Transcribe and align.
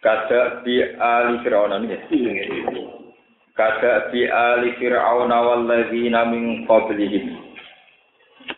Kada 0.00 0.64
bi 0.64 0.80
ali 0.96 1.44
fir'auna 1.44 1.76
ini. 1.84 2.00
Kada 3.52 4.08
bi 4.08 4.24
ali 4.24 4.72
fir'auna 4.80 5.36
walladzina 5.44 6.24
min 6.24 6.64
qablihim. 6.64 7.36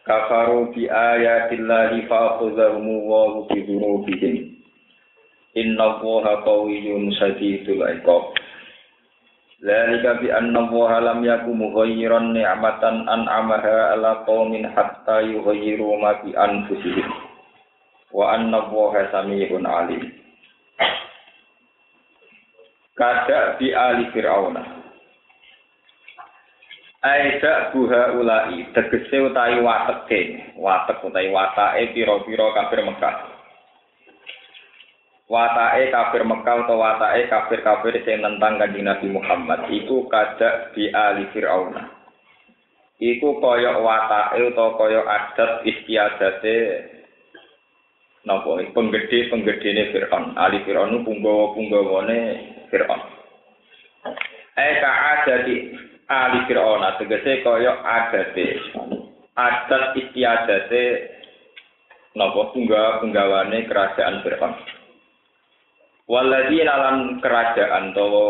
Kafaru 0.06 0.70
bi 0.70 0.86
ayatillahi 0.86 2.06
fa'khudhahum 2.06 2.86
wa 2.86 3.42
bi 3.50 3.59
dhunubihim. 3.59 4.55
Inna 5.59 5.98
Allaha 5.98 6.47
qawiyyun 6.47 7.10
shadidul 7.19 7.91
iqab. 7.91 8.38
Dzalika 9.66 10.22
bi 10.22 10.30
anna 10.30 10.62
Allaha 10.62 11.11
lam 11.11 11.27
yakum 11.27 11.59
mughayyiran 11.59 12.38
ni'matan 12.38 13.02
an'amaha 13.11 13.98
ala 13.98 14.22
qaumin 14.30 14.62
hatta 14.70 15.27
yughayyiru 15.27 15.91
ma 15.98 16.22
bi 16.22 16.38
anfusihim. 16.38 17.11
Wa 18.14 18.38
anna 18.38 18.62
Allaha 18.62 19.11
samii'un 19.11 19.66
'alim. 19.66 20.22
Kada 22.96 23.56
bi 23.56 23.73
ali 23.73 24.09
fir'auna 24.12 24.83
Aida 27.03 27.75
buha 27.75 28.14
ulai 28.14 28.62
tegese 28.70 29.27
utawi 29.27 29.58
wateke. 29.58 30.55
Watek 30.55 31.02
utawi 31.02 31.34
watake 31.34 31.98
pira-pira 31.98 32.55
kafir 32.55 32.86
Mekah. 32.86 33.27
Watake 35.27 35.91
kafir 35.91 36.22
Mekah 36.22 36.62
utawa 36.62 37.02
watake 37.02 37.27
kafir-kafir 37.27 38.06
sing 38.06 38.22
nentang 38.22 38.55
kanjeng 38.55 38.86
Nabi 38.86 39.11
Muhammad 39.11 39.67
iku 39.74 40.06
kada 40.06 40.70
bi 40.78 40.95
ali 40.95 41.27
fir'auna 41.34 41.91
iku 43.02 43.42
kaya 43.42 43.83
watake 43.83 44.55
utawa 44.55 44.78
kaya 44.78 45.02
adat 45.02 45.67
istiadate 45.67 46.86
napa 48.22 48.62
penggede 48.70 49.27
penggedene 49.27 49.91
Fir'aun. 49.91 50.39
Ali 50.39 50.62
Fir'aun 50.62 51.02
punggawa-punggawane 51.02 52.20
Fir'aun. 52.73 53.01
Eka 54.56 54.91
adati 55.20 55.56
ali 56.09 56.41
Fir'aun. 56.48 56.81
Tegese 56.97 57.45
kaya 57.45 57.84
adate. 57.84 58.47
Adat 59.37 59.97
istiadate 59.97 60.84
napa 62.17 62.53
punggawa-punggawane 62.56 63.69
kerajaan 63.69 64.25
Fir'aun. 64.25 64.56
Waladina 66.09 66.75
lan 66.81 66.97
kerajaan 67.20 67.92
utawa 67.92 68.25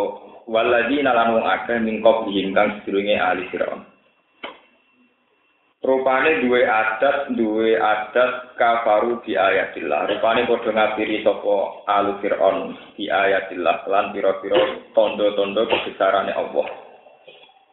waladina 0.51 1.15
lan 1.15 1.39
wong 1.39 1.47
akeh 1.47 1.79
mingkop 1.79 2.27
kang 2.27 2.83
sedurunge 2.83 3.17
ali 3.17 3.47
Fir'aun 3.55 3.92
Rupane 5.83 6.47
duwe 6.47 6.63
adat, 6.63 7.35
duwe 7.35 7.75
adat 7.75 8.55
kafaru 8.55 9.19
di 9.27 9.35
ayatillah. 9.35 10.15
Rupane 10.15 10.47
padha 10.47 10.71
ngapiri 10.71 11.27
sapa 11.27 11.83
alu 11.91 12.23
Fir'aun 12.23 12.79
di 12.95 13.11
ayatillah 13.11 13.91
lan 13.91 14.15
pira-pira 14.15 14.79
tondo-tondo 14.95 15.67
kebesarane 15.67 16.39
Allah. 16.39 16.71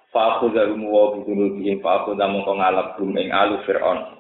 Fa'ku 0.09 0.49
zarum 0.57 0.89
wa 0.89 1.21
bidunubihim 1.21 1.85
fa'ku 1.85 2.17
zamu 2.17 2.41
kong 2.49 2.58
ngalap 2.58 2.98
gum 2.98 3.14
ing 3.14 3.30
alu 3.30 3.61
Fir'aun. 3.69 4.17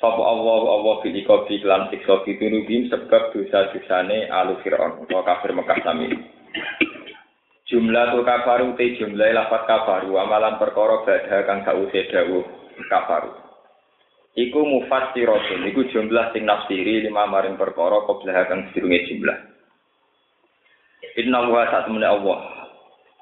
Sapa 0.00 0.22
Allah 0.24 0.80
Allah 0.80 0.94
bil 1.04 1.20
ikobi 1.20 1.60
lan 1.60 1.92
siksa 1.92 2.24
bidunubihim 2.24 2.88
sebab 2.88 3.36
dosa-dosane 3.36 4.32
alu 4.32 4.56
Fir'aun. 4.64 5.04
Wa 5.04 5.20
kafir 5.20 5.52
Mekah 5.52 5.84
sami. 5.84 6.16
Jumlah 7.68 8.16
tu 8.16 8.24
kafaru 8.24 8.72
te 8.80 8.96
jumlah 8.96 9.36
lafat 9.36 9.68
kafaru 9.68 10.16
amalan 10.16 10.56
perkara 10.56 11.04
badha 11.04 11.44
kang 11.44 11.60
sause 11.68 12.08
dawuh 12.08 12.60
kafaru. 12.88 13.34
Iku 14.38 14.62
mufassiratun, 14.62 15.66
iku 15.74 15.90
jumlah 15.90 16.30
sing 16.30 16.46
nafsiri 16.46 17.02
lima 17.02 17.26
maring 17.26 17.58
perkara 17.58 18.06
qablah 18.06 18.46
kang 18.46 18.70
sedurunge 18.70 19.10
jumlah. 19.10 19.38
Inna 21.18 21.50
wa 21.50 21.66
satmune 21.66 22.06
Allah. 22.06 22.40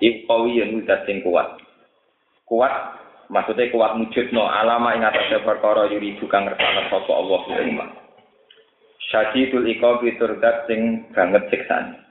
Iku 0.04 0.28
qawiyyun 0.28 0.84
zat 0.84 1.08
sing 1.08 1.24
kuat. 1.24 1.58
Kuat 2.44 3.00
maksudnya 3.32 3.72
kuat 3.72 3.96
wujudno 3.96 4.44
alama 4.44 4.94
ing 4.94 5.02
atase 5.02 5.40
perkara 5.40 5.88
yuri 5.88 6.20
kang 6.28 6.44
ngersane 6.44 6.92
sapa 6.92 7.12
Allah 7.12 7.40
ing 7.56 7.72
umma. 7.72 7.86
Syadidul 9.08 9.64
iqabi 9.64 10.20
turdat 10.20 10.68
sing 10.68 11.08
banget 11.16 11.48
siksane. 11.48 12.04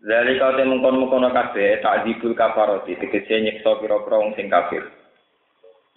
Zalika 0.00 0.56
te 0.56 0.64
mengkon-mengkon 0.64 1.28
kabeh 1.28 1.80
takdzibul 1.84 2.32
kafaroti 2.32 2.96
tegese 2.96 3.36
nyiksa 3.36 3.80
pira-pira 3.80 4.16
wong 4.20 4.32
sing 4.36 4.48
kafir. 4.48 4.99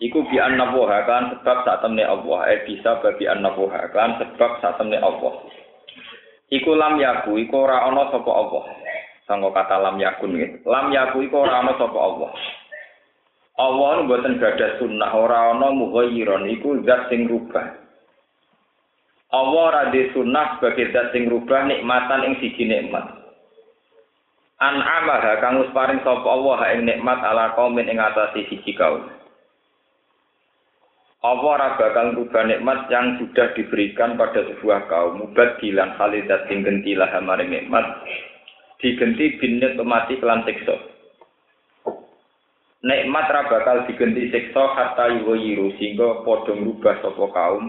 Iku 0.01 0.25
bi 0.25 0.41
annabuha 0.41 1.05
kan 1.05 1.23
sebab 1.37 1.57
saat 1.67 1.85
temne 1.85 2.01
Allah. 2.01 2.39
Eh 2.49 2.65
bisa 2.65 2.97
bagi 3.03 3.29
annabuha 3.29 3.93
kan 3.93 4.17
sebab 4.17 4.51
saat 4.63 4.81
temne 4.81 4.97
Allah. 4.97 5.45
Iku 6.49 6.73
lam 6.73 6.97
yaku, 6.97 7.41
iku 7.41 7.65
ora 7.65 7.85
ana 7.85 8.09
sapa 8.09 8.29
Allah. 8.29 8.63
Sanggo 9.29 9.53
kata 9.53 9.77
lam 9.81 9.97
yakun 10.01 10.37
gitu. 10.37 10.65
Lam 10.69 10.89
yaku 10.93 11.25
iku 11.29 11.45
ora 11.45 11.61
ana 11.61 11.73
sapa 11.77 11.97
Allah. 11.97 12.31
Allah 13.53 13.89
nu 14.01 14.09
mboten 14.09 14.41
gadah 14.41 14.81
sunnah 14.81 15.13
ora 15.13 15.53
ana 15.53 15.69
mughayyiron 15.69 16.49
iku 16.57 16.81
zat 16.85 17.09
sing 17.13 17.29
rubah. 17.29 17.77
Allah 19.33 19.61
ora 19.69 19.83
di 19.93 20.09
sunnah 20.13 20.57
sebagai 20.57 20.89
zat 20.89 21.13
sing 21.13 21.29
rubah 21.29 21.69
nikmatan 21.69 22.33
ing 22.33 22.33
siji 22.41 22.65
nikmat. 22.65 23.13
An 24.57 24.77
amaha 24.81 25.37
kang 25.41 25.61
paring 25.69 26.01
sapa 26.01 26.25
Allah 26.25 26.59
ing 26.73 26.89
nikmat 26.89 27.21
ala 27.21 27.53
kaumin 27.53 27.89
ing 27.89 28.01
atase 28.01 28.45
siji 28.49 28.73
kaum. 28.73 29.22
Allah 31.23 31.55
ora 31.55 31.79
bakal 31.79 32.19
rubah 32.19 32.43
nikmat 32.43 32.91
yang 32.91 33.15
sudah 33.15 33.55
diberikan 33.55 34.19
pada 34.19 34.43
sebuah 34.43 34.91
kaum? 34.91 35.23
Mubat 35.23 35.55
bilang 35.63 35.95
khalidat 35.95 36.51
sing 36.51 36.67
gentilah 36.67 37.07
maring 37.23 37.47
nikmat. 37.47 38.03
Digenti 38.83 39.39
binet 39.39 39.79
mati 39.87 40.19
kelan 40.19 40.43
nikmat 42.83 43.25
ra 43.31 43.47
bakal 43.47 43.87
digenti 43.87 44.35
siksa 44.35 44.75
hatta 44.75 45.15
yuwiru 45.15 45.71
sehingga 45.79 46.27
padha 46.27 46.59
ngrubah 46.59 46.99
sapa 46.99 47.25
kaum. 47.31 47.65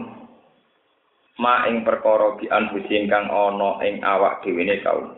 Ma 1.39 1.63
ing 1.71 1.87
perkara 1.87 2.35
bi 2.35 2.51
anfusi 2.51 3.07
kang 3.07 3.31
ana 3.31 3.79
ing 3.87 4.03
awak 4.03 4.43
dhewe 4.43 4.67
kaum. 4.83 5.15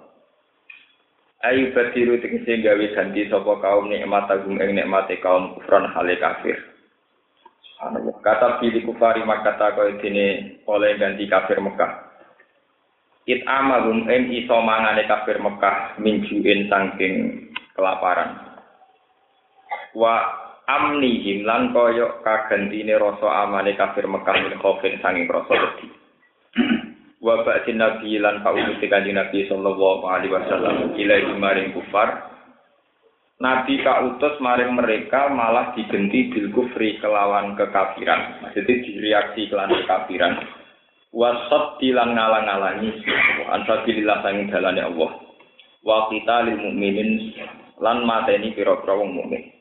Ayu 1.42 1.74
badiru 1.74 2.22
tegese 2.22 2.62
gawe 2.62 2.86
ganti 2.94 3.26
sapa 3.34 3.53
kaum 3.66 3.90
nikmat 3.90 4.30
agung 4.30 4.62
ing 4.62 4.78
nikmate 4.78 5.18
kaum 5.26 5.58
kufran 5.58 5.90
hale 5.90 6.14
kafir 6.22 6.77
Kata 8.26 8.58
pilih 8.58 8.82
kufari 8.90 9.22
makata 9.22 9.78
kaya 9.78 10.02
dini 10.02 10.58
oleh 10.66 10.98
ganti 10.98 11.30
kafir 11.30 11.62
Mekah. 11.62 12.10
It 13.30 13.46
amalum 13.46 14.10
em 14.10 14.34
iso 14.34 14.58
mangane 14.66 15.06
kafir 15.06 15.38
Mekah 15.38 16.02
minjuin 16.02 16.66
saking 16.74 17.14
kelaparan. 17.78 18.58
Wa 19.94 20.26
amnihim 20.66 21.46
lan 21.46 21.70
kaya 21.70 22.18
kagantine 22.26 22.98
rasa 22.98 23.46
amane 23.46 23.78
kafir 23.78 24.09
Mekah 24.09 24.36
min 24.42 24.58
khofin 24.58 24.98
saking 24.98 25.30
rasa 25.30 25.54
wedi. 25.54 25.88
Wa 27.22 27.46
ba'din 27.46 27.78
nabi 27.78 28.18
lan 28.18 28.42
pautusi 28.42 28.90
kanjeng 28.90 29.18
Nabi 29.18 29.46
sallallahu 29.46 30.06
alaihi 30.06 30.34
wasallam 30.34 30.97
ilaihi 30.97 31.34
maring 31.38 31.73
kufar 31.78 32.27
Nabi 33.37 33.85
kautus 33.85 34.41
maring 34.41 34.73
mereka 34.73 35.29
malah 35.29 35.69
digenti 35.78 36.34
bil 36.34 36.49
kufri 36.57 36.97
kelawan 36.97 37.53
kekafiran. 37.53 38.41
Maksudnya 38.41 38.81
direaksi 38.81 39.45
kelawan 39.45 39.78
kekafiran. 39.85 40.41
Wasat 41.13 41.78
dilan 41.78 42.17
ngalang-alangi 42.17 42.89
ansabilillah 43.45 44.25
sanging 44.25 44.49
dalane 44.49 44.81
Allah. 44.81 45.11
Wa 45.85 46.09
kita 46.09 46.49
lil 46.49 46.57
mukminin 46.66 47.37
lan 47.78 48.09
mateni 48.09 48.57
pira-pira 48.57 48.97
wong 48.97 49.13
mukmin. 49.13 49.53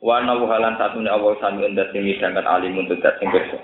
Wa 0.00 0.24
nawu 0.24 0.48
halan 0.48 0.80
satune 0.80 1.12
Allah 1.12 1.36
sami 1.44 1.68
endas 1.68 1.92
sing 1.92 2.00
midhangan 2.00 2.48
alim 2.48 2.80
untuk 2.80 3.00
sing 3.00 3.28
kersa. 3.28 3.60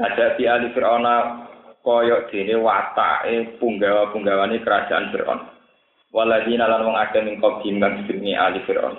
Kada 0.00 0.40
di 0.40 0.48
ali 0.48 0.72
Fir'auna 0.72 1.44
koyok 1.84 2.32
dene 2.32 2.56
watake 2.56 3.60
punggawa-punggawane 3.60 4.64
kerajaan 4.64 5.12
Fir'aun. 5.12 5.40
Waladina 6.12 6.68
lan 6.68 6.84
wong 6.86 6.96
akeh 7.00 7.24
ning 7.24 7.40
qadim 7.40 7.80
kang 7.80 8.04
jenenge 8.06 8.36
ali 8.36 8.60
fir'aun. 8.68 8.96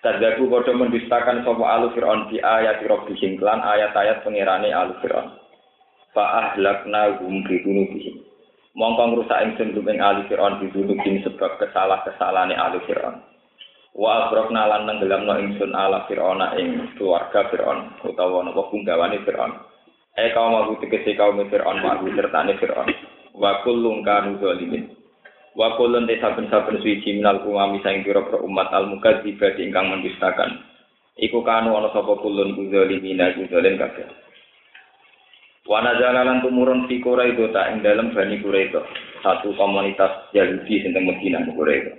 Tadaku 0.00 0.46
padha 0.48 0.72
mendustakan 0.72 1.42
sapa 1.42 1.64
alu 1.66 1.90
fir'aun 1.92 2.30
di 2.30 2.38
ayat 2.40 2.80
rabbihim 2.86 3.42
lan 3.42 3.60
ayat-ayat 3.60 4.22
pangerane 4.22 4.70
alu 4.70 4.94
fir'aun. 5.02 5.34
Fa 6.14 6.54
ahlakna 6.54 7.18
hum 7.18 7.42
bi 7.42 7.58
dunubihim. 7.66 8.22
Mongko 8.74 9.02
ngrusak 9.06 9.38
ingsun 9.38 9.70
ing 9.86 10.02
ali 10.02 10.26
Fir'aun 10.26 10.58
bi 10.58 10.66
dunubihim 10.74 11.22
sebab 11.22 11.62
kesalah-kesalahane 11.62 12.58
ali 12.58 12.82
Fir'aun. 12.82 13.22
Wa 13.94 14.26
abrokna 14.26 14.66
lan 14.66 14.90
nenggelamno 14.90 15.38
ingsun 15.38 15.70
ala 15.78 16.02
Fir'aun 16.10 16.42
ing 16.58 16.98
keluarga 16.98 17.46
Fir'aun 17.54 18.02
utawa 18.02 18.42
napa 18.42 18.66
punggawane 18.74 19.22
Fir'aun. 19.22 19.54
E 20.18 20.34
kaum 20.34 20.58
aku 20.58 20.82
tegese 20.82 21.14
kaum 21.14 21.38
Fir'aun 21.46 21.86
wa 21.86 22.02
sertane 22.02 22.58
Fir'aun. 22.58 22.90
Wa 23.38 23.62
kullun 23.62 24.02
kanu 24.02 24.42
wa 25.54 25.78
kullun 25.78 26.06
te 26.10 26.18
saben-saben 26.18 26.82
suci 26.82 27.18
minal 27.18 27.42
umami 27.46 27.78
saing 27.82 28.02
pira-pira 28.02 28.42
umat 28.42 28.70
al 28.74 28.90
mukadziba 28.90 29.54
ingkang 29.58 29.90
mendustakan 29.90 30.62
iku 31.18 31.46
kanu 31.46 31.78
ana 31.78 31.94
sapa 31.94 32.18
kullun 32.18 32.58
zalimina 32.70 33.30
zalim 33.34 33.78
kabeh 33.78 34.24
Wana 35.64 35.96
jalanan 35.96 36.44
tumurun 36.44 36.84
fi 36.84 37.00
Quraido 37.00 37.48
tak 37.48 37.72
ing 37.72 37.80
dalam 37.80 38.12
Bani 38.12 38.36
Quraido, 38.36 38.84
satu 39.24 39.56
komunitas 39.56 40.28
Yahudi 40.36 40.84
sing 40.84 40.92
teng 40.92 41.08
Madinah 41.08 41.40
Quraido. 41.56 41.96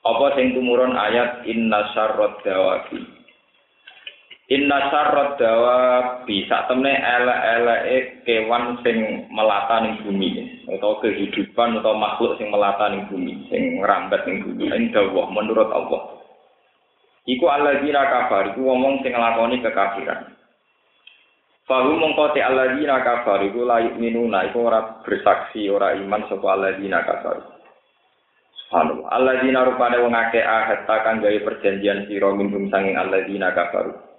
Apa 0.00 0.32
sing 0.32 0.56
tumurun 0.56 0.96
ayat 0.96 1.44
inna 1.44 1.92
syarrad 1.92 2.40
dawabi. 2.40 3.04
Inna 4.50 4.90
syarrad 4.90 5.38
dawabi 5.38 6.50
sak 6.50 6.66
temne 6.66 6.90
elek-eleke 6.90 8.26
kewan 8.26 8.74
sing 8.82 9.30
melata 9.30 9.78
ning 9.86 10.02
bumi 10.02 10.66
atau 10.66 10.98
kehidupan 10.98 11.78
atau 11.78 11.94
makhluk 11.94 12.34
sing 12.42 12.50
melata 12.50 12.90
ning 12.90 13.06
bumi, 13.06 13.46
sing 13.46 13.78
ngrambat 13.78 14.26
ning 14.26 14.42
bumi. 14.42 14.66
Ing 14.66 14.90
dawuh 14.90 15.30
menurut 15.30 15.70
Allah. 15.70 16.18
Iku 17.22 17.46
alladzina 17.46 18.02
kafar, 18.10 18.50
iku 18.50 18.66
ngomong 18.66 19.06
sing 19.06 19.14
nglakoni 19.14 19.62
kekafiran. 19.62 20.34
Fahu 21.62 21.94
mengkoti 21.94 22.42
alladzina 22.42 22.98
kafar 23.06 23.46
iku 23.46 23.62
layu 23.62 23.94
minuna 23.94 24.50
iku 24.50 24.66
ora 24.66 25.00
bersaksi 25.06 25.70
ora 25.70 25.94
iman 25.94 26.26
sapa 26.26 26.46
alladzina 26.58 27.06
kafar. 27.06 27.46
Subhanallah. 28.66 29.06
Alladzina 29.06 29.62
rupane 29.70 30.02
wong 30.02 30.10
akeh 30.10 30.42
ahad 30.42 30.82
kang 30.90 31.22
gawe 31.22 31.38
perjanjian 31.46 32.10
sira 32.10 32.34
minhum 32.34 32.66
sanging 32.68 32.98
alladzina 32.98 33.54
kafar. 33.54 34.11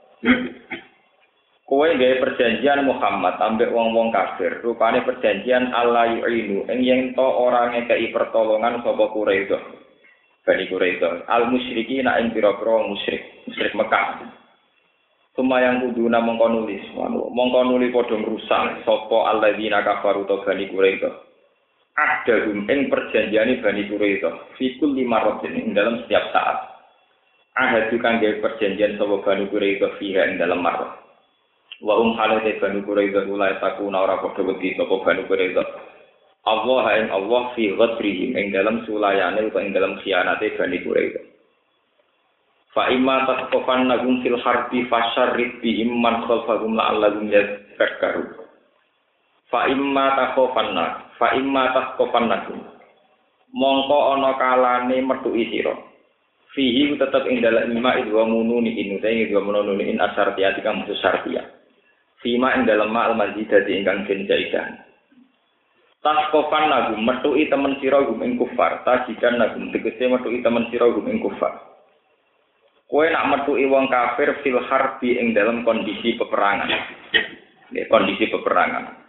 Kowe 1.64 1.90
gawe 1.90 2.16
perjanjian 2.22 2.86
Muhammad 2.86 3.40
ambek 3.40 3.72
wong-wong 3.72 4.12
kafir. 4.12 4.62
Rupane 4.62 5.02
perjanjian 5.08 5.72
Allah 5.72 6.12
yu'inu 6.12 6.68
ing 6.68 6.80
yen 6.84 7.02
to 7.16 7.24
ora 7.24 7.72
ngekeki 7.72 8.12
pertolongan 8.12 8.84
sapa 8.84 9.10
Quraisy. 9.10 9.56
Bani 10.44 10.70
Quraisy. 10.70 11.24
Al 11.26 11.48
musyriki 11.50 12.04
nak 12.04 12.20
ing 12.20 12.36
pira-pira 12.36 12.84
musyrik, 12.84 13.48
musyrik 13.48 13.74
Mekah. 13.74 14.22
Sumayang 15.34 15.82
kuduna 15.82 16.22
mongko 16.22 16.46
nulis, 16.52 16.84
mongko 17.10 17.60
nuli 17.66 17.90
padha 17.90 18.22
ngrusak 18.22 18.86
sapa 18.86 19.18
alladzina 19.34 19.82
kafaru 19.82 20.28
to 20.28 20.44
bani 20.44 20.68
Quraisy. 20.68 21.10
Ada 21.94 22.54
ing 22.54 22.92
perjanjian 22.92 23.64
Bani 23.64 23.88
Quraisy, 23.88 24.30
fikul 24.60 24.94
lima 24.94 25.26
rotin 25.26 25.72
dalam 25.72 26.04
setiap 26.06 26.28
saat. 26.36 26.73
Juga 27.54 28.18
gawe 28.18 28.42
perjanjian 28.42 28.98
sapa 28.98 29.16
Bani 29.22 29.46
Quraisy 29.46 29.86
fiha 30.02 30.26
ing 30.26 30.42
dalam 30.42 30.66
marah. 30.66 30.98
Wa 31.86 32.02
um 32.02 32.18
halate 32.18 32.58
Bani 32.58 32.82
Quraisy 32.82 33.30
ulai 33.30 33.62
takuna 33.62 34.02
ora 34.02 34.18
padha 34.18 34.42
wedi 34.42 34.74
sapa 34.74 34.96
Bani 35.06 35.22
Quraisy. 35.30 35.62
Allah 36.44 36.86
ing 36.98 37.08
Allah 37.14 37.44
fi 37.54 37.70
ghadrihim 37.78 38.34
ing 38.34 38.50
dalam 38.50 38.82
sulayane 38.90 39.48
utawa 39.48 39.62
ing 39.62 39.70
dalam 39.70 40.02
khianate 40.02 40.58
Bani 40.58 40.82
Quraisy. 40.82 41.22
Fa 42.74 42.90
imma 42.90 43.30
tasqofan 43.30 43.86
nagum 43.86 44.26
fil 44.26 44.42
harbi 44.42 44.90
fasyarrid 44.90 45.62
bihim 45.62 45.94
man 45.94 46.26
khalfahum 46.26 46.74
la'allahum 46.74 47.30
yadhakkaru. 47.30 48.34
Fa 49.54 49.70
imma 49.70 50.18
takhofanna, 50.18 51.14
fa 51.22 51.38
imma 51.38 51.70
tasqofan 51.70 52.34
nagum. 52.34 52.66
Mongko 53.54 54.18
ana 54.18 54.34
kalane 54.42 54.98
metuki 55.06 55.54
sira. 55.54 55.93
Fihi 56.54 56.94
tetep 56.94 57.26
ing 57.26 57.42
dalem 57.42 57.74
ima 57.74 57.98
idwa 57.98 58.30
mununi 58.30 58.78
inu 58.78 59.02
ta 59.02 59.10
ing 59.10 59.26
idwa 59.26 59.42
mununi 59.42 59.90
in 59.90 59.98
asartiyati 59.98 60.62
kang 60.62 60.86
musus 60.86 61.02
sartiya. 61.02 61.42
Fima 62.22 62.54
ing 62.54 62.70
dalem 62.70 62.94
ma 62.94 63.10
al 63.10 63.18
mazidati 63.18 63.74
ingkang 63.74 64.06
den 64.06 64.30
jaidan. 64.30 64.78
Taskofan 66.04 66.70
nagum 66.70 67.02
metuki 67.02 67.50
temen 67.50 67.80
sira 67.80 68.04
gum 68.06 68.22
ing 68.22 68.36
kufar, 68.36 68.84
tajikan 68.86 69.40
nagum 69.40 69.72
tegese 69.72 70.06
metuki 70.06 70.44
temen 70.44 70.70
sira 70.70 70.92
gum 70.94 71.10
ing 71.10 71.24
kufar. 71.24 71.58
Kue 72.86 73.10
nak 73.10 73.34
metuki 73.34 73.66
wong 73.66 73.90
kafir 73.90 74.38
fil 74.46 74.62
harbi 74.70 75.18
ing 75.18 75.34
dalam 75.34 75.66
kondisi 75.66 76.14
peperangan. 76.20 76.70
Kondisi 77.90 78.30
peperangan. 78.30 79.00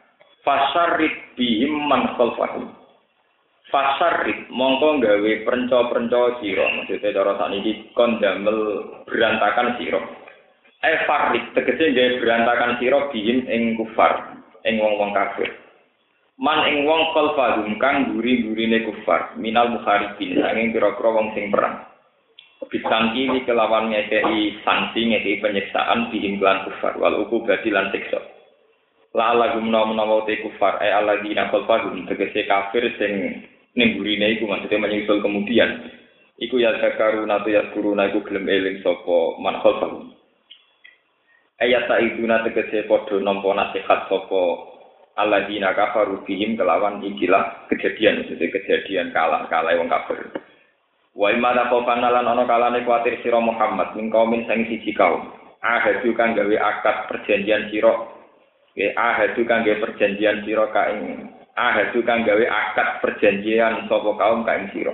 Fasarit 0.41 1.37
bihim 1.37 1.77
man 1.85 2.17
khalfahum. 2.17 2.73
Fasarit 3.75 4.47
mongko 4.55 5.03
gawe 5.03 5.33
perenco-perenco 5.43 6.39
sira. 6.39 6.63
Maksudnya 6.79 7.11
cara 7.11 7.35
sakniki 7.35 7.91
kon 7.91 8.23
damel 8.23 8.59
berantakan 9.03 9.75
sira. 9.83 9.99
Eh 10.79 11.03
farik 11.11 11.51
tegese 11.59 11.91
gawe 11.91 12.23
berantakan 12.23 12.79
sira 12.79 13.11
bihim 13.11 13.43
ing 13.51 13.75
kufar, 13.75 14.39
ing 14.63 14.79
wong-wong 14.79 15.11
kafir. 15.11 15.51
Man 16.39 16.71
ing 16.71 16.87
wong 16.87 17.03
khalfahum 17.19 17.75
kang 17.83 18.15
guri-gurine 18.15 18.87
kufar, 18.87 19.35
minal 19.43 19.75
mukharibin, 19.75 20.39
angin 20.39 20.71
pira-pira 20.71 21.11
wong 21.11 21.35
sing 21.35 21.51
perang. 21.51 21.83
Bisangki 22.71 23.27
ini 23.27 23.43
kelawan 23.43 23.91
ngekei 23.91 24.63
sanksi 24.63 25.03
ngekei 25.03 25.43
penyiksaan 25.43 26.15
dihimpulan 26.15 26.63
kufar 26.71 26.95
wal 27.03 27.27
uku 27.27 27.43
berarti 27.43 27.75
lan 27.75 27.91
siksa. 27.91 28.23
La 29.19 29.35
ala 29.35 29.59
gumna 29.59 29.83
menawa 29.83 30.23
te 30.31 30.39
kufar 30.47 30.79
ay 30.79 30.95
ala 30.95 31.19
dina 31.27 31.51
kolfagum 31.51 32.07
tegese 32.07 32.47
kafir 32.47 32.87
sing 33.03 33.43
ninggurine 33.75 34.39
iku 34.39 34.47
maksudnya 34.47 34.83
menyusul 34.83 35.19
kemudian. 35.21 35.91
Iku 36.35 36.59
ya 36.59 36.75
zakaruna 36.83 37.47
tu 37.47 37.55
ya 37.55 37.71
kuruna 37.71 38.11
iku 38.11 38.27
gelem 38.27 38.51
eling 38.51 38.83
sapa 38.83 39.39
man 39.39 39.63
khalfahum. 39.63 40.11
Ayat 41.63 41.87
saiduna 41.87 42.43
tegese 42.43 42.91
padha 42.91 43.23
nampa 43.23 43.55
nasihat 43.55 44.11
sapa 44.11 44.43
alladzina 45.15 45.71
kafaru 45.79 46.27
bihim 46.27 46.59
kelawan 46.59 46.99
ikilah 47.07 47.71
kejadian 47.71 48.27
maksudnya 48.27 48.51
kejadian 48.51 49.15
kalah 49.15 49.47
kalah 49.47 49.79
wong 49.79 49.87
kafir. 49.87 50.19
Wa 51.15 51.31
imma 51.31 51.55
taqofana 51.55 52.11
lan 52.11 52.27
ana 52.27 52.43
kalane 52.43 52.83
kuatir 52.83 53.23
sira 53.23 53.39
Muhammad 53.39 53.95
min 53.95 54.11
kaumin 54.11 54.43
sing 54.51 54.67
siji 54.67 54.91
kaum. 54.91 55.31
Ahadu 55.63 56.11
kang 56.19 56.35
gawe 56.35 56.57
akad 56.59 57.07
perjanjian 57.07 57.71
sira. 57.71 57.95
Nggih 58.75 58.91
ahadu 58.99 59.47
kang 59.47 59.63
gawe 59.63 59.79
perjanjian 59.79 60.43
sira 60.43 60.67
ka 60.75 60.91
ing 60.91 61.31
ahadu 61.55 62.03
kang 62.03 62.27
gawe 62.27 62.45
akad 62.47 62.89
perjanjian 63.03 63.87
sapa 63.91 64.11
kaum 64.19 64.43
ka 64.43 64.53
ing 64.59 64.67
sira. 64.75 64.93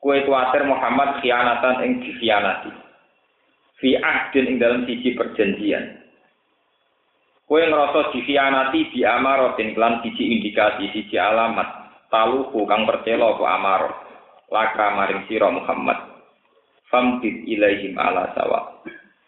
Kue 0.00 0.20
kuatir 0.28 0.68
Muhammad 0.68 1.20
khianatan 1.24 1.80
ing 1.84 1.92
dikhianati. 2.04 2.72
Fi 3.80 3.96
ahdin 3.96 4.48
ing 4.50 4.56
dalam 4.60 4.84
siji 4.84 5.16
perjanjian. 5.16 6.04
Kue 7.44 7.64
ngerasa 7.64 8.12
dikhianati 8.12 8.92
di 8.92 9.00
amarotin 9.04 9.72
kelan 9.72 10.00
siji 10.04 10.40
indikasi, 10.40 10.92
siji 10.92 11.16
alamat. 11.16 11.84
Taluhu 12.12 12.62
kang 12.68 12.86
percelo 12.86 13.34
apa 13.34 13.44
amarot 13.58 13.94
laka 14.54 14.86
maring 14.94 15.26
sira 15.26 15.50
Muhammad 15.50 15.98
famtid 16.94 17.42
ilaihim 17.42 17.98
ala 17.98 18.30
sawa 18.38 18.78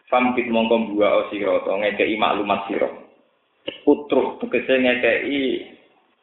famtid 0.07 0.47
mongko 0.47 0.95
buah 0.95 1.27
sira 1.27 1.59
to 1.67 1.71
ngekeki 1.75 2.15
maklumat 2.15 2.63
sira 2.71 2.87
putruk 3.83 4.39
tegese 4.39 4.71
ngekeki 4.71 5.41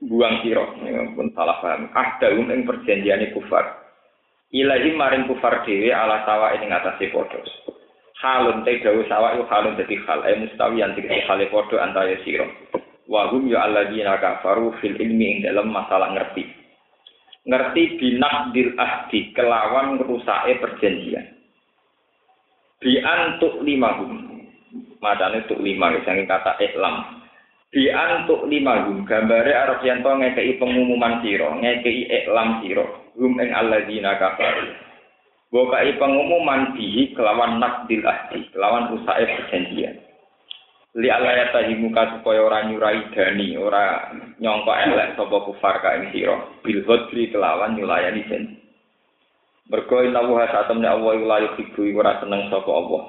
buang 0.03 0.43
sira 0.43 0.65
pun 1.15 1.31
salah 1.37 1.63
paham 1.63 1.87
ahdaum 1.95 2.51
ing 2.51 2.67
perjanjiane 2.67 3.31
kufar 3.31 3.87
ilahi 4.51 4.91
maring 4.99 5.31
kufar 5.31 5.63
dhewe 5.63 5.95
ala 5.95 6.27
sawa 6.27 6.59
ing 6.59 6.67
ngatasi 6.67 7.15
padha 7.15 7.39
halun 8.19 8.67
te 8.67 8.83
dawu 8.83 9.07
sawa 9.07 9.39
iku 9.39 9.45
halun 9.53 9.79
dadi 9.79 9.95
hal 10.09 10.25
ay 10.27 10.41
mustawiyan 10.43 10.99
tegese 10.99 11.27
hale 11.31 11.47
padha 11.53 11.85
antara 11.85 12.17
sira 12.27 12.47
wa 13.07 13.31
hum 13.31 13.47
ya 13.47 13.69
alladzina 13.69 14.19
kafaru 14.19 14.75
fil 14.83 14.97
ilmi 14.97 15.39
ing 15.39 15.39
dalam 15.47 15.71
masalah 15.71 16.11
ngerti 16.17 16.65
ngerti 17.45 18.01
binakdil 18.01 18.73
ahdi 18.81 19.33
kelawan 19.37 20.01
ngerusake 20.01 20.59
perjanjian. 20.61 21.27
Bi 22.81 23.01
antuk 23.01 23.61
lima 23.65 24.01
hum. 24.01 24.13
Madane 25.01 25.45
tuk 25.45 25.61
lima 25.61 25.93
sing 26.03 26.25
kata 26.25 26.57
iklam. 26.61 27.24
Bi 27.75 27.91
antuk 27.91 28.47
lima 28.47 28.87
hum 28.87 29.03
gambare 29.03 29.51
arep 29.51 29.83
yen 29.83 30.07
to 30.07 30.11
ngekeki 30.15 30.63
pengumuman 30.63 31.19
sira, 31.27 31.59
ngekeki 31.59 32.07
iklam 32.07 32.63
sira. 32.63 32.87
Hum 33.19 33.35
ing 33.43 33.51
alladzina 33.51 34.15
kafaru. 34.15 34.71
Bokai 35.51 35.99
pengumuman 35.99 36.79
bihi 36.79 37.19
kelawan 37.19 37.59
nakdil 37.59 38.07
ahdi, 38.07 38.47
kelawan 38.55 38.95
rusake 38.95 39.27
perjanjian. 39.27 39.99
li 40.95 41.11
alaya 41.11 41.51
tahimuka 41.51 42.19
supaya 42.19 42.39
ora 42.47 42.71
nyurai 42.71 43.11
dani 43.11 43.59
ora 43.59 44.15
nyongko 44.39 44.71
elek 44.71 45.19
sapa 45.19 45.37
kufar 45.43 45.83
ka 45.83 45.99
ing 45.99 46.15
sira 46.15 46.39
bil 46.63 46.87
ghadri 46.87 47.35
kelawan 47.35 47.75
nyulayani 47.75 48.23
janji 48.31 48.55
mergo 49.67 50.07
inna 50.07 50.23
wa 50.23 50.47
satamne 50.47 50.87
Allah 50.87 51.19
la 51.19 51.37
yuhibbu 51.51 51.99
ora 51.99 52.23
seneng 52.23 52.47
sapa 52.47 52.71
Allah 52.71 53.03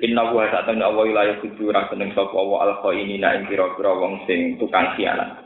Inna 0.00 0.32
wa 0.32 0.48
sa'atan 0.48 0.80
Allah 0.80 1.04
ila 1.04 1.22
yukudu 1.36 1.68
ra 1.68 1.84
seneng 1.92 2.16
sapa 2.16 2.32
wa 2.32 2.64
alqa 2.64 2.96
ini 2.96 3.20
na 3.20 3.36
ing 3.36 3.44
kira-kira 3.44 3.92
wong 3.92 4.24
sing 4.24 4.56
tukang 4.56 4.96
khianat. 4.96 5.44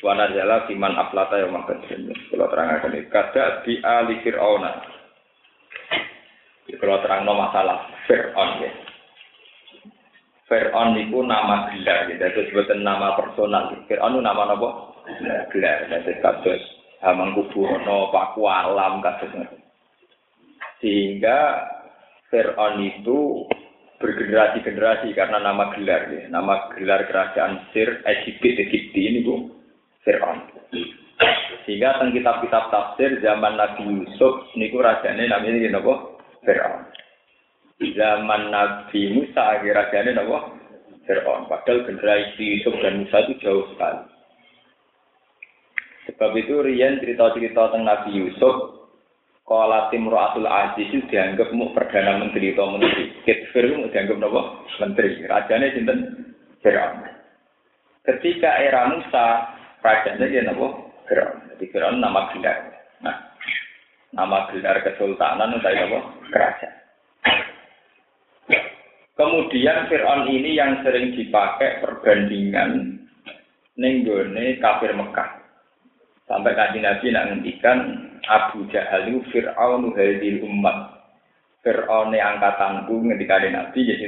Wana 0.00 0.32
jala 0.32 0.64
siman 0.64 0.96
aflata 0.96 1.36
yang 1.36 1.52
makan 1.52 1.84
jenis. 1.84 2.16
Kalau 2.32 2.48
terangkan 2.48 2.96
ini. 2.96 3.04
Kada 3.12 3.60
di 3.68 3.76
ali 3.84 4.16
fir'auna. 4.24 4.72
Kalau 6.80 6.96
terang 7.04 7.28
no 7.28 7.36
masalah 7.36 7.84
fir'aun 8.08 8.64
ya. 8.64 8.72
Fir'aun 10.48 10.96
itu 10.96 11.20
nama 11.20 11.68
gelar. 11.68 12.08
Gitu. 12.08 12.24
Itu 12.24 12.40
sebutan 12.48 12.80
nama 12.80 13.12
personal. 13.20 13.76
Fir'aun 13.84 14.16
itu 14.16 14.24
nama 14.24 14.48
apa? 14.48 14.68
Gelar. 15.52 15.78
Jadi 15.92 16.12
kasus 16.24 16.62
Hamangkubuwono, 17.00 18.12
Paku 18.12 18.44
Alam, 18.44 19.00
kasusnya. 19.00 19.48
Sehingga 20.84 21.64
Fir'aun 22.30 22.78
itu 22.78 23.44
bergenerasi-generasi 23.98 25.12
karena 25.12 25.42
nama 25.42 25.74
gelar 25.76 26.08
ya. 26.08 26.30
Nama 26.30 26.72
gelar 26.78 27.04
kerajaan 27.10 27.68
Sir 27.74 28.00
Egypt 28.06 28.40
Egypti 28.40 29.00
ini 29.02 29.26
bu 29.26 29.50
Fir'aun. 30.06 30.46
Sehingga 31.68 32.00
tentang 32.00 32.16
kitab-kitab 32.16 32.64
tafsir 32.72 33.20
zaman 33.20 33.60
Nabi 33.60 33.84
Yusuf 33.84 34.48
niku 34.56 34.80
rajane 34.80 35.28
namanya 35.28 35.76
napa? 35.76 36.16
Fir'aun. 36.46 36.88
Zaman 37.80 38.42
Nabi 38.48 39.00
Musa 39.12 39.60
rajane 39.60 40.10
napa? 40.16 40.56
Fir'aun. 41.04 41.50
Padahal 41.50 41.84
generasi 41.84 42.62
Yusuf 42.62 42.72
dan 42.80 43.04
Musa 43.04 43.26
itu 43.26 43.42
jauh 43.44 43.66
sekali. 43.74 44.06
Sebab 46.08 46.32
itu 46.40 46.54
Rian 46.64 46.98
cerita-cerita 47.04 47.74
tentang 47.74 47.84
Nabi 47.84 48.16
Yusuf 48.16 48.79
Kala 49.50 49.90
Timro'atul 49.90 50.46
Aziz 50.46 50.94
dianggap 51.10 51.50
mau 51.58 51.74
perdana 51.74 52.22
menteri 52.22 52.54
atau 52.54 52.70
menteri. 52.70 53.10
Kitfir 53.26 53.66
itu 53.66 53.90
dianggap 53.90 54.22
apa? 54.22 54.42
Menteri. 54.78 55.26
Rajanya 55.26 55.74
sinten 55.74 55.98
Fir'aun. 56.62 57.02
Ketika 58.06 58.62
era 58.62 58.86
Musa, 58.94 59.50
Rajanya 59.82 60.30
dia 60.30 60.46
nopo 60.46 60.94
Firaun. 61.10 61.50
Jadi 61.50 61.66
Firaun 61.74 61.98
nama 61.98 62.30
gelar. 62.30 62.78
Nah, 63.02 63.16
nama 64.14 64.46
gelar 64.54 64.86
kesultanan 64.86 65.58
untuk 65.58 65.74
apa? 65.74 65.98
Kerajaan. 66.30 66.76
Kemudian 69.18 69.90
Fir'aun 69.90 70.30
ini 70.30 70.62
yang 70.62 70.78
sering 70.86 71.10
dipakai 71.18 71.82
perbandingan 71.82 73.02
nenggone 73.74 74.62
kafir 74.62 74.94
Mekah. 74.94 75.42
Sampai 76.30 76.54
kaji 76.54 76.78
Nabi 76.78 77.06
nak 77.10 77.26
ngendikan 77.34 77.78
Abu 78.28 78.68
Jahal 78.68 79.08
itu 79.08 79.20
Fir'aun 79.32 79.94
hadil 79.96 80.44
umat. 80.44 81.00
Fir'aun 81.64 82.12
angkatanku 82.12 82.92
ngendikan 83.04 83.46
Nabi 83.48 83.78
jadi 83.86 84.06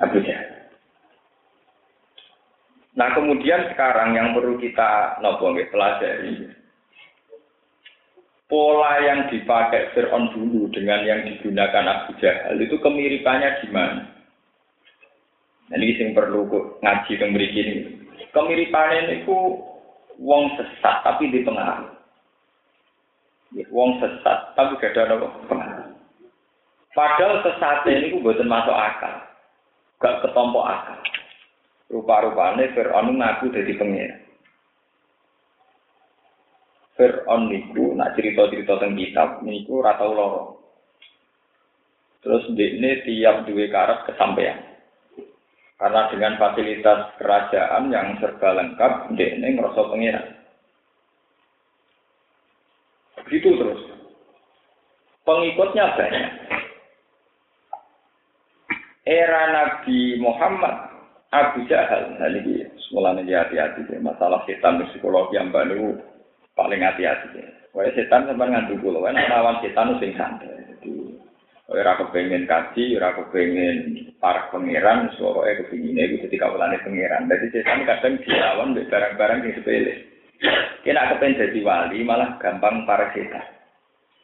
Abu 0.00 0.18
Jahal. 0.24 0.60
Nah 2.96 3.08
kemudian 3.16 3.70
sekarang 3.72 4.16
yang 4.16 4.32
perlu 4.36 4.58
kita 4.58 5.20
nopo 5.24 5.52
pelajari 5.52 6.60
pola 8.50 8.98
yang 8.98 9.30
dipakai 9.30 9.94
Fir'aun 9.94 10.34
dulu 10.34 10.66
dengan 10.74 11.06
yang 11.06 11.22
digunakan 11.22 11.86
Abu 11.86 12.18
Jahal 12.18 12.58
itu 12.58 12.76
kemiripannya 12.82 13.62
di 13.62 13.68
mana? 13.70 14.02
Nah, 15.70 15.78
ini 15.78 15.94
yang 15.94 16.18
perlu 16.18 16.50
ngaji 16.82 17.12
kemiri 17.14 17.48
ini. 17.54 17.74
Kemiripannya 18.34 19.22
itu 19.22 19.62
wong 20.18 20.50
sesat 20.58 21.06
tapi 21.06 21.30
di 21.30 21.46
pengaruh. 21.46 21.94
Wong 23.50 23.98
sesat 23.98 24.54
tapi 24.54 24.78
gak 24.78 24.94
ada 24.94 25.18
pengaruh. 25.50 25.90
Padahal 26.94 27.42
sesatnya 27.42 27.98
ini 27.98 28.18
bukan 28.22 28.46
masuk 28.46 28.74
akal. 28.74 29.14
Gak 29.98 30.22
ketompo 30.22 30.62
akal. 30.62 30.98
Rupa-rupane 31.90 32.70
Fir'aun 32.70 33.18
ngaku 33.18 33.50
jadi 33.50 33.74
pengira. 33.74 34.16
Fir'aun 36.94 37.50
niku 37.50 37.98
nak 37.98 38.14
cerita-cerita 38.14 38.78
tentang 38.78 38.94
kitab 38.94 39.28
niku 39.42 39.82
rata 39.82 40.06
loro. 40.06 40.62
Terus 42.22 42.46
ini 42.54 43.02
tiap 43.02 43.48
dua 43.48 43.66
karat 43.72 44.06
kesampaian. 44.06 44.60
Karena 45.80 46.12
dengan 46.12 46.36
fasilitas 46.36 47.16
kerajaan 47.16 47.88
yang 47.88 48.20
serba 48.20 48.52
lengkap, 48.52 49.16
ini 49.16 49.56
ngerasa 49.56 49.80
pengira. 49.88 50.20
Begitu 53.30 53.54
terus. 53.62 53.78
Pengikutnya 55.22 55.94
banyak. 55.94 56.28
Era 59.06 59.42
Nabi 59.54 60.18
Muhammad 60.18 60.90
Abu 61.30 61.62
Jahal, 61.70 62.18
nah 62.18 62.26
ini 62.26 62.66
mulanya 62.90 63.22
dia 63.22 63.46
hati-hati. 63.46 63.86
Masalah 64.02 64.42
setan 64.50 64.82
psikologi 64.90 65.38
yang 65.38 65.54
baru 65.54 65.94
paling 66.58 66.82
hati-hati 66.82 67.38
deh. 67.38 67.46
Wah 67.70 67.86
setan 67.94 68.26
sampai 68.26 68.50
ngantuk 68.50 68.82
pulau, 68.82 69.06
kan 69.06 69.14
lawan 69.14 69.62
setan 69.62 69.94
itu 69.94 70.02
sing 70.02 70.12
santai. 70.18 70.50
Jadi, 70.50 71.14
ora 71.70 71.94
kepengen 72.02 72.50
kaji, 72.50 72.98
ora 72.98 73.14
kepengen 73.14 74.10
para 74.18 74.50
pangeran, 74.50 75.06
soalnya 75.14 75.62
kepingin 75.62 76.02
itu 76.02 76.26
ketika 76.26 76.50
ulane 76.50 76.82
pangeran. 76.82 77.30
Jadi 77.30 77.46
setan 77.54 77.86
kadang 77.86 78.18
dilawan 78.26 78.74
barang-barang 78.74 79.38
yang 79.46 79.54
sepele. 79.54 80.09
Kena 80.80 81.12
kepengen 81.12 81.36
jadi 81.36 81.60
wali, 81.60 82.00
malah 82.00 82.40
gampang 82.40 82.88
para 82.88 83.12
setan. 83.12 83.44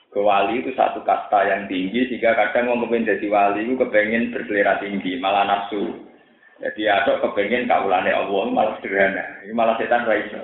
Ke 0.09 0.25
wali 0.25 0.65
itu 0.65 0.73
satu 0.73 1.05
kasta 1.05 1.45
yang 1.45 1.69
tinggi, 1.69 2.09
sehingga 2.09 2.33
kadang 2.33 2.73
mau 2.73 2.81
kepengen 2.89 3.13
jadi 3.13 3.27
wali 3.29 3.69
itu 3.69 3.77
kepengen 3.77 4.33
berselera 4.33 4.81
tinggi, 4.81 5.21
malah 5.21 5.45
nafsu. 5.45 6.07
Jadi 6.57 6.89
ada 6.89 7.21
kepengen 7.21 7.69
kaulane 7.69 8.09
Allah 8.17 8.45
malah 8.49 8.81
sederhana. 8.81 9.45
Ini 9.45 9.53
malah 9.53 9.77
setan 9.77 10.09
ra 10.09 10.17
iso. 10.17 10.41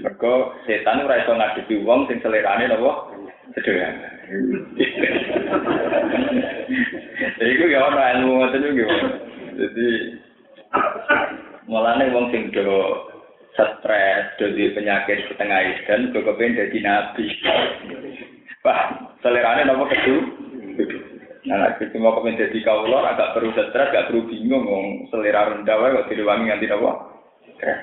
Mergo 0.00 0.56
setan 0.64 1.04
ora 1.04 1.20
iso 1.20 1.36
ngadepi 1.36 1.84
wong 1.84 2.08
sing 2.08 2.24
selerane 2.24 2.64
napa 2.64 3.12
sederhana. 3.52 4.08
Jadi 7.36 7.50
iku 7.60 7.64
ya 7.68 7.80
ora 7.84 8.16
ilmu 8.16 8.40
ngoten 8.40 8.68
iki. 8.72 8.84
Jadi 9.52 9.88
mulane 11.68 12.04
wong 12.16 12.32
sing 12.32 12.48
do 12.56 13.12
stres, 13.54 14.34
do 14.36 14.50
penyakit 14.50 15.30
setengah 15.30 15.86
dan 15.86 16.10
kok 16.10 16.26
kepengen 16.26 16.58
dadi 16.58 16.78
nabi. 16.82 17.26
Wah, 18.66 19.14
selerane 19.22 19.62
napa 19.64 19.86
kedu? 19.94 20.16
Nah, 21.44 21.60
nek 21.60 21.76
kita 21.76 22.00
mau 22.00 22.16
kemen 22.16 22.40
jadi 22.40 22.56
kaulah, 22.64 23.12
agak 23.12 23.36
perlu 23.36 23.52
stres, 23.52 23.92
agak 23.92 24.08
perlu 24.08 24.24
bingung, 24.32 25.04
selera 25.12 25.52
rendah, 25.52 25.76
wae 25.76 25.92
kok 25.92 26.08
direwangi 26.08 26.48
nganti 26.48 26.72
apa? 26.72 26.92
Stres. 27.54 27.80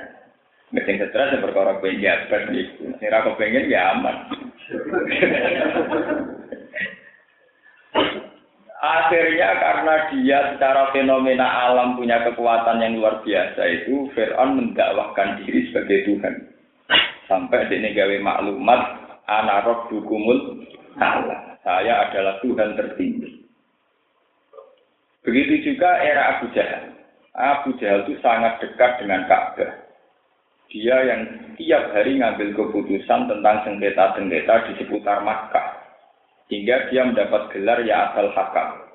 Mesin 0.73 0.97
stres 0.97 1.35
yang 1.35 1.45
perkara 1.45 1.77
pengen 1.77 2.01
ya, 2.01 2.25
nih. 2.25 2.65
Sira 2.97 3.21
kok 3.21 3.37
pengen 3.37 3.69
ya 3.69 3.93
aman. 3.93 4.15
Akhirnya 8.81 9.61
karena 9.61 9.95
dia 10.09 10.39
secara 10.53 10.89
fenomena 10.89 11.45
alam 11.45 11.93
punya 11.93 12.25
kekuatan 12.25 12.81
yang 12.81 12.97
luar 12.97 13.21
biasa 13.21 13.61
itu 13.69 14.09
Fir'aun 14.17 14.57
mendakwahkan 14.57 15.37
diri 15.45 15.69
sebagai 15.69 16.09
Tuhan. 16.09 16.35
Sampai 17.29 17.69
di 17.69 17.77
gawe 17.77 18.17
maklumat 18.25 18.81
anarok 19.29 19.85
dukumul 19.93 20.65
Allah. 20.97 21.61
Saya 21.61 22.09
adalah 22.09 22.41
Tuhan 22.41 22.73
tertinggi. 22.73 23.45
Begitu 25.21 25.71
juga 25.71 26.01
era 26.01 26.37
Abu 26.37 26.49
Jahal. 26.57 26.97
Abu 27.37 27.77
Jahal 27.77 28.09
itu 28.09 28.17
sangat 28.25 28.65
dekat 28.65 28.97
dengan 28.97 29.29
Ka'bah. 29.29 29.71
Dia 30.73 30.97
yang 31.05 31.21
tiap 31.61 31.93
hari 31.93 32.17
ngambil 32.17 32.57
keputusan 32.57 33.29
tentang 33.29 33.61
sengketa-sengketa 33.61 34.55
di 34.65 34.73
seputar 34.81 35.21
Makkah. 35.21 35.70
Hingga 36.51 36.91
dia 36.91 37.07
mendapat 37.07 37.47
gelar 37.55 37.79
ya 37.87 38.11
asal 38.11 38.27
hakam. 38.35 38.91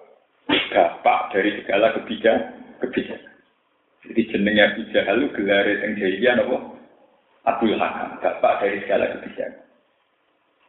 Bapak 0.47 1.33
dari 1.33 1.57
segala 1.65 1.97
kebijakan. 1.97 2.53
kebijakan. 2.85 3.33
Jadi 4.07 4.23
jenengnya 4.29 4.77
Abu 4.77 4.83
Jahal 4.93 5.25
itu 5.25 5.33
gelar 5.41 5.65
yang 5.65 5.97
jahiliyah 5.97 6.35
apa? 6.45 6.57
Abdul 7.47 7.79
Hakam, 7.79 8.21
bapak 8.21 8.53
dari 8.61 8.79
segala 8.85 9.09
kebijakan. 9.17 9.65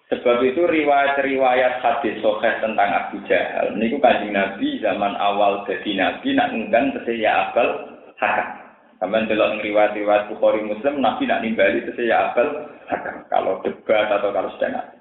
Sebab 0.07 0.39
itu 0.39 0.63
riwayat-riwayat 0.63 1.83
hadis 1.83 2.15
sahih 2.23 2.53
tentang 2.63 2.89
Abu 2.95 3.19
Jahal. 3.27 3.75
Ini 3.75 3.99
kanjeng 3.99 4.31
Nabi 4.31 4.79
zaman 4.79 5.19
awal 5.19 5.67
jadi 5.67 5.91
Nabi 5.99 6.31
nak 6.31 6.55
ngundang 6.55 6.95
ya 7.11 7.51
Abel 7.51 7.67
Hakam. 8.15 8.49
Sampai 8.97 9.27
dalam 9.29 9.59
riwayat-riwayat 9.59 10.31
Bukhari 10.31 10.63
Muslim, 10.63 11.03
Nabi 11.03 11.27
nak 11.27 11.43
nimbali 11.43 11.83
ya 11.99 12.31
Abel 12.31 12.71
Hakam. 12.87 13.27
Kalau 13.27 13.59
debat 13.67 14.07
atau 14.07 14.31
kalau 14.31 14.49
sedang 14.55 14.96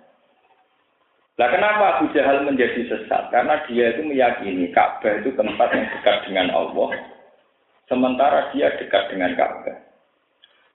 Nah 1.37 1.49
kenapa 1.52 2.00
Abu 2.00 2.09
Jahal 2.16 2.49
menjadi 2.49 2.88
sesat? 2.88 3.28
Karena 3.28 3.61
dia 3.69 3.93
itu 3.93 4.09
meyakini 4.09 4.73
Ka'bah 4.73 5.21
itu 5.21 5.37
tempat 5.37 5.69
yang 5.69 5.85
dekat 5.93 6.16
dengan 6.25 6.49
Allah. 6.57 6.97
Sementara 7.93 8.49
dia 8.57 8.73
dekat 8.81 9.12
dengan 9.12 9.37
Ka'bah. 9.37 9.76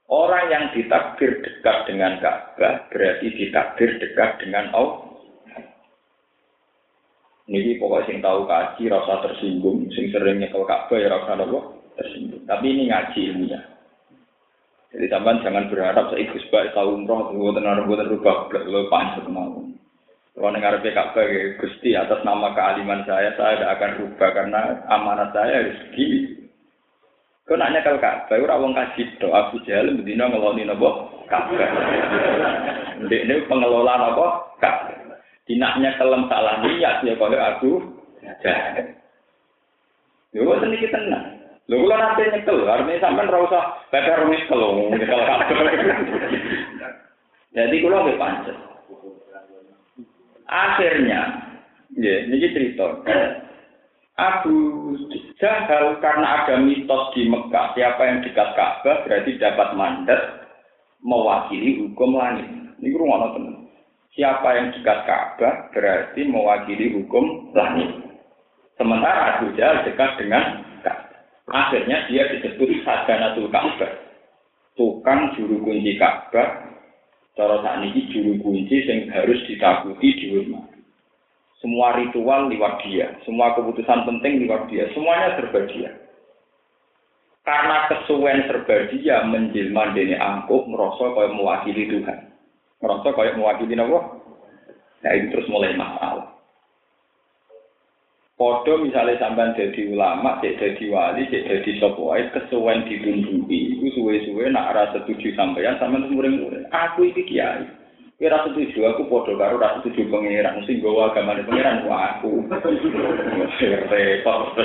Orang 0.06 0.46
yang 0.54 0.64
ditakdir 0.70 1.42
dekat 1.42 1.90
dengan 1.90 2.22
Ka'bah 2.22 2.86
berarti 2.94 3.26
ditakdir 3.34 3.90
dekat 3.98 4.38
dengan 4.38 4.70
Allah. 4.70 5.10
Niki 7.50 7.82
pokoknya 7.82 8.06
sing 8.06 8.18
tahu 8.22 8.46
kaji 8.46 8.82
rasa 8.86 9.14
tersinggung, 9.18 9.90
sing 9.90 10.14
sering 10.14 10.38
nyekel 10.38 10.62
Ka'bah 10.62 10.94
ya 10.94 11.10
rasa 11.10 11.42
apa 11.42 11.58
tersinggung. 11.98 12.46
Tapi 12.46 12.70
ini 12.70 12.86
ngaji 12.86 13.20
ilmunya. 13.34 13.60
Jadi 14.94 15.10
sampean 15.10 15.42
jangan 15.42 15.66
berharap 15.66 16.12
saya 16.12 16.22
ikut 16.22 16.38
sebagai 16.46 16.76
tahu 16.76 17.02
umroh, 17.02 17.32
tunggu 17.32 17.50
tenar 17.56 17.82
buat 17.82 18.06
rubah, 18.06 18.46
belum 18.52 18.92
panjang 18.92 19.26
mau. 19.26 19.71
Kalau 20.42 20.58
dengar 20.58 20.74
Ka'bah 20.82 21.22
ya, 21.22 21.54
Gusti 21.54 21.94
atas 21.94 22.18
nama 22.26 22.50
kealiman 22.50 23.06
saya, 23.06 23.30
saya 23.38 23.62
tidak 23.62 23.78
akan 23.78 23.90
rubah 24.02 24.30
karena 24.34 24.74
amanat 24.90 25.30
saya 25.30 25.62
harus 25.62 25.78
begini. 25.86 26.50
Kau 27.46 27.54
nanya 27.54 27.78
kalau 27.86 28.02
Ka'bah, 28.02 28.42
ora 28.42 28.58
wong 28.58 28.74
kaji 28.74 29.06
to, 29.22 29.30
Abu 29.30 29.62
Jahal 29.62 29.94
bedino 30.02 30.26
ngeloni 30.26 30.66
napa? 30.66 31.14
Ka'bah. 31.30 31.70
Ini 33.06 33.46
pengelola 33.46 33.94
napa? 34.02 34.26
Ka'bah. 34.58 35.14
Dinaknya 35.46 35.94
kelem 35.94 36.26
salah 36.26 36.58
niat 36.58 37.06
ya 37.06 37.14
kalau 37.14 37.38
aku 37.38 37.70
Jahal. 38.42 38.98
Yo 40.34 40.42
kok 40.42 40.58
seniki 40.58 40.90
tenang. 40.90 41.38
Lho 41.70 41.86
kula 41.86 42.02
nanti 42.02 42.26
nyekel, 42.26 42.66
artinya 42.66 42.98
sampean 42.98 43.30
ora 43.30 43.46
usah 43.46 43.64
bakar 43.94 44.26
nyekel 44.26 44.90
nyekel 44.90 45.22
Ka'bah. 45.22 45.54
Jadi 47.54 47.76
kula 47.78 48.02
nggih 48.02 48.18
pancet. 48.18 48.71
Akhirnya, 50.52 51.20
ya, 51.96 52.28
ini 52.28 52.36
cerita. 52.52 53.00
Abu 54.20 54.52
Jahal 55.40 55.96
karena 56.04 56.44
ada 56.44 56.60
mitos 56.60 57.16
di 57.16 57.24
Mekah, 57.24 57.72
siapa 57.72 58.02
yang 58.04 58.20
dekat 58.20 58.52
Ka'bah 58.52 59.08
berarti 59.08 59.40
dapat 59.40 59.72
mandat 59.72 60.20
mewakili 61.00 61.80
hukum 61.80 62.20
langit. 62.20 62.44
Ini 62.84 62.92
rumah 62.92 63.32
teman. 63.32 63.72
Siapa 64.12 64.48
yang 64.52 64.68
dekat 64.76 64.98
Ka'bah 65.08 65.72
berarti 65.72 66.20
mewakili 66.28 66.92
hukum 67.00 67.56
langit. 67.56 67.88
Sementara 68.76 69.40
Abu 69.40 69.56
Jahal 69.56 69.88
dekat 69.88 70.20
dengan 70.20 70.60
Ka'bah. 70.84 71.18
Akhirnya 71.48 72.04
dia 72.12 72.28
disebut 72.36 72.84
Sadanatul 72.84 73.48
Ka'bah. 73.48 73.92
Tukang 74.76 75.32
juru 75.34 75.64
kunci 75.64 75.96
Ka'bah. 75.96 76.71
Cara 77.32 77.64
saat 77.64 77.80
ini 77.88 78.12
juru 78.12 78.36
kunci 78.44 78.84
yang 78.84 79.08
harus 79.08 79.40
ditakuti 79.48 80.08
di 80.20 80.26
rumah. 80.36 80.68
Semua 81.64 81.96
ritual 81.96 82.50
lewat 82.52 82.84
dia, 82.84 83.16
semua 83.24 83.54
keputusan 83.56 84.04
penting 84.04 84.44
lewat 84.44 84.68
dia, 84.68 84.90
semuanya 84.92 85.38
serba 85.38 85.64
dia. 85.70 85.90
Karena 87.42 87.86
kesuwen 87.88 88.44
serba 88.50 88.90
dia 88.92 89.24
menjelma 89.24 89.94
dene 89.96 90.18
angkuh 90.18 90.66
merasa 90.68 91.10
kaya 91.14 91.30
mewakili 91.32 91.88
Tuhan. 91.88 92.18
Merasa 92.82 93.08
kaya 93.14 93.32
mewakili 93.38 93.74
Allah. 93.78 94.04
Nah 95.02 95.12
itu 95.16 95.26
terus 95.32 95.50
mulai 95.50 95.74
masalah. 95.74 96.34
Podo 98.42 98.74
misalnya 98.82 99.22
sampai 99.22 99.54
jadi 99.54 99.94
ulama, 99.94 100.42
jadi 100.42 100.74
wali, 100.90 101.30
jadi 101.30 101.62
sopwai, 101.78 102.26
kesuwen 102.34 102.82
ditunjuki. 102.90 103.78
Itu 103.78 103.86
suwe-suwe 103.94 104.50
nak 104.50 104.74
rasa 104.74 104.98
setuju 104.98 105.30
sampeyan 105.38 105.78
sampai 105.78 106.10
muring-muring. 106.10 106.66
Aku 106.74 107.06
iki 107.06 107.22
kiai. 107.22 107.62
Kira 108.18 108.42
setuju 108.42 108.82
aku 108.82 109.06
podo 109.06 109.38
karo 109.38 109.62
rasa 109.62 109.86
setuju 109.86 110.10
pangeran 110.10 110.58
sing 110.66 110.82
gawa 110.82 111.14
agama 111.14 111.38
pangeran 111.38 111.86
ku 111.86 111.94
aku. 111.94 112.32
Repot. 113.62 114.58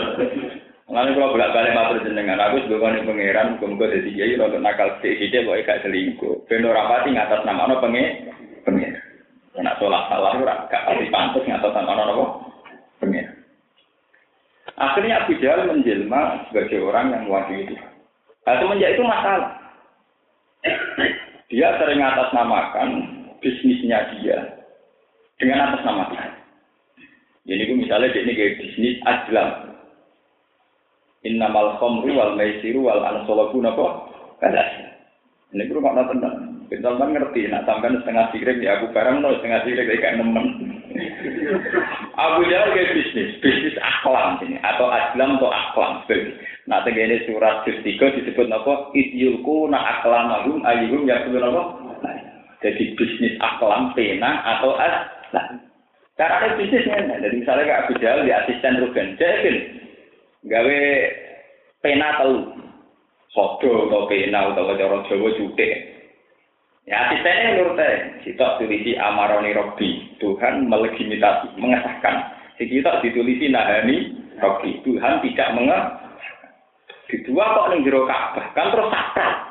Lalu 0.90 1.10
kalau 1.14 1.38
bolak 1.38 1.54
balik 1.54 1.78
matur 1.78 2.02
jenengan, 2.02 2.42
aku 2.42 2.66
sebagai 2.66 3.06
pangeran, 3.06 3.62
muga-muga 3.62 3.94
dadi 3.94 4.10
kiai 4.10 4.42
untuk 4.42 4.58
nakal 4.58 4.90
sithik-sithik 5.06 5.46
kok 5.46 5.62
gak 5.70 5.82
selingkuh. 5.86 6.50
Ben 6.50 6.66
ora 6.66 6.98
pati 6.98 7.14
ngatas 7.14 7.46
nama 7.46 7.70
ana 7.70 7.78
penge 7.78 8.26
pengen. 8.66 8.98
Nek 9.54 9.78
salah 9.78 10.10
salah 10.10 10.34
gak 10.66 10.66
pati 10.66 11.14
pantes 11.14 11.46
ngatas 11.46 11.78
nama 11.78 12.10
apa? 12.10 12.26
Pengen. 13.06 13.37
Akhirnya 14.78 15.26
Abu 15.26 15.34
Jahal 15.42 15.66
menjelma 15.66 16.48
sebagai 16.50 16.78
orang 16.86 17.10
yang 17.10 17.22
mewakili 17.26 17.74
Tuhan. 17.74 17.92
Nah, 18.46 18.56
semenjak 18.62 18.94
itu 18.94 19.04
masalah. 19.04 19.52
Dia 21.50 21.68
sering 21.82 22.02
atas 22.04 22.30
namakan 22.36 22.90
bisnisnya 23.42 24.06
dia 24.14 24.38
dengan 25.42 25.72
atas 25.72 25.82
nama 25.82 26.06
Tuhan. 26.14 26.32
Jadi 27.48 27.62
itu 27.64 27.74
misalnya 27.80 28.14
ini 28.14 28.34
kayak 28.38 28.58
bisnis 28.62 28.98
ajlam. 29.08 29.50
Innamal 31.26 31.80
khamru 31.82 32.14
wal 32.14 32.38
maisiru 32.38 32.86
wal 32.86 33.02
ansolabu 33.02 33.58
napa? 33.64 34.12
Kadas. 34.38 34.70
Ini 35.56 35.66
guru 35.72 35.82
nonton 35.82 36.22
tenang. 36.22 36.38
Kita 36.68 37.00
kan 37.00 37.16
ngerti, 37.16 37.48
nak 37.48 37.64
sampai 37.64 37.96
setengah 38.04 38.28
sirik 38.36 38.60
ya 38.60 38.76
aku 38.78 38.92
barang 38.92 39.24
no 39.24 39.40
setengah 39.40 39.64
sirik 39.64 39.88
kayak 39.88 40.20
nemen. 40.20 40.46
Abu 42.18 42.50
Jahal 42.50 42.74
kayak 42.74 42.98
bisnis, 42.98 43.38
bisnis 43.46 43.78
aklam 43.78 44.42
ini 44.42 44.58
atau 44.66 44.90
ajlam 44.90 45.38
atau 45.38 45.54
aklam. 45.54 46.02
Nah, 46.66 46.82
ini 46.82 47.22
surat 47.30 47.62
3 47.62 47.78
disebut 47.86 48.50
apa? 48.50 48.90
Idyulku 48.98 49.70
na 49.70 50.02
aklamahum 50.02 50.66
ayyuhum 50.66 51.06
yakulun 51.06 51.46
apa? 51.46 51.64
Jadi 52.66 52.98
bisnis 52.98 53.38
aklam 53.38 53.94
pena 53.94 54.42
atau 54.58 54.74
as. 54.82 55.14
Nah, 55.30 55.46
cara 56.18 56.42
ada 56.42 56.58
bisnisnya. 56.58 57.22
Jadi 57.22 57.46
misalnya 57.46 57.70
kayak 57.70 57.82
Abu 57.86 57.94
Jahal 58.02 58.26
di 58.26 58.34
asisten 58.34 58.82
Ruben, 58.82 59.14
jadi 59.22 59.52
gawe 60.50 60.80
pena 61.86 62.18
telu, 62.18 62.50
sodo 63.30 63.94
atau 63.94 64.10
pena 64.10 64.50
atau 64.50 64.74
cara 64.74 65.06
Jawa 65.06 65.30
cutek. 65.38 65.74
Ya 66.88 67.04
asistennya 67.12 67.60
menurut 67.60 67.76
saya, 67.76 68.16
kita 68.24 68.64
tulisi 68.64 68.96
amaroni 68.96 69.52
Robi, 69.52 69.97
Tuhan 70.18 70.70
melegitimasi, 70.70 71.58
mengesahkan. 71.58 72.16
Si 72.58 72.66
kita 72.66 73.02
ditulisi 73.06 73.54
nahani 73.54 74.18
Robi, 74.42 74.82
Tuhan 74.82 75.22
tidak 75.26 75.54
mengesahkan. 75.54 76.08
Kedua 77.08 77.44
kok 77.56 77.68
ning 77.72 77.88
jero 77.88 78.04
Ka'bah, 78.04 78.52
kan 78.52 78.68
terus 78.68 78.92
sakral. 78.92 79.48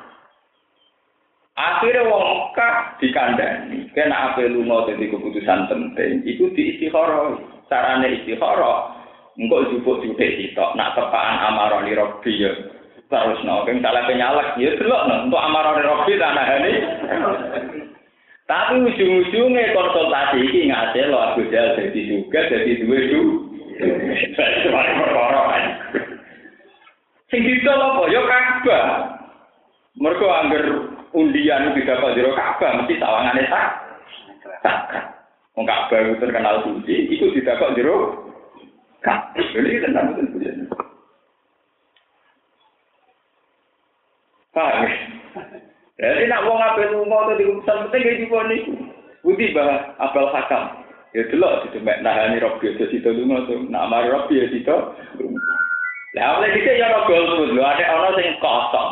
Akhirnya 1.56 2.04
wong 2.04 2.52
Mekah 2.52 3.00
dikandani. 3.00 3.88
Kena 3.96 4.32
apa 4.32 4.44
lunga 4.44 4.92
dadi 4.92 5.08
keputusan 5.08 5.72
penting. 5.72 6.20
Iku 6.28 6.52
di 6.52 6.76
istikharah. 6.76 7.40
Carane 7.72 8.12
istikharah. 8.12 8.92
Engkau 9.40 9.64
jupuk 9.72 10.04
jutek 10.04 10.36
sitok. 10.36 10.76
Nak 10.76 10.92
tepaan 10.92 11.40
amaroni 11.48 11.96
Robi 11.96 12.44
ya. 12.44 12.52
Terus 13.08 13.40
no. 13.48 13.64
Keng 13.64 13.80
salah 13.80 14.04
penyalak. 14.04 14.60
Ya 14.60 14.76
delok 14.76 15.08
no. 15.08 15.32
Untuk 15.32 15.40
amaroni 15.40 15.80
Robi 15.80 16.20
tanah 16.20 16.46
ini. 16.60 16.72
Tapi 18.46 18.78
ujung-ujungnya 18.78 19.74
konsultasi 19.74 20.38
ini 20.38 20.70
ngasih 20.70 21.10
lo 21.10 21.18
Abu 21.18 21.50
Jahal 21.50 21.74
jadi 21.82 22.00
juga 22.06 22.46
jadi 22.46 22.78
dua 22.78 22.98
du. 23.10 23.22
Semua 24.38 24.82
perkara 24.86 25.40
kan. 25.50 25.64
Sing 27.26 27.42
didol 27.42 27.74
apa? 27.74 28.02
Ya 28.06 28.22
Ka'bah. 28.22 28.84
Mergo 29.98 30.28
angger 30.30 30.64
undian 31.10 31.74
tidak 31.74 31.98
dapat 31.98 32.14
jero 32.14 32.30
Ka'bah 32.38 32.70
mesti 32.78 32.94
sawangane 33.02 33.42
sak. 33.50 33.68
Wong 35.58 35.66
Ka'bah 35.66 35.98
itu 36.06 36.14
terkenal 36.22 36.62
suci, 36.62 37.10
itu 37.10 37.34
didapat 37.34 37.74
jero 37.74 38.30
Ka'bah. 39.02 39.42
Ini 39.42 39.82
tenang 39.82 40.14
betul 40.14 40.70
Paham? 44.56 44.88
Jadi 45.96 46.28
nak 46.28 46.44
wong 46.44 46.60
ape 46.60 46.92
lunga 46.92 47.24
atau 47.24 47.38
diurusan 47.40 47.88
penting 47.88 48.02
kayak 48.04 48.18
gitu 48.20 48.36
nih. 48.36 48.62
Budi 49.24 49.56
bah 49.56 49.96
apel 49.96 50.28
hakam. 50.28 50.84
Ya 51.16 51.24
delok 51.32 51.64
situ 51.64 51.80
mek 51.80 52.04
nahani 52.04 52.36
Robi 52.36 52.76
aja 52.76 52.84
situ 52.92 53.08
lunga 53.08 53.48
tuh. 53.48 53.64
Nak 53.72 53.88
mari 53.88 54.12
Robi 54.12 54.44
ya 54.44 54.46
situ. 54.52 54.76
Lah 56.16 56.40
oleh 56.40 56.52
kita 56.52 56.76
ya 56.76 56.92
ono 56.92 57.08
golput 57.08 57.48
lho, 57.56 57.64
ada 57.64 57.84
ono 57.96 58.08
sing 58.12 58.28
kosong. 58.40 58.90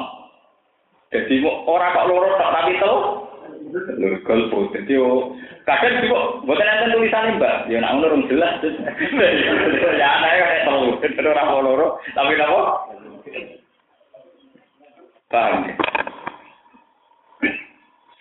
Jadi 1.12 1.44
ora 1.44 1.92
kok 1.92 2.08
loro 2.08 2.28
tok 2.40 2.52
tapi 2.56 2.72
telu. 2.80 2.98
Lho 4.00 4.08
golput. 4.24 4.72
Jadi 4.72 4.96
kadang 5.68 6.00
juga 6.04 6.20
bukan 6.44 6.68
enten 6.68 6.92
tulisan 6.92 7.36
mbak, 7.36 7.68
ya 7.68 7.80
nak 7.84 8.00
ngono 8.00 8.12
rung 8.16 8.24
jelas. 8.32 8.60
Ya 10.00 10.08
anake 10.20 10.40
kaya 10.40 10.60
telu, 10.68 11.28
ora 11.28 11.44
loro, 11.60 11.88
tapi 12.16 12.32
napa? 12.36 12.62
Paham 15.28 15.68
ya? 15.68 15.74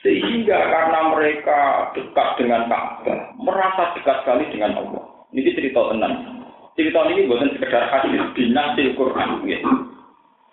Sehingga 0.03 0.59
karena 0.67 0.99
mereka 1.15 1.59
dekat 1.95 2.29
dengan 2.35 2.67
Ka'bah, 2.67 3.31
merasa 3.39 3.95
dekat 3.95 4.19
sekali 4.27 4.51
dengan 4.51 4.75
Allah. 4.75 5.03
Ini 5.31 5.55
cerita 5.55 5.79
tenang. 5.95 6.43
Cerita 6.75 7.07
ini 7.07 7.23
bukan 7.31 7.55
sekedar 7.55 7.87
hadis 7.87 8.19
binasil 8.35 8.87
Quran. 8.99 9.47
Ya. 9.47 9.59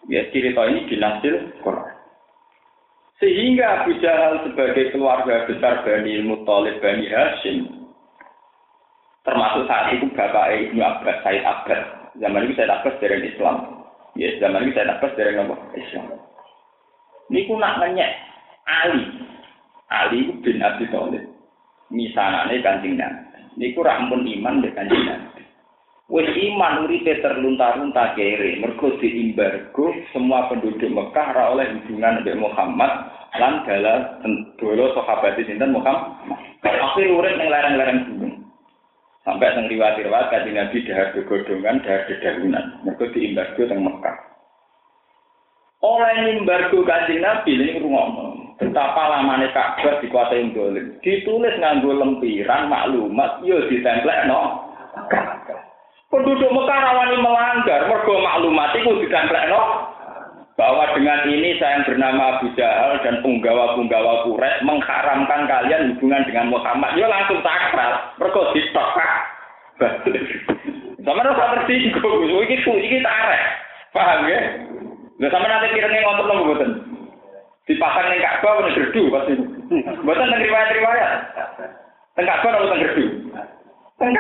ya, 0.07 0.23
cerita 0.31 0.71
ini 0.71 0.87
binasil 0.87 1.51
Quran. 1.67 1.95
Sehingga 3.19 3.85
Abu 3.85 3.99
Jahal 4.01 4.41
sebagai 4.49 4.95
keluarga 4.95 5.45
besar 5.45 5.85
Bani 5.85 6.25
Muttalib 6.25 6.81
Bani 6.81 7.05
Hashim, 7.11 7.69
termasuk 9.29 9.69
saat 9.69 9.93
itu 9.93 10.09
bapak 10.17 10.57
Ibnu 10.57 10.81
Abbas, 10.81 11.21
Said 11.27 11.45
Abbas. 11.45 11.83
Zaman 12.17 12.49
itu 12.49 12.55
Said 12.57 12.73
Abbas 12.73 12.97
dari 13.03 13.29
Islam. 13.29 13.85
Ya, 14.15 14.31
zaman 14.41 14.65
itu 14.65 14.79
Said 14.79 14.89
Abbas 14.89 15.13
dari 15.19 15.37
Islam. 15.37 16.07
Ini 17.29 17.47
ku 17.51 17.59
nak 17.59 17.83
nanya 17.83 18.09
Ali. 18.65 19.30
Ali 19.91 20.31
bin 20.41 20.63
Abi 20.63 20.87
Thalib. 20.89 21.27
Misalnya 21.91 22.47
kancing 22.63 22.95
Nabi. 22.95 23.59
Ini 23.59 23.75
ku 23.75 23.83
rampun 23.83 24.23
iman 24.23 24.63
dengan 24.63 24.87
kancing 24.87 25.03
Nabi. 25.11 25.43
Wis 26.11 26.27
iman 26.27 26.91
uripe 26.91 27.23
terlunta-lunta 27.23 28.19
kere, 28.19 28.59
mergo 28.59 28.99
diimbargo 28.99 29.95
semua 30.11 30.51
penduduk 30.51 30.91
Mekah 30.91 31.27
ora 31.31 31.55
oleh 31.55 31.71
hubungan 31.71 32.27
dengan 32.27 32.51
Muhammad 32.51 32.91
lan 33.39 33.63
dalah 33.63 34.19
dolo 34.59 34.91
sahabat 34.99 35.39
sinten 35.39 35.71
Muhammad. 35.71 36.19
Akhir 36.67 37.15
urip 37.15 37.39
ning 37.39 37.47
lereng-lereng 37.47 37.99
gunung. 38.11 38.35
Sampai 39.23 39.55
teng 39.55 39.71
riwayat-riwayat 39.71 40.35
kanjeng 40.35 40.59
Nabi 40.59 40.83
dahar 40.83 41.15
begodongan, 41.15 41.79
dahar 41.87 42.03
dedahunan. 42.11 42.65
Mergo 42.83 43.05
diimbargo 43.15 43.63
teng 43.71 43.81
Mekah. 43.87 44.17
Oleh 45.87 46.43
embargo 46.43 46.83
kanjeng 46.83 47.23
Nabi 47.23 47.55
ini 47.55 47.79
rungokno. 47.79 48.40
Betapa 48.61 49.09
lamane 49.09 49.49
Ka'bah 49.57 50.05
dikuasai 50.05 50.53
dolim. 50.53 51.01
Ditulis 51.01 51.57
nganggo 51.57 51.97
lempiran 51.97 52.69
maklumat 52.69 53.41
yo 53.41 53.57
ditemplekno. 53.73 54.69
Penduduk 56.13 56.51
Mekah 56.53 56.79
rawani 56.85 57.17
melanggar, 57.23 57.89
mergo 57.89 58.21
maklumat 58.21 58.77
itu 58.77 58.93
no. 59.49 59.63
bahwa 60.61 60.93
dengan 60.93 61.25
ini 61.25 61.57
saya 61.57 61.81
yang 61.81 61.89
bernama 61.89 62.37
Abu 62.37 62.53
Jahal 62.53 63.01
dan 63.01 63.25
penggawa-penggawa 63.25 64.29
Quraisy 64.29 64.61
mengharamkan 64.69 65.49
kalian 65.49 65.97
hubungan 65.97 66.27
dengan 66.29 66.53
Muhammad. 66.53 67.01
Ya 67.01 67.09
langsung 67.09 67.41
sakral, 67.41 68.13
mergo 68.21 68.53
ditokak. 68.53 69.13
Sama 71.01 71.25
rasa 71.25 71.65
tersinggung, 71.65 72.29
iki 72.45 72.61
iki 72.61 72.99
tarik. 73.01 73.43
Paham 73.97 74.29
ya? 74.29 74.41
Lah 75.17 75.29
sama 75.33 75.49
nanti 75.49 75.73
kirane 75.73 76.05
ngotot 76.05 76.29
mboten. 76.29 76.90
Dipasang 77.71 78.11
ning 78.11 78.19
Ka'bah 78.19 78.67
ning 78.67 78.75
gerdu 78.75 79.03
pasti. 79.15 79.33
Mboten 80.03 80.27
nang 80.27 80.43
riwayat-riwayat. 80.43 81.13
Teng 82.19 82.27
Ka'bah 82.27 82.59
ora 82.59 82.67
teng 82.67 82.83
gerdu. 82.83 83.05
Teng. 83.95 84.11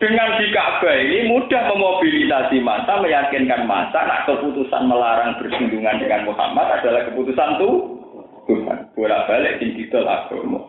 Dengan 0.00 0.28
di 0.40 0.48
Ka'bah 0.56 0.96
ini 0.96 1.28
mudah 1.28 1.68
memobilisasi 1.68 2.64
masa, 2.64 2.96
meyakinkan 3.04 3.68
masa, 3.68 4.08
nak 4.08 4.24
keputusan 4.24 4.88
melarang 4.88 5.36
bersinggungan 5.36 6.00
dengan 6.00 6.24
Muhammad 6.24 6.80
adalah 6.80 7.04
keputusan 7.12 7.60
tuh 7.60 8.00
Tuhan. 8.48 8.88
Bolak 8.96 9.28
balik 9.28 9.60
di 9.60 9.76
didol 9.76 10.08
agama. 10.08 10.64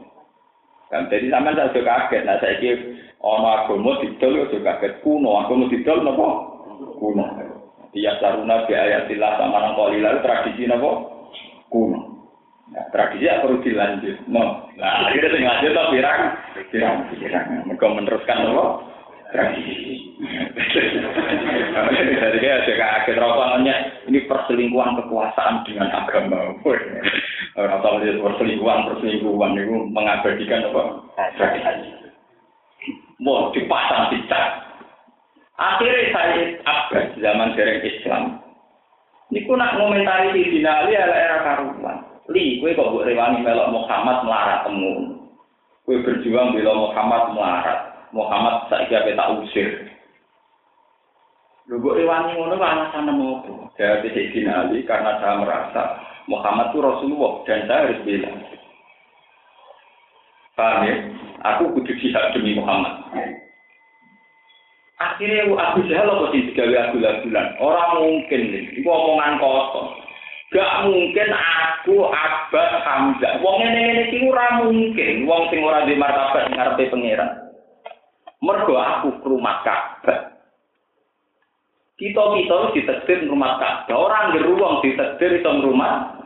Dan 0.91 1.07
jadi 1.07 1.31
sama 1.31 1.55
saya 1.55 1.71
juga 1.71 2.11
kaget. 2.11 2.21
Nah 2.27 2.37
saya 2.43 2.59
kira 2.59 2.83
ono 3.23 3.47
agama 3.47 3.95
didol 4.03 4.43
juga 4.51 4.75
kaget 4.75 4.99
kuno. 5.07 5.39
Agama 5.39 5.71
didol 5.71 6.03
nopo 6.03 6.27
kuno. 6.99 7.52
Dia 7.93 8.17
saruna 8.17 8.65
bi 8.65 8.73
ayatillah 8.73 9.31
sama 9.37 9.57
nang 9.61 9.77
lalu 9.77 10.19
tradisi 10.25 10.65
nopo 10.65 10.91
kuno. 11.69 12.13
Nah, 12.73 12.89
tradisi 12.89 13.29
ya 13.29 13.37
perlu 13.37 13.61
dilanjut. 13.61 14.17
No. 14.25 14.65
Nah, 14.81 15.05
akhirnya 15.05 15.29
sing 15.29 15.43
lanjut 15.45 15.71
to 15.77 15.83
pirang? 15.93 16.21
Pirang, 16.73 16.95
pirang. 17.13 17.45
Mereka 17.69 17.85
meneruskan 17.85 18.49
apa? 18.49 18.65
Tradisi. 19.29 20.17
Jadi 22.17 22.37
ya 22.41 22.65
saya 22.65 22.75
kaget 22.81 23.17
rasanya 23.21 23.75
ini 24.09 24.25
perselingkuhan 24.25 24.97
kekuasaan 25.05 25.61
dengan 25.69 25.93
agama. 25.93 26.57
Orang 27.53 27.81
tahu 27.85 28.01
dia 28.01 28.17
perselingkuhan, 28.17 28.89
perselingkuhan 28.89 29.53
itu 29.53 29.77
mengabadikan 29.93 30.65
apa? 30.73 30.81
Tradisi. 31.37 31.93
Mau 33.21 33.53
dipasang 33.53 34.17
dicat. 34.17 34.72
Akhirnya 35.53 36.09
saya 36.09 36.37
Abbas 36.65 37.13
zaman 37.21 37.53
dereng 37.53 37.85
Islam. 37.85 38.23
Ini 39.33 39.49
nak 39.49 39.81
ngomentari 39.81 40.33
di 40.33 40.61
Ali 40.61 40.93
ala 40.93 41.15
era 41.17 41.37
karuan. 41.41 41.97
Li, 42.29 42.61
kue 42.61 42.77
kok 42.77 42.93
buat 42.93 43.09
rewangi 43.09 43.41
melok 43.41 43.73
Muhammad 43.73 44.23
melarat 44.25 44.59
temu. 44.65 45.17
Kue 45.83 45.99
berjuang 46.05 46.53
bila 46.53 46.71
Muhammad 46.77 47.33
melarat. 47.33 47.79
Muhammad 48.13 48.69
saja 48.69 49.01
tak 49.01 49.31
usir. 49.41 49.89
Lu 51.65 51.81
buat 51.81 51.97
rewangi 51.97 52.37
ngono 52.37 52.61
alasan 52.61 53.09
nemu 53.09 53.27
apa? 53.41 53.53
Saya 53.77 54.03
bisa 54.05 54.21
Ali 54.53 54.85
karena 54.85 55.17
saya 55.17 55.41
merasa 55.41 55.81
Muhammad 56.29 56.71
itu 56.71 56.79
Rasulullah 56.79 57.33
dan 57.49 57.59
saya 57.65 57.79
harus 57.89 57.99
bilang. 58.05 58.37
Paham 60.53 60.85
ya? 60.85 60.95
Aku 61.55 61.73
kudu 61.73 61.97
jihad 61.97 62.29
demi 62.37 62.53
Muhammad. 62.53 63.09
Akhirnya 65.01 65.49
aku 65.49 65.79
Jahal 65.89 66.05
apa 66.05 66.25
sih 66.29 66.53
digawe 66.53 66.75
aku 66.89 66.95
bulan? 67.01 67.47
Orang 67.57 67.91
mungkin 67.97 68.41
nih, 68.53 68.63
itu 68.77 68.85
omongan 68.85 69.41
kosong. 69.41 69.89
Gak 70.53 70.85
mungkin 70.85 71.29
aku 71.33 72.13
abad 72.13 72.71
Hamzah. 72.85 73.41
Wong 73.41 73.57
ini 73.65 74.13
ini 74.13 74.29
ora 74.29 74.61
mungkin. 74.61 75.25
Wong 75.25 75.49
sing 75.49 75.65
ora 75.65 75.81
di 75.89 75.97
martabat 75.97 76.53
ngarepe 76.53 76.93
pangeran. 76.93 77.49
Mergo 78.37 78.77
aku 78.77 79.17
rumah 79.25 79.65
Ka'bah. 79.65 80.37
Kita 81.97 82.23
kita 82.37 82.57
ditekdir 82.77 83.25
rumah 83.25 83.57
Ka'bah. 83.57 83.97
Orang 83.97 84.37
di 84.37 84.45
ruang 84.45 84.85
ditekdir 84.85 85.41
itu 85.41 85.51
rumah. 85.65 86.21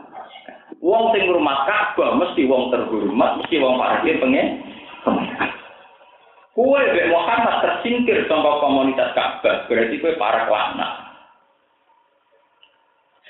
Wong 0.84 1.16
sing 1.16 1.24
rumah 1.32 1.64
Ka'bah 1.64 2.20
mesti 2.20 2.44
wong 2.44 2.68
terhormat, 2.68 3.40
mesti 3.40 3.56
wong 3.56 3.80
parkir 3.80 4.20
pengen. 4.20 4.60
Kue 6.58 6.82
Muhammad 7.06 7.62
tersingkir 7.62 8.26
sama 8.26 8.58
komunitas 8.58 9.14
Ka'bah, 9.14 9.70
berarti 9.70 10.02
kue 10.02 10.18
para 10.18 10.50
kelana. 10.50 11.06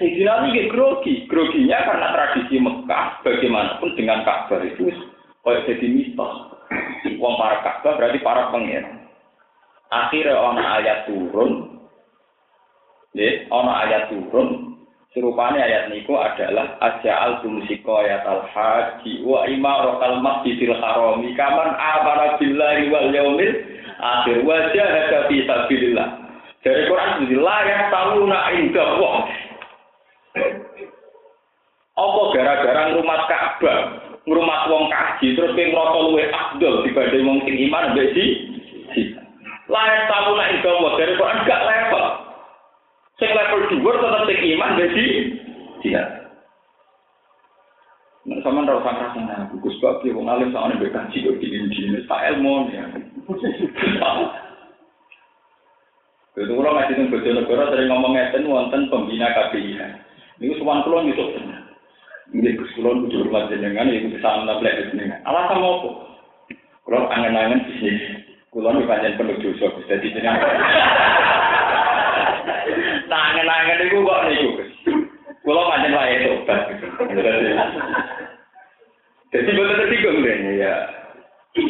Sayyidina 0.01 0.49
Ali 0.49 0.65
grogi, 0.73 1.29
groginya 1.29 1.77
karena 1.77 2.09
tradisi 2.17 2.57
Mekah, 2.57 3.21
bagaimanapun 3.21 3.93
dengan 4.01 4.25
Ka'bah 4.25 4.65
itu 4.65 4.89
kayak 5.45 5.69
jadi 5.69 5.87
mitos. 5.93 6.57
Wong 7.21 7.35
para 7.37 7.61
Ka'bah 7.61 8.01
berarti 8.01 8.19
para 8.25 8.49
pangeran. 8.49 8.97
Akhirnya 9.93 10.33
ono 10.33 10.65
ayat 10.65 10.99
turun, 11.05 11.53
ya, 13.13 13.45
ono 13.53 13.73
ayat 13.77 14.09
turun. 14.09 14.68
Serupanya 15.17 15.65
ayat 15.65 15.89
niku 15.89 16.21
adalah 16.21 16.77
aja 16.85 17.13
al 17.17 17.33
tumusiko 17.41 18.05
ayat 18.05 18.29
al 18.29 18.45
haji 18.45 19.25
wa 19.25 19.49
imaratal 19.49 20.21
masjidil 20.21 20.77
harami 20.77 21.33
kaman 21.33 21.73
amara 21.81 22.37
billahi 22.37 22.93
wal 22.93 23.09
yaumil 23.09 23.55
akhir 23.97 24.45
wajah 24.45 24.85
hada 24.85 25.19
fi 25.33 25.49
sabilillah. 25.49 26.09
Dari 26.61 26.85
Quran 26.93 27.25
itu 27.25 27.41
la 27.41 27.59
yang 27.65 27.85
tahu 27.89 28.29
nak 28.29 28.53
indah 28.53 28.91
apa 31.99 32.21
gara-gara 32.31 32.83
ngrumat 32.95 33.21
Ka'bah, 33.27 33.79
ngrumat 34.23 34.61
wong 34.71 34.87
kaji 34.87 35.35
terus 35.35 35.51
pengen 35.59 35.75
ngrasa 35.75 35.99
luwe 36.05 36.25
afdol 36.31 36.75
dibanding 36.87 37.27
wong 37.27 37.39
iman 37.43 37.85
mbek 37.97 38.13
si. 38.13 38.25
Lain 39.73 40.01
tahu 40.07 40.37
nek 40.37 40.53
iso 40.61 40.71
dari 41.01 41.13
Quran 41.17 41.39
gak 41.49 41.65
level. 41.65 42.28
Sing 43.19 43.31
level 43.35 43.67
dhuwur 43.67 43.95
tetep 43.99 44.23
sing 44.31 44.39
iman. 44.55 44.79
Tidak. 45.83 46.09
Nah, 48.29 48.45
sama 48.45 48.61
ndak 48.61 48.85
usah 48.85 48.93
ngerasa 48.93 49.21
nah, 49.25 49.49
Gus 49.57 49.81
Bab 49.81 50.05
ya 50.05 50.13
wong 50.13 50.29
alim 50.29 50.53
sakjane 50.53 50.77
mbek 50.77 50.93
kaji 50.93 51.25
kok 51.25 51.41
dini-dini 51.41 52.05
sak 52.05 52.29
ilmu 52.29 52.69
ya. 52.69 52.85
Itu 56.37 56.53
kalau 56.53 56.77
ngaji 56.77 56.93
tentang 56.93 57.09
Bojonegoro 57.09 57.65
sering 57.73 57.89
ngomong 57.89 58.13
ngeten 58.15 58.45
wonten 58.47 58.93
pembina 58.93 59.33
KPIH. 59.33 59.81
Ini 60.45 60.55
suwan 60.61 60.85
kulon 60.85 61.09
itu. 61.09 61.25
Ini 62.37 62.61
Gus 62.61 62.71
kulon 62.77 63.09
kudu 63.09 63.25
hormat 63.27 63.49
jenengan, 63.49 63.89
ya 63.89 64.05
kudu 64.05 64.21
nablek 64.21 64.93
jenengan. 64.93 65.25
Alasan 65.25 65.65
apa? 65.65 65.91
Kulon 66.85 67.09
angen-angen 67.09 67.65
bisnis. 67.65 68.29
Kulon 68.53 68.85
itu 68.85 68.87
panjang 68.87 69.17
penuh 69.17 69.41
dosa, 69.41 69.73
Gus. 69.73 69.89
Jadi 69.89 70.13
jenengan. 70.13 70.53
Angen-angen 73.19 73.85
itu 73.91 73.99
kok 74.07 74.23
Gus. 74.31 74.73
Kulon 75.43 75.69
panjang 75.71 75.93
lah 75.97 76.07
itu. 76.13 76.33
Jadi 79.29 79.51
betul 79.53 79.77
tersinggung 79.77 80.25
deh, 80.25 80.37
ya. 80.57 80.75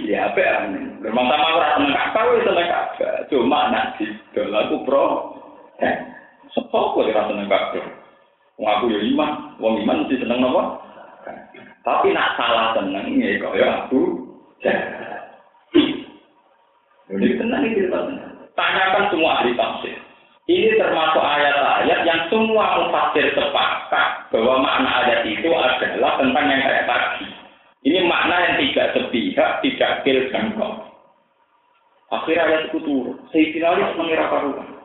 Ya 0.05 0.29
apa 0.29 0.39
ya? 0.39 0.55
Memang 1.01 1.27
sama 1.31 1.47
orang 1.57 1.73
seneng 1.79 1.95
kakak, 1.97 2.27
wes 2.29 2.45
seneng 2.45 2.69
kakak. 2.69 3.15
Cuma 3.33 3.73
nanti, 3.73 4.07
kalau 4.37 4.61
aku 4.61 4.77
pro, 4.85 5.05
eh, 5.81 5.95
sepok 6.53 6.99
kok 6.99 7.07
dirasa 7.09 7.31
seneng 7.33 7.49
kakak. 7.49 7.87
Wong 8.59 8.67
aku 8.67 8.85
ya 8.91 8.99
iman, 9.15 9.31
wong 9.63 9.75
iman 9.87 10.03
mesti 10.05 10.19
seneng 10.19 10.43
napa? 10.43 10.83
Tapi 11.87 12.11
nak 12.11 12.35
salah 12.35 12.75
seneng 12.75 13.17
ya 13.23 13.39
kok 13.39 13.55
ya 13.55 13.67
aku 13.87 14.03
Jadi 17.09 17.41
tenang 17.41 17.63
ini 17.65 17.79
cerita 17.79 18.05
Tanyakan 18.59 19.05
semua 19.15 19.39
ahli 19.41 19.55
tafsir. 19.55 20.08
Ini 20.49 20.81
termasuk 20.81 21.21
ayat-ayat 21.21 22.09
yang 22.09 22.21
semua 22.33 22.81
mufasir 22.81 23.37
sepakat 23.37 24.33
bahwa 24.33 24.65
makna 24.65 25.05
ayat 25.05 25.21
itu 25.29 25.53
adalah 25.53 26.17
tentang 26.17 26.49
yang 26.49 26.65
kayak 26.65 26.89
tadi. 26.89 27.29
Ini 27.85 28.09
makna 28.09 28.37
yang 28.49 28.55
tidak 28.57 28.97
sepihak, 28.97 29.61
tidak 29.61 29.93
kil 30.09 30.19
dan 30.33 30.57
kau. 30.57 30.73
Akhir 32.09 32.41
ayat 32.41 32.73
itu 32.73 32.81
turun. 32.81 33.21
Sayyidina 33.29 33.77
Ali 33.77 33.85
mengira 34.01 34.33
karuan. 34.33 34.79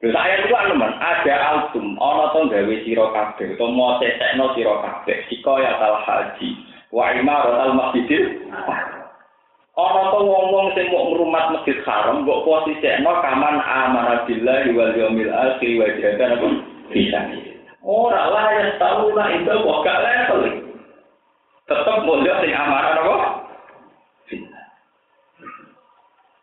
Lha 0.00 0.16
saya 0.16 0.48
itu 0.48 0.54
anu 0.56 0.80
man, 0.80 0.96
ada 0.96 1.34
altum 1.52 2.00
ana 2.00 2.32
to 2.32 2.48
gawe 2.48 2.74
sira 2.88 3.06
kabeh 3.12 3.52
utawa 3.52 3.68
mau 3.68 3.92
sesekno 4.00 4.56
sira 4.56 4.80
kabeh 4.80 5.28
sika 5.28 5.60
ya 5.60 5.76
tal 5.76 6.00
haji 6.00 6.56
wa 6.88 7.12
imarat 7.12 7.68
al 7.68 7.76
masjidil 7.76 8.48
Ana 9.80 10.12
to 10.12 10.18
wong-wong 10.20 10.76
sing 10.76 10.92
mau 10.92 11.08
ngrumat 11.08 11.56
masjid 11.56 11.80
haram 11.88 12.20
mbok 12.28 12.44
posisekno 12.44 13.12
kaman 13.24 13.64
amara 13.64 14.28
billahi 14.28 14.76
wal 14.76 14.92
yaumil 14.92 15.32
akhir 15.32 15.72
wa 15.80 15.88
jahada 15.96 16.24
apa 16.36 16.48
bisa. 16.92 17.20
Ora 17.80 18.28
lah 18.28 18.46
ya 18.52 18.64
tahu 18.76 19.16
lah 19.16 19.32
itu 19.32 19.48
kok 19.48 19.80
gak 19.80 20.02
level. 20.04 20.42
Tetep 21.64 21.98
model 22.04 22.36
sing 22.44 22.52
amanah 22.52 22.92
apa? 23.00 23.16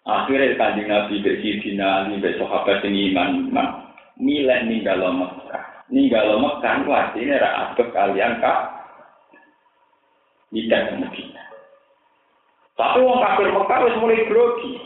Akhirnya 0.08 0.56
kanjeng 0.56 0.88
Nabi 0.88 1.20
ke 1.20 1.44
Sidina 1.44 2.08
Ali, 2.08 2.24
ke 2.24 2.40
sahabat 2.40 2.80
sing 2.80 2.96
iman, 2.96 3.52
iman. 3.52 3.68
Milih 4.16 4.60
ninggal 4.66 5.04
Mekah. 5.04 5.64
Ninggal 5.92 6.40
Mekah, 6.40 6.88
artinya 6.88 7.44
ra 7.44 7.76
kalian 7.76 8.40
kak. 8.40 8.60
Tidak 10.48 10.82
ke 10.88 10.94
Medina. 10.96 11.47
Tapi 12.78 13.02
wong 13.02 13.20
kafir 13.26 13.50
Mekah 13.50 13.80
wis 13.90 13.98
mulai 13.98 14.22
grogi. 14.30 14.78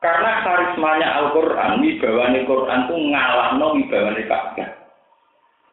Karena 0.00 0.44
karismanya 0.44 1.08
Al-Quran, 1.20 1.80
wibawane 1.80 2.40
Quran 2.48 2.80
itu 2.88 2.94
ngalahno 3.12 3.66
wibawane 3.76 4.22
Ka'bah. 4.28 4.68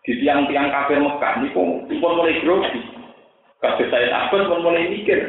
Di 0.03 0.11
tiang-tiang 0.23 0.71
kafir 0.71 0.99
Mekah 1.03 1.43
ini 1.43 1.51
pun 1.51 2.11
mulai 2.15 2.39
grogi. 2.39 2.79
Kabeh 3.59 3.87
saya 3.91 4.07
takut 4.07 4.47
pun 4.47 4.63
mulai 4.63 4.87
mikir. 4.87 5.19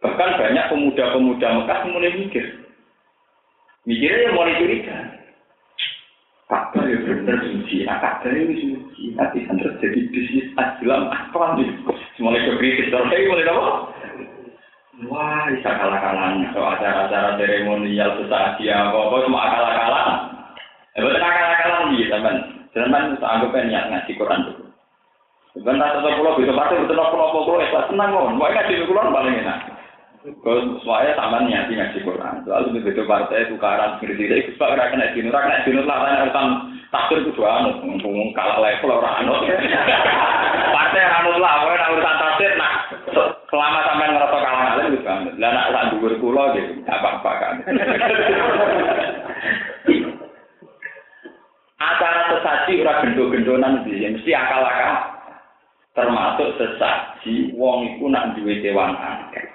Bahkan 0.00 0.40
banyak 0.40 0.68
pemuda-pemuda 0.72 1.48
Mekah 1.60 1.78
mulai 1.92 2.12
mikir. 2.16 2.44
Mikirnya 3.84 4.32
yang 4.32 4.36
mulai 4.36 4.56
curiga. 4.56 4.96
Ka'bah 6.48 6.82
ya 6.82 6.98
benar 7.04 7.36
suci, 7.46 7.84
nah 7.84 8.00
Ka'bah 8.00 8.32
itu 8.32 8.64
suci. 8.64 9.12
Nanti 9.16 9.44
kan 9.44 9.60
terjadi 9.60 10.00
bisnis 10.08 10.48
aslam 10.56 11.08
apa 11.12 11.56
nih? 11.60 11.68
Mulai 12.20 12.48
kekritis, 12.48 12.92
terus 12.92 13.12
mulai 13.28 13.48
apa? 13.48 13.99
Wah, 15.08 15.48
bisa 15.48 15.70
kalah-kalah. 15.80 16.36
So, 16.52 16.60
acara-acara 16.60 17.40
seremonial 17.40 18.20
sesaji 18.20 18.68
apa-apa 18.68 19.16
cuma 19.24 19.48
kalah-kalah. 19.48 20.06
Eh, 20.92 21.00
betul 21.00 21.16
kalah-kalah 21.16 21.80
nih, 21.88 22.04
teman. 22.12 22.36
Teman 22.76 23.16
itu 23.16 23.24
anggap 23.24 23.56
niat 23.64 23.84
ngaji 23.88 24.12
Quran 24.20 24.44
dulu. 24.44 24.64
Sebentar 25.56 25.90
satu 25.96 26.14
pulau 26.20 26.36
bisa 26.36 26.52
pasti 26.52 26.84
betul 26.84 27.00
pulau 27.00 27.32
pulau 27.32 27.44
pulau 27.48 27.88
tenang 27.88 28.12
kok. 28.12 28.28
Mau 28.36 28.44
ngaji 28.52 28.84
Quran 28.84 29.14
paling 29.16 29.34
enak. 29.40 29.58
Kalau 30.20 30.76
semuanya 30.84 31.16
sama 31.16 31.48
niat 31.48 31.72
ngaji 31.72 31.98
Quran. 32.04 32.34
Lalu 32.44 32.76
begitu 32.84 33.08
partai 33.08 33.48
tukaran 33.48 33.96
seperti 33.96 34.28
itu, 34.28 34.34
itu 34.36 34.50
pak 34.60 34.76
kena 34.76 35.16
dinur, 35.16 35.32
kena 35.32 35.64
dinur 35.64 35.84
lah, 35.88 35.96
kan 36.04 36.28
urusan 36.28 36.46
takdir 36.92 37.24
itu 37.24 37.32
dua 37.40 37.64
anu, 37.64 37.80
ngomong 38.04 38.36
kalah 38.36 38.60
level 38.60 39.00
orang 39.00 39.24
anu. 39.24 39.32
Partai 40.76 41.08
anu 41.08 41.40
lah, 41.40 41.64
urusan 41.88 42.16
takdir, 42.20 42.52
nah 42.60 42.74
selama 43.50 43.78
sampai 43.82 44.14
ngerasa 44.14 44.36
kalah 44.38 44.62
kalah 44.72 44.86
itu 44.86 44.98
banget. 45.02 45.34
Lah 45.42 45.50
nak 45.50 45.68
sak 45.74 45.84
dhuwur 45.92 46.14
kula 46.22 46.54
gitu, 46.54 46.72
apa-apa 46.86 47.30
kan. 47.36 47.54
Acara 51.80 52.28
sesaji 52.28 52.84
ora 52.84 53.00
gendo-gendonan 53.02 53.88
iki, 53.88 54.04
mesti 54.04 54.30
akal-akal. 54.36 54.96
Termasuk 55.96 56.48
sesaji 56.60 57.50
wong 57.58 57.96
iku 57.96 58.06
nak 58.12 58.38
duwe 58.38 58.62
kewan 58.62 58.94
akeh. 58.94 59.48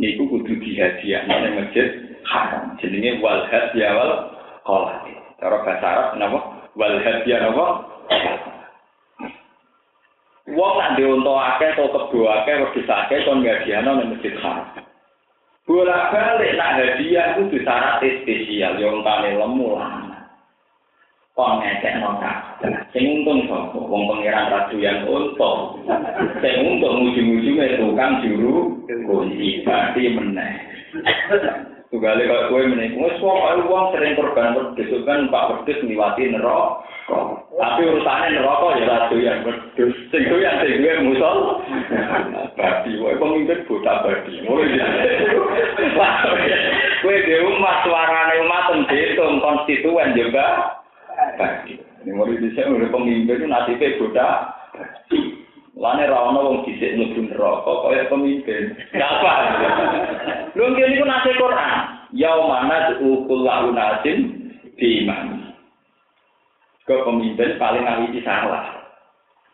Niku 0.00 0.26
kudu 0.26 0.58
dihadiahno 0.58 1.34
ning 1.44 1.52
masjid 1.60 1.86
haram. 2.26 2.74
Jenenge 2.80 3.20
wal 3.22 3.44
hadiah 3.46 3.94
wal 3.94 4.12
qalat. 4.64 5.06
Cara 5.38 5.62
bahasa 5.62 5.86
Arab 5.86 6.08
napa? 6.18 6.40
Wal 6.74 6.98
hadiah 7.04 7.46
napa? 7.46 7.66
Wong 10.48 10.74
nak 10.80 10.96
diunta 10.96 11.34
akeh 11.56 11.76
atau 11.76 11.92
kebo 11.92 12.24
akeh 12.24 12.56
wedhus 12.64 12.88
akeh 12.88 13.20
kon 13.28 13.44
ngadiano 13.44 14.00
ning 14.00 14.16
masjid 14.16 14.32
haram. 14.40 14.64
Bola 15.68 16.08
balik 16.08 16.56
nak 16.56 16.80
hadiah 16.80 17.36
itu 17.36 17.52
disyarat 17.52 18.00
spesial 18.00 18.80
yang 18.80 19.04
tane 19.04 19.36
lemu 19.36 19.68
lah. 19.76 20.08
Kon 21.36 21.60
ngecek 21.60 22.00
nota. 22.00 22.32
Sing 22.96 23.04
untung 23.20 23.44
sapa? 23.44 23.76
Wong 23.76 24.08
pangeran 24.08 24.48
ratu 24.48 24.80
yang 24.80 25.04
untung. 25.04 25.84
Sing 26.40 26.54
untung 26.64 27.04
muji-muji 27.04 27.76
tukang 27.76 28.24
juru 28.24 28.72
kunci 28.88 29.60
berarti 29.62 30.02
meneh. 30.16 30.54
Tugale 31.88 32.28
kok 32.28 32.52
kowe 32.52 32.60
meneh. 32.68 32.92
Wes 33.00 33.16
wong 33.24 33.64
wong 33.64 33.84
sering 33.96 34.12
korban 34.12 34.52
wedhus 34.52 35.08
kan 35.08 35.32
Pak 35.32 35.64
wedhus 35.64 35.80
ngliwati 35.80 36.28
neraka. 36.28 36.84
Tapi 37.56 37.88
urusane 37.88 38.28
neraka 38.36 38.76
ya 38.76 38.84
ora 38.84 39.08
doyan 39.08 39.40
wedhus. 39.48 39.96
Sing 40.12 40.22
doyan 40.28 40.60
sing 40.60 40.84
duwe 40.84 41.00
musol. 41.00 41.64
Babi 42.60 42.92
wae 43.00 43.16
pemimpin 43.16 43.64
buta 43.64 44.04
babi. 44.04 44.44
Kowe 47.00 47.16
dhewe 47.24 47.56
umat 47.56 47.76
suarane 47.88 48.34
umat 48.44 48.68
dihitung 48.92 49.40
konstituen 49.40 50.12
juga. 50.12 50.76
Ini 52.04 52.12
mau 52.12 52.28
dhisik 52.28 52.68
oleh 52.68 52.92
pemimpin 52.92 53.32
itu 53.32 53.46
nasibe 53.48 53.96
buta. 53.96 54.28
Lane 55.78 56.10
ra 56.10 56.18
ono 56.34 56.40
wong 56.42 56.58
dhisik 56.66 56.98
mlebu 56.98 57.30
neraka 57.30 57.72
kaya 57.86 58.10
pemimpin. 58.10 58.74
Apa? 58.98 59.32
Lho 60.58 60.74
ngene 60.74 60.94
iku 60.98 61.06
nase 61.06 61.30
Quran. 61.38 61.78
Yaumana 62.18 62.98
ukul 62.98 63.46
launatin 63.46 64.18
di 64.74 65.06
iman. 65.06 65.54
Ke 66.82 66.98
pemimpin 67.06 67.54
paling 67.62 67.86
ahli 67.86 68.18
salah. 68.26 68.78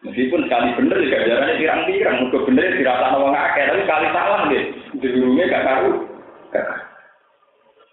Meskipun 0.05 0.45
sekali 0.49 0.77
bener 0.77 1.01
juga 1.01 1.25
jalannya 1.25 1.61
pirang-pirang, 1.61 2.17
mungkin 2.21 2.45
bener 2.53 2.77
dirasa 2.77 3.17
wong 3.17 3.33
akeh, 3.33 3.65
tapi 3.65 3.81
sekali 3.89 4.07
salah 4.13 4.41
deh. 4.53 4.65
Judulnya 5.01 5.49
gak 5.49 5.65
karu. 5.65 5.93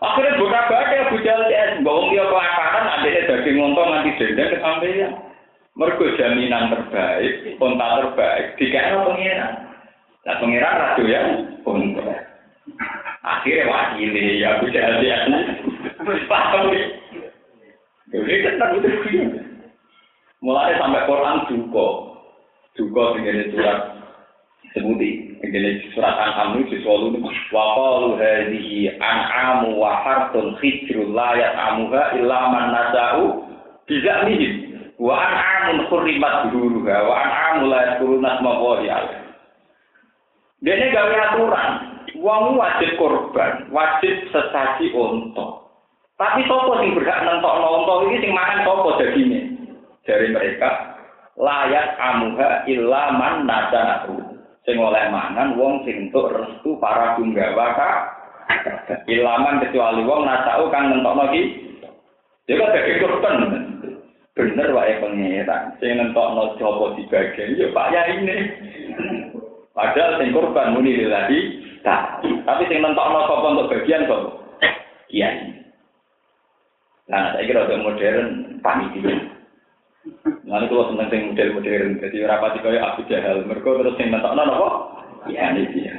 Akhirnya 0.04 0.36
buka 0.36 0.60
baca 0.68 0.96
Abu 1.08 1.16
Jahal 1.24 1.48
CS, 1.48 1.72
bahwa 1.88 2.12
dia 2.12 2.24
kelaparan, 2.28 2.86
adanya 3.00 3.22
daging 3.32 3.56
ngontong 3.64 3.90
nanti 3.96 4.12
denda 4.20 4.44
kesampaian. 4.52 5.12
Mergo 5.82 6.14
jaminan 6.14 6.70
terbaik, 6.70 7.58
konta 7.58 8.06
terbaik, 8.06 8.54
dikira 8.62 9.02
pengiran. 9.02 9.54
Nah 10.22 10.36
pengiran 10.38 10.78
ratu 10.78 11.04
ya, 11.10 11.22
konta. 11.66 12.06
Akhirnya 13.26 13.66
wakili 13.66 14.38
ya 14.38 14.62
bisa 14.62 15.02
lihat. 15.02 15.26
Paham 16.30 16.70
ya? 16.70 16.86
Jadi 18.14 18.46
kan 18.60 18.78
itu 18.78 18.90
Mulai 20.46 20.78
sampai 20.78 21.06
Quran 21.10 21.38
duka. 21.50 21.88
Duka 22.78 23.04
dengan 23.18 23.50
surat 23.50 23.80
sebuti. 24.78 25.42
Dengan 25.42 25.82
surat 25.98 26.14
An'am 26.14 26.62
itu 26.62 26.78
selalu 26.86 27.26
wa 27.50 27.66
qalu 27.74 28.22
hadhihi 28.22 29.02
an'amu 29.02 29.82
wa 29.82 29.98
hartun 30.06 30.54
khijrul 30.62 31.10
la 31.18 31.34
ya'amuha 31.34 32.22
illa 32.22 32.40
man 32.54 32.66
nasa'u 32.70 33.26
bizamihim. 33.90 34.71
Wa 35.02 35.18
an'amun 35.18 35.90
khurrimat 35.90 36.54
duruha 36.54 36.98
wa 37.10 37.16
an'amu 37.26 37.74
la 37.74 37.80
yadkuruna 37.90 38.38
asma 38.38 38.50
Allah 38.54 38.78
Dene 40.62 40.94
gawe 40.94 41.16
aturan, 41.26 41.72
wong 42.22 42.54
wajib 42.54 42.94
korban, 43.02 43.66
wajib 43.74 44.30
sesaji 44.30 44.94
unta. 44.94 45.58
Tapi 46.22 46.46
sopo 46.46 46.78
sing 46.78 46.94
berhak 46.94 47.26
nentokno 47.26 47.82
unta 47.82 47.94
iki 48.06 48.22
sing 48.22 48.32
mangan 48.38 48.62
sopo 48.62 48.94
dagingnya? 49.02 49.42
Dari 50.06 50.30
mereka 50.30 50.70
layak 51.34 51.98
amuha 51.98 52.70
illa 52.70 53.10
man 53.18 53.50
nadanahu. 53.50 54.22
Sing 54.70 54.78
oleh 54.78 55.10
mangan 55.10 55.58
wong 55.58 55.82
sing 55.82 56.14
entuk 56.14 56.30
restu 56.30 56.78
para 56.78 57.18
gunggawa 57.18 57.74
ka. 57.74 57.92
Ilaman 59.10 59.66
kecuali 59.66 60.06
wong 60.06 60.30
nasau 60.30 60.70
kang 60.70 60.94
nentokno 60.94 61.26
iki. 61.34 61.42
Ya 62.46 62.54
kok 62.62 62.70
dadi 62.70 63.02
korban. 63.02 63.71
Bener 64.32 64.72
wae 64.72 64.96
pengeran 65.04 65.76
sing 65.84 66.00
nentokno 66.00 66.56
jopo 66.56 66.96
dibagi 66.96 67.60
ya 67.60 67.68
Pak 67.76 67.90
ya 67.92 68.02
ini 68.16 68.38
padahal 69.76 70.20
sing 70.20 70.32
korban 70.32 70.72
muni 70.72 70.96
tak. 71.82 72.22
Tapi 72.22 72.64
sing 72.70 72.80
nentokno 72.80 73.26
sapa 73.26 73.48
untuk 73.52 73.70
bagian 73.74 74.06
kok? 74.06 74.24
Iya. 75.10 75.30
Nah 77.10 77.36
saya 77.36 77.44
kira 77.44 77.66
udah 77.68 77.80
modern 77.84 78.28
panitia 78.64 79.16
Nanti 80.42 80.66
kalau 80.68 80.90
seneng 80.90 81.08
sing 81.14 81.22
model 81.30 81.50
modern, 81.62 82.02
jadi 82.02 82.18
rapati 82.26 82.60
kaya 82.66 82.82
Abu 82.82 83.06
Jahal, 83.06 83.46
mereka 83.46 83.70
terus 83.70 83.98
sing 83.98 84.10
nentokno 84.10 84.42
apa? 84.42 84.70
Iya 85.30 85.54
nih 85.54 85.66
dia. 85.74 85.96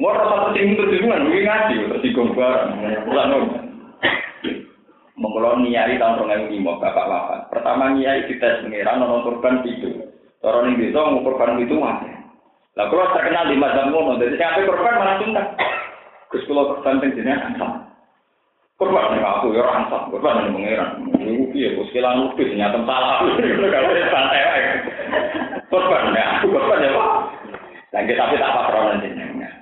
Mau 0.00 0.12
rasa 0.12 0.52
sing 0.56 0.76
itu 0.76 0.84
juga 0.88 1.20
mungkin 1.20 1.44
ngaji, 1.44 1.74
terus 1.88 2.04
digombar, 2.04 2.72
pulang 3.04 3.32
Mengulon 5.16 5.64
niai 5.64 5.96
tahun 5.96 6.20
rong 6.20 6.52
lima 6.52 6.76
bapak 6.76 7.06
bapak. 7.08 7.40
Pertama 7.48 7.96
niai 7.96 8.28
kita 8.28 8.60
pengiran 8.60 9.00
nono 9.00 9.24
korban 9.24 9.64
itu. 9.64 10.12
Orang 10.44 10.76
ini 10.76 10.92
bisa 10.92 11.00
mau 11.00 11.24
korban 11.24 11.56
itu 11.56 11.72
mati. 11.80 12.12
Lah 12.76 12.92
kalau 12.92 13.08
terkenal 13.16 13.48
di 13.48 13.56
mazhab 13.56 13.88
ngono, 13.88 14.20
jadi 14.20 14.36
sampai 14.36 14.68
korban 14.68 15.00
malah 15.00 15.16
tuntas. 15.16 15.48
Gus 16.28 16.44
kulo 16.44 16.76
korban 16.76 17.00
penjenengan 17.00 17.56
ansam. 17.56 17.70
Korban 18.76 19.16
nih 19.16 19.24
aku 19.24 19.56
ya 19.56 19.64
ansam, 19.64 20.12
korban 20.12 20.44
nih 20.44 20.52
pengiran. 20.52 20.90
Ibu 21.16 21.44
piye 21.56 21.68
gus 21.80 21.88
kila 21.96 22.12
nubis 22.20 22.52
nyata 22.52 22.84
salah. 22.84 23.24
Kalau 23.72 24.04
santai. 24.12 24.44
Korban 25.72 26.12
ya, 26.12 26.24
aku 26.36 26.46
korban 26.52 26.84
ya 26.84 26.90
pak. 26.92 27.10
Dan 27.96 28.04
kita 28.04 28.20
tapi 28.28 28.36
tak 28.36 28.52
apa 28.52 28.60
peronan 28.68 29.00
jenengan. 29.00 29.54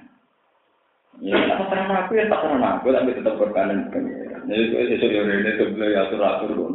Ya, 1.22 1.38
apa 1.54 1.70
Karena 1.70 2.02
aku 2.02 2.12
yang 2.18 2.26
tak 2.26 2.42
pernah 2.42 2.70
aku 2.82 2.86
tapi 2.90 3.14
tetap 3.14 3.34
berkanan 3.38 3.94
pengiran. 3.94 4.33
Jadi 4.44 4.60
itu 4.60 4.76
sesuatu 5.00 5.14
yang 5.14 5.40
ini 5.40 5.52
sebelah 5.56 6.04
atur 6.04 6.20
atur 6.20 6.50
pun. 6.52 6.72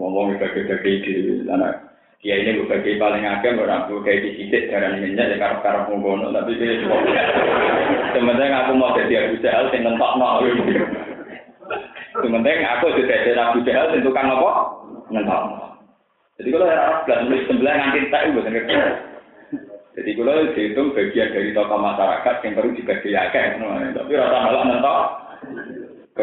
Ngomong 0.00 0.38
bagi-bagi 0.38 1.02
ide, 1.02 1.44
anak 1.50 1.90
Dia 2.20 2.36
ini 2.36 2.60
bagi 2.68 3.00
paling 3.00 3.24
agak 3.24 3.56
orang 3.56 3.88
kayak 4.04 4.20
di 4.20 4.30
sidik 4.36 4.68
darah 4.68 4.92
minyak 4.92 5.32
ya 5.32 5.40
karena 5.40 5.64
karena 5.64 5.88
penggono 5.88 6.28
tapi 6.28 6.52
dia 6.60 6.76
cuma 6.84 7.00
sementara 8.12 8.56
aku 8.60 8.72
mau 8.76 8.92
jadi 8.92 9.24
Abu 9.24 9.40
Jahal 9.40 9.72
sing 9.72 9.88
nentok 9.88 10.20
no 10.20 10.44
sementara 12.20 12.76
aku 12.76 12.92
sudah 12.92 13.18
jadi 13.24 13.40
Abu 13.40 13.64
Jahal 13.64 13.88
sing 13.88 14.04
tukang 14.04 14.28
apa? 14.28 14.52
Nentok 15.08 15.42
jadi 16.36 16.48
kalau 16.52 16.68
ada 16.68 17.00
belas 17.08 17.20
nulis 17.24 17.44
sebelah 17.48 17.74
ngantin 17.80 18.04
tak 18.12 18.22
betul 18.36 18.52
jadi 19.96 20.10
kalau 20.14 20.52
dihitung 20.52 20.88
bagian 20.92 21.32
dari 21.32 21.50
tokoh 21.56 21.78
masyarakat 21.82 22.34
yang 22.46 22.52
perlu 22.54 22.72
dibagiakan, 22.78 23.48
tapi 23.90 24.12
rasa 24.14 24.38
malah 24.38 24.64
nentok. 24.70 25.00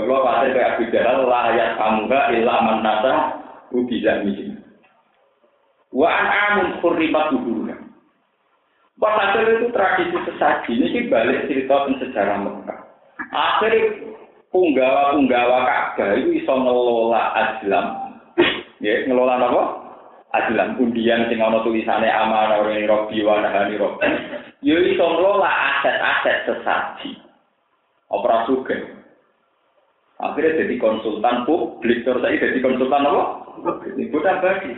Kalau 0.05 0.25
pasti 0.25 0.53
kayak 0.53 0.71
Abu 0.77 0.83
Jahal 0.93 1.17
layak 1.25 1.69
kamu 1.79 2.01
gak 2.11 2.27
ilah 2.37 2.59
manasa 2.61 3.13
ubizah 3.73 4.21
misi. 4.21 4.53
Wa 5.89 6.11
amun 6.13 6.77
khurribat 6.83 7.33
dulu. 7.33 7.73
Walhasil 8.97 9.61
itu 9.61 9.67
tradisi 9.69 10.17
sesaji 10.25 10.73
ini 10.73 11.05
balik 11.05 11.45
cerita 11.45 11.85
sejarah 12.01 12.37
Mekah. 12.41 12.79
Akhirnya 13.29 13.93
punggawa-punggawa 14.49 15.57
Ka'bah 15.69 16.17
itu 16.17 16.41
bisa 16.41 16.49
ngelola 16.49 17.23
Islam. 17.37 17.85
Ya, 18.81 19.05
ngelola 19.05 19.37
apa? 19.37 19.63
Adlan 20.33 20.81
undian 20.81 21.29
sing 21.29 21.39
ana 21.39 21.61
tulisane 21.61 22.09
amanah 22.09 22.65
ora 22.65 22.73
robi 22.89 23.21
wa 23.21 23.37
nahani 23.37 23.77
robi. 23.77 24.05
Yo 24.65 24.81
iso 24.81 25.05
ngelola 25.05 25.45
aset-aset 25.45 26.37
sesaji. 26.49 27.21
Opera 28.09 28.49
sugih. 28.49 28.96
Akhirnya 30.17 30.65
jadi 30.65 30.75
konsultan 30.81 31.45
publik, 31.45 32.01
terus 32.01 32.25
saya 32.25 32.41
jadi 32.41 32.57
konsultan 32.61 33.05
apa? 33.05 33.23
Ibu 33.93 34.17
bagi. 34.17 34.73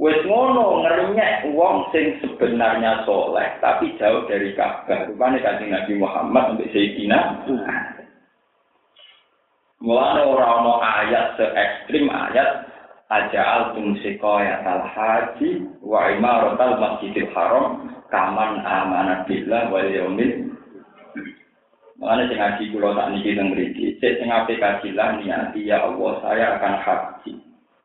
Wes 0.00 0.16
ngono 0.24 0.80
ngerenyek 0.80 1.52
wong 1.52 1.92
sing 1.92 2.16
sebenarnya 2.24 3.04
soleh 3.04 3.44
tapi 3.60 3.92
jauh 4.00 4.24
dari 4.24 4.56
Ka'bah. 4.56 5.12
Rupane 5.12 5.44
kanjeng 5.44 5.76
Nabi 5.76 5.92
Muhammad 6.00 6.56
sampai 6.56 6.72
Sayyidina. 6.72 7.20
Mulane 9.84 10.20
ora 10.24 10.46
ana 10.56 10.74
ayat 11.04 11.36
se 11.36 11.44
ekstrim 11.52 12.08
ayat 12.08 12.64
aja 13.12 13.40
altum 13.44 13.92
sekoya 14.00 14.64
tal 14.64 14.88
haji 14.88 15.68
wa 15.84 16.08
imaratal 16.08 16.80
masjidil 16.80 17.28
haram 17.36 17.92
kaman 18.08 18.60
amanat 18.64 19.28
billah 19.28 19.68
wal 19.68 19.84
yaumil 19.84 20.52
Mengenai 22.00 22.32
sing 22.32 22.38
ngaji 22.40 22.64
kula 22.72 22.96
tak 22.96 23.08
niki 23.12 23.36
teng 23.36 23.52
mriki, 23.52 24.00
sik 24.00 24.16
sing 24.16 24.32
aplikasi 24.32 24.96
lah 24.96 25.20
niati 25.20 25.68
ya 25.68 25.84
Allah 25.84 26.16
saya 26.24 26.56
akan 26.56 26.74
haji. 26.80 27.32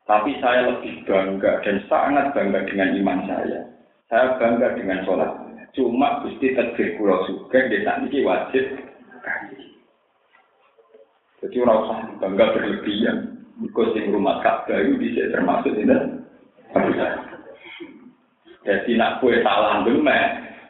Tapi 0.08 0.30
saya 0.40 0.72
lebih 0.72 1.04
bangga 1.04 1.60
dan 1.60 1.84
sangat 1.84 2.32
bangga 2.32 2.64
dengan 2.64 2.96
iman 2.96 3.18
saya. 3.28 3.60
Saya 4.08 4.40
bangga 4.40 4.72
dengan 4.72 5.04
sholat. 5.04 5.36
Cuma 5.76 6.24
Gusti 6.24 6.56
takdir 6.56 6.96
kula 6.96 7.28
suka 7.28 7.68
di 7.68 7.84
saat 7.84 8.08
ini 8.08 8.24
wajib 8.24 8.64
kaji. 9.20 9.60
Jadi 11.44 11.56
orang 11.60 11.80
usah 11.84 11.98
bangga 12.16 12.44
berlebihan. 12.56 13.36
Mereka 13.60 13.82
sing 13.92 14.12
rumah 14.12 14.40
Ka'bah 14.40 14.80
itu 14.80 14.96
bisa 14.96 15.28
termasuk 15.32 15.76
ini. 15.76 15.96
Jadi 18.64 18.90
nak 18.96 19.20
kue 19.20 19.40
salah 19.40 19.80
gemek, 19.84 20.24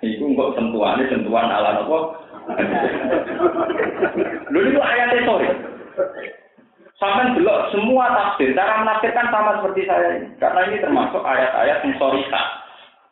itu 0.06 0.22
kok 0.34 0.54
sentuhannya 0.54 1.10
sentuhan 1.10 1.50
ala 1.50 1.82
apa? 1.82 1.98
Lalu 4.50 4.68
itu 4.72 4.80
ayatnya 4.80 5.20
sorry. 5.26 5.48
Sampai 6.96 7.36
belok 7.36 7.76
semua 7.76 8.08
tafsir, 8.08 8.56
cara 8.56 8.80
menafsirkan 8.80 9.28
sama 9.28 9.60
seperti 9.60 9.84
saya 9.84 10.16
ini. 10.16 10.32
Karena 10.40 10.60
ini 10.64 10.80
termasuk 10.80 11.20
ayat-ayat 11.20 11.84
yang 11.84 11.94
sorika. 12.00 12.42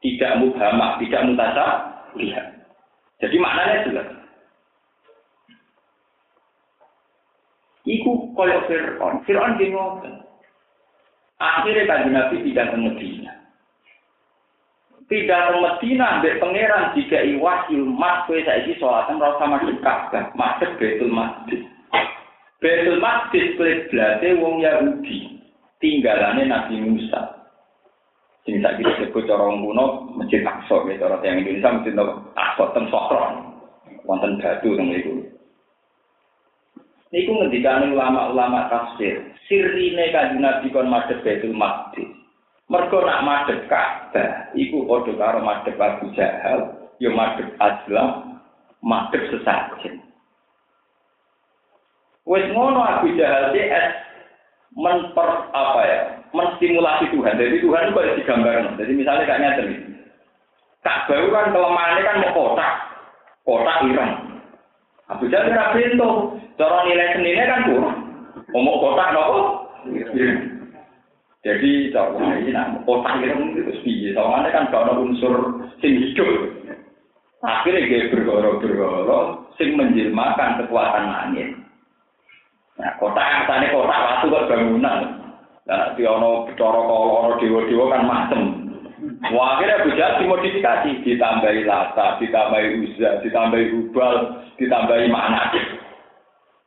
Tidak 0.00 0.32
mubhamah, 0.40 0.96
tidak 1.00 1.24
mutasa, 1.28 1.66
lihat. 2.16 2.64
Jadi 3.20 3.36
maknanya 3.36 3.84
jelas. 3.88 4.08
Iku 7.84 8.32
koyok 8.32 8.64
Fir'aun. 8.68 9.20
Fir'aun 9.28 9.60
di 9.60 9.68
Akhirnya 11.36 11.84
kan 11.84 12.08
Nabi 12.08 12.40
tidak 12.40 12.72
ke. 12.72 13.33
Tidak 15.04 15.40
ke 15.52 15.56
Medina, 15.60 16.16
ambil 16.16 16.40
pangeran 16.40 16.96
jika 16.96 17.20
iwahyu 17.20 17.84
mat 17.92 18.24
kue 18.24 18.40
saiki 18.40 18.72
sholatan 18.80 19.20
rasa 19.20 19.44
masuk 19.44 19.76
Ka'bah, 19.84 20.32
masuk 20.32 20.80
Betul 20.80 21.12
Masjid. 21.12 21.60
Betul 22.56 22.96
Masjid 23.04 23.52
kue 23.60 23.84
wong 24.40 24.64
Yahudi, 24.64 25.44
tinggalannya 25.76 26.48
Nabi 26.48 26.80
Musa. 26.80 27.44
Sing 28.48 28.64
tak 28.64 28.80
kita 28.80 28.92
sebut 29.00 29.28
orang 29.28 29.64
kuno 29.64 30.08
masjid 30.20 30.44
Aqsa, 30.44 30.84
ya 30.88 31.00
cara 31.00 31.16
yang 31.24 31.40
Indonesia 31.40 31.80
masjid 31.80 31.96
Aqsa 32.36 32.64
ten 32.72 32.84
Sokron, 32.92 33.32
wonten 34.08 34.40
batu 34.40 34.72
teng 34.76 34.88
itu. 34.92 35.12
Niku 37.12 37.30
ngendikane 37.30 37.92
ulama-ulama 37.92 38.68
tafsir, 38.72 39.20
sirine 39.48 40.12
kanjeng 40.12 40.44
Nabi 40.44 40.72
kon 40.72 40.88
madhep 40.88 41.20
Baitul 41.24 41.56
Maqdis. 41.56 42.23
Mergo 42.64 43.05
nak 43.05 43.22
madhep 43.29 43.68
Ka'bah, 43.68 44.48
iku 44.57 44.88
padha 44.88 45.12
karo 45.20 45.38
madhep 45.44 45.77
Abu 45.77 46.09
Jahal, 46.16 46.88
ya 46.96 47.12
madhep 47.12 47.53
Azlam, 47.61 48.40
madhep 48.81 49.20
sesajen. 49.29 50.00
Wes 52.24 52.48
ngono 52.57 52.81
Abu 52.81 53.12
Jahal 53.20 53.53
DS 53.53 53.92
menper 54.72 55.29
apa 55.53 55.81
ya, 55.85 56.00
menstimulasi 56.33 57.12
Tuhan. 57.12 57.37
Jadi 57.37 57.61
Tuhan 57.61 57.85
itu 57.85 57.96
boleh 58.00 58.16
digambarkan. 58.16 58.81
Jadi 58.81 58.92
misalnya 58.96 59.29
kayak 59.29 59.40
nyata 59.44 59.62
nih, 59.68 59.81
Ka'bah 60.81 61.20
kan 61.20 61.53
kelemahannya 61.53 62.00
kan 62.00 62.20
mau 62.24 62.33
kotak, 62.33 62.72
kotak 63.44 63.81
ireng. 63.92 64.12
Abu 65.12 65.29
Jahal 65.29 65.53
ora 65.53 65.77
pintu. 65.77 66.11
Cara 66.55 66.87
nilai 66.87 67.12
seninya 67.18 67.44
kan 67.50 67.61
kurang. 67.66 67.98
Ngomong 68.55 68.77
kotak 68.79 69.11
nopo? 69.11 69.40
Jadi 71.44 71.92
cara 71.92 72.40
ini 72.40 72.57
nah 72.57 72.72
kotak 72.88 73.20
itu 73.20 73.68
piye? 73.85 74.16
Soalnya 74.16 74.48
kan 74.48 74.72
kalau 74.72 75.04
unsur 75.04 75.61
sing 75.85 76.00
hidup. 76.00 76.57
Akhirnya 77.44 77.85
dia 77.85 78.09
bergoro-bergoro 78.09 79.52
sing 79.61 79.76
menjelmakan 79.76 80.64
kekuatan 80.64 81.04
langit. 81.04 81.52
Nah, 82.80 82.96
kotak 82.96 83.28
yang 83.28 83.44
tadi 83.44 83.66
kotak 83.76 84.00
waktu 84.00 84.26
kok 84.33 84.48
bangunan. 84.48 85.00
Nah, 85.68 85.92
di 85.92 86.09
ono 86.09 86.48
cara 86.57 86.80
kalau 86.80 87.20
ono 87.20 87.30
dewa-dewa 87.37 87.92
kan 87.92 88.02
macem. 88.09 88.42
Wah, 89.37 89.61
akhirnya 89.61 89.85
Abu 89.85 89.90
Jahal 90.00 90.24
dimodifikasi, 90.24 91.04
ditambahi 91.04 91.68
lata, 91.68 92.16
ditambahi 92.24 92.68
uzza, 92.88 93.20
ditambahi 93.20 93.72
hubal, 93.76 94.16
ditambahi 94.57 95.12
mana. 95.12 95.52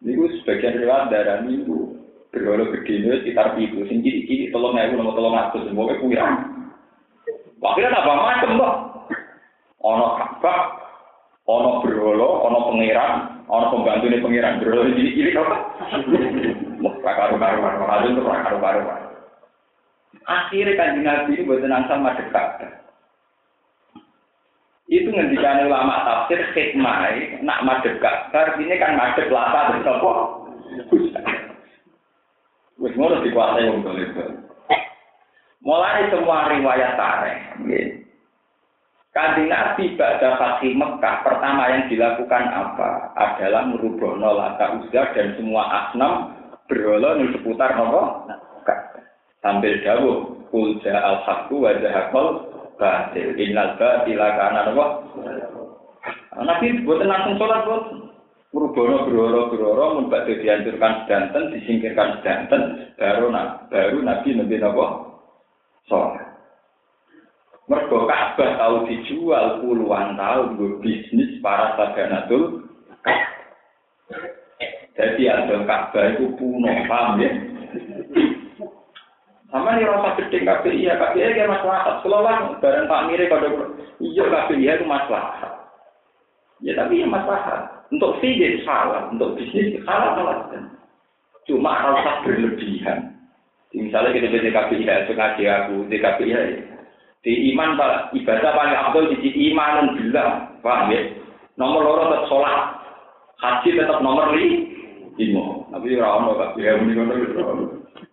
Ini 0.06 0.14
sebagian 0.42 0.78
riwayat 0.78 1.10
darah 1.10 1.42
itu 1.50 1.87
bergolo 2.32 2.70
gede 2.76 2.94
ini 3.00 3.18
sekitar 3.24 3.56
itu, 3.56 3.84
sing 3.88 4.04
ciri-ciri 4.04 4.52
tolong 4.52 4.76
ewu 4.76 5.00
nomor 5.00 5.14
tolong 5.16 5.36
aku 5.36 5.64
semua 5.66 5.96
kurang. 5.98 6.34
Akhirnya 7.64 7.96
tambah 7.98 8.16
macam 8.16 8.52
loh. 8.60 8.74
Ono 9.82 10.08
kabak, 10.20 10.62
ono 11.48 11.82
bergolo, 11.82 12.30
ono 12.48 12.58
pangeran, 12.72 13.44
ono 13.48 13.66
pembantu 13.72 14.06
nih 14.12 14.24
pangeran 14.24 14.60
bergolo 14.60 14.92
ciri-ciri 14.94 15.32
apa? 15.38 15.58
Wah, 16.84 16.94
karu-karu, 17.02 17.58
karu-karu, 17.64 18.20
karu-karu. 18.22 18.82
Akhirnya 20.28 20.76
kan 20.76 21.00
Nabi 21.00 21.40
ini 21.40 21.48
buat 21.48 21.64
sama 21.64 22.12
dekat. 22.20 22.68
Itu 24.88 25.12
ngendikan 25.12 25.68
ulama 25.68 26.04
tafsir 26.04 26.40
hikmah 26.56 27.12
nak 27.44 27.64
madep 27.64 28.00
ini 28.60 28.76
kan 28.80 28.96
madep 28.96 29.28
lata 29.32 29.76
dan 29.76 29.84
sopo. 29.84 30.12
Wis 32.78 32.94
ngono 32.94 33.26
dikuasai 33.26 33.70
wong 33.74 33.82
itu. 33.98 34.26
Mulai 35.66 36.08
semua 36.14 36.48
riwayat 36.54 36.94
tarikh, 36.96 37.42
Kanjeng 39.18 39.50
Nabi 39.50 39.98
pada 39.98 40.38
Fatih 40.38 40.78
Mekah 40.78 41.26
pertama 41.26 41.74
yang 41.74 41.90
dilakukan 41.90 42.54
apa? 42.54 43.10
Adalah 43.18 43.66
merubah 43.66 44.14
nolata 44.14 44.78
uzza 44.78 45.10
dan 45.18 45.34
semua 45.34 45.66
asnam 45.66 46.38
berhala 46.70 47.18
di 47.18 47.34
seputar 47.34 47.74
nopo 47.74 48.30
sambil 49.42 49.74
dawuh 49.82 50.38
kul 50.54 50.78
al 50.86 51.26
haqqu 51.26 51.56
wa 51.58 51.74
zahaqal 51.82 52.46
batil. 52.78 53.34
Innal 53.42 53.74
batila 53.82 54.38
apa? 54.38 54.86
Nabi 56.38 56.86
buat 56.86 57.02
langsung 57.02 57.42
sholat 57.42 57.66
buat 57.66 58.07
Merubono 58.56 59.04
beroro 59.04 59.52
beroro 59.52 59.86
membuat 60.00 60.32
dihancurkan 60.32 61.04
sedanten, 61.04 61.52
disingkirkan 61.52 62.24
sedanten, 62.24 62.96
baru 62.96 63.28
nak 63.28 63.68
baru 63.68 64.00
Nabi 64.00 64.40
nabi 64.40 64.56
apa? 64.64 64.86
Sholat. 65.92 66.28
Mergo 67.68 68.08
Ka'bah 68.08 68.56
tahu 68.56 68.88
dijual 68.88 69.60
puluhan 69.60 70.16
tahun 70.16 70.56
gue 70.56 70.80
bisnis 70.80 71.36
para 71.44 71.76
saganatul 71.76 72.64
Ka'bah 75.68 76.16
itu 76.16 76.32
puno, 76.40 76.72
paham 76.88 77.20
ya? 77.20 77.32
Sama 79.52 79.76
nih 79.76 79.88
rasa 79.88 80.16
gede 80.20 80.44
KPI 80.44 80.88
ya, 80.88 80.96
KPI 80.96 81.40
ya 81.40 81.48
masalah. 81.48 82.00
Kalau 82.04 82.20
lah, 82.20 82.56
bareng 82.60 82.88
Pak 82.88 83.04
Mire 83.08 83.32
kalau 83.32 83.76
iya 84.00 84.24
KPI 84.28 84.64
itu 84.64 84.86
masalah. 84.88 85.57
Ya 86.66 86.74
tapi 86.74 87.02
ya 87.02 87.08
masalah. 87.08 87.86
Untuk 87.88 88.20
sih 88.20 88.36
salah, 88.68 89.08
untuk 89.14 89.38
bisnis 89.40 89.80
salah 89.88 90.18
salah. 90.18 90.38
Cuma 91.48 91.72
rasa 91.80 92.28
berlebihan. 92.28 93.16
Misalnya 93.72 94.16
kita 94.16 94.28
di 94.72 94.84
ya, 94.84 95.08
ngaji 95.08 95.44
aku 95.48 95.76
KPI 95.88 96.32
ya. 96.32 96.40
Di 97.24 97.52
iman 97.52 97.76
pak 97.76 98.16
ibadah 98.16 98.52
paling 98.56 98.76
abdul 98.76 99.12
di 99.12 99.32
iman 99.52 99.96
bilang, 100.00 100.60
paham 100.64 100.92
ya? 100.92 101.02
Nomor 101.60 101.84
loro 101.84 102.04
tetap 102.08 102.24
sholat, 102.32 102.62
haji 103.40 103.70
tetap 103.76 104.00
nomor 104.00 104.32
lima. 104.36 105.46
Tapi 105.72 106.00
mau 106.00 106.36
KPI 106.36 106.64
ya, 106.64 106.74
ini 106.80 106.96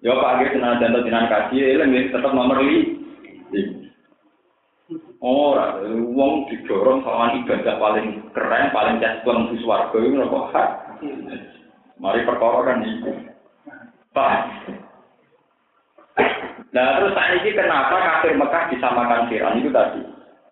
Ya 0.00 0.12
Pak 0.16 0.30
Agi 0.36 0.56
senang 0.56 0.80
jantung 0.80 1.04
jinan 1.04 1.28
kaji, 1.28 1.56
ya 1.60 1.84
tetap 2.12 2.32
nomor 2.32 2.60
li. 2.60 3.00
Ora, 5.24 5.80
wong 5.88 6.48
didorong 6.52 7.00
sama 7.00 7.40
ibadah 7.40 7.80
paling 7.80 8.20
keren, 8.34 8.74
paling 8.74 8.98
cespleng 8.98 9.54
di 9.54 9.62
swarga 9.62 9.96
itu 10.02 10.18
nopo. 10.18 10.50
Mari 12.02 12.26
perkara 12.26 12.58
kan 12.66 12.82
itu. 12.82 13.10
Pak. 14.10 14.38
Nah 16.74 16.86
terus 16.98 17.14
saat 17.14 17.38
ini 17.38 17.54
kenapa 17.54 17.94
kafir 17.94 18.34
Mekah 18.34 18.66
disamakan 18.74 19.30
Fir'aun 19.30 19.62
itu 19.62 19.70
tadi? 19.70 20.02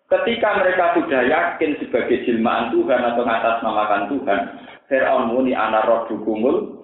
Ketika 0.07 0.59
mereka 0.59 0.95
sudah 0.95 1.21
yakin 1.27 1.79
sebagai 1.83 2.23
jilmaan 2.23 2.71
Tuhan 2.71 3.01
atau 3.03 3.23
namakan 3.27 4.07
Tuhan, 4.07 4.39
Fir'aun 4.87 5.35
muni 5.35 5.51
anak 5.51 5.83
roh 5.83 6.07
dukumul. 6.07 6.79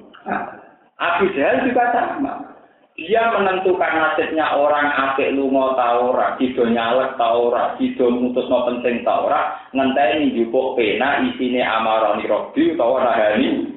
Abu 1.00 1.32
Jahal 1.32 1.64
juga 1.64 1.95
sama 1.95 2.59
dia 3.00 3.32
menentukan 3.32 3.93
nasibnya 3.95 4.60
orang 4.60 4.91
apik 4.91 5.32
lunga 5.32 5.80
ta 5.80 6.04
ora, 6.04 6.36
sida 6.36 6.68
nyalek 6.68 7.16
ta 7.16 7.32
ora, 7.32 7.80
sida 7.80 8.06
mutusno 8.12 8.68
penting 8.68 9.08
ta 9.08 9.24
ora, 9.24 9.41
ngenteni 9.72 10.36
njupuk 10.36 10.76
pena 10.76 11.24
isine 11.24 11.64
amarani 11.64 12.28
robbi 12.28 12.76
utawa 12.76 13.08
rahani. 13.08 13.72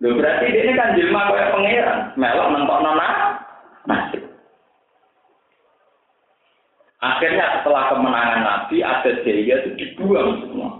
Lho 0.00 0.16
berarti 0.16 0.48
ini 0.48 0.72
kan 0.72 0.96
jelma 0.96 1.30
kaya 1.32 1.52
pangeran, 1.52 2.00
melok 2.16 2.48
nentokno 2.50 2.92
nasib. 3.84 4.22
Akhirnya 7.04 7.60
setelah 7.60 7.92
kemenangan 7.92 8.40
Nabi, 8.40 8.80
ada 8.80 9.10
jaya 9.20 9.60
itu 9.60 9.70
dibuang 9.76 10.40
semua. 10.40 10.70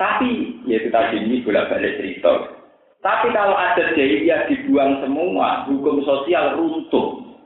Tapi, 0.00 0.64
ya 0.64 0.80
kita 0.80 1.12
ini 1.20 1.44
bolak-balik 1.44 2.00
cerita. 2.00 2.53
Tapi 3.04 3.36
kalau 3.36 3.52
ada 3.52 3.92
jahiliyah 3.92 4.48
dibuang 4.48 5.04
semua, 5.04 5.68
hukum 5.68 6.00
sosial 6.08 6.56
runtuh. 6.56 7.36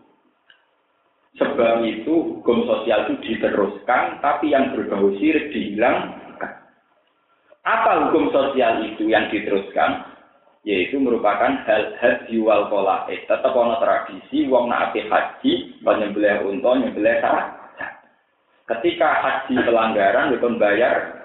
Sebab 1.34 1.82
itu 1.82 2.14
hukum 2.38 2.62
sosial 2.62 3.10
itu 3.10 3.14
diteruskan, 3.26 4.22
tapi 4.22 4.54
yang 4.54 4.70
berbau 4.70 5.10
sirik 5.18 5.50
dihilangkan. 5.50 6.62
Apa 7.66 8.06
hukum 8.06 8.30
sosial 8.30 8.86
itu 8.86 9.10
yang 9.10 9.26
diteruskan? 9.34 10.06
Yaitu 10.62 11.02
merupakan 11.02 11.50
hal-hal 11.66 12.14
jual 12.30 12.70
pola. 12.70 13.10
Eh, 13.10 13.26
tetap 13.26 13.50
ada 13.50 13.82
tradisi, 13.82 14.46
wong 14.46 14.70
nak 14.70 14.94
haji, 14.94 15.82
nyembelih 15.82 16.46
unta, 16.46 16.70
nyembelih 16.78 17.18
Ketika 18.62 19.08
haji 19.10 19.54
pelanggaran, 19.58 20.38
bukan 20.38 20.54
bayar. 20.62 21.18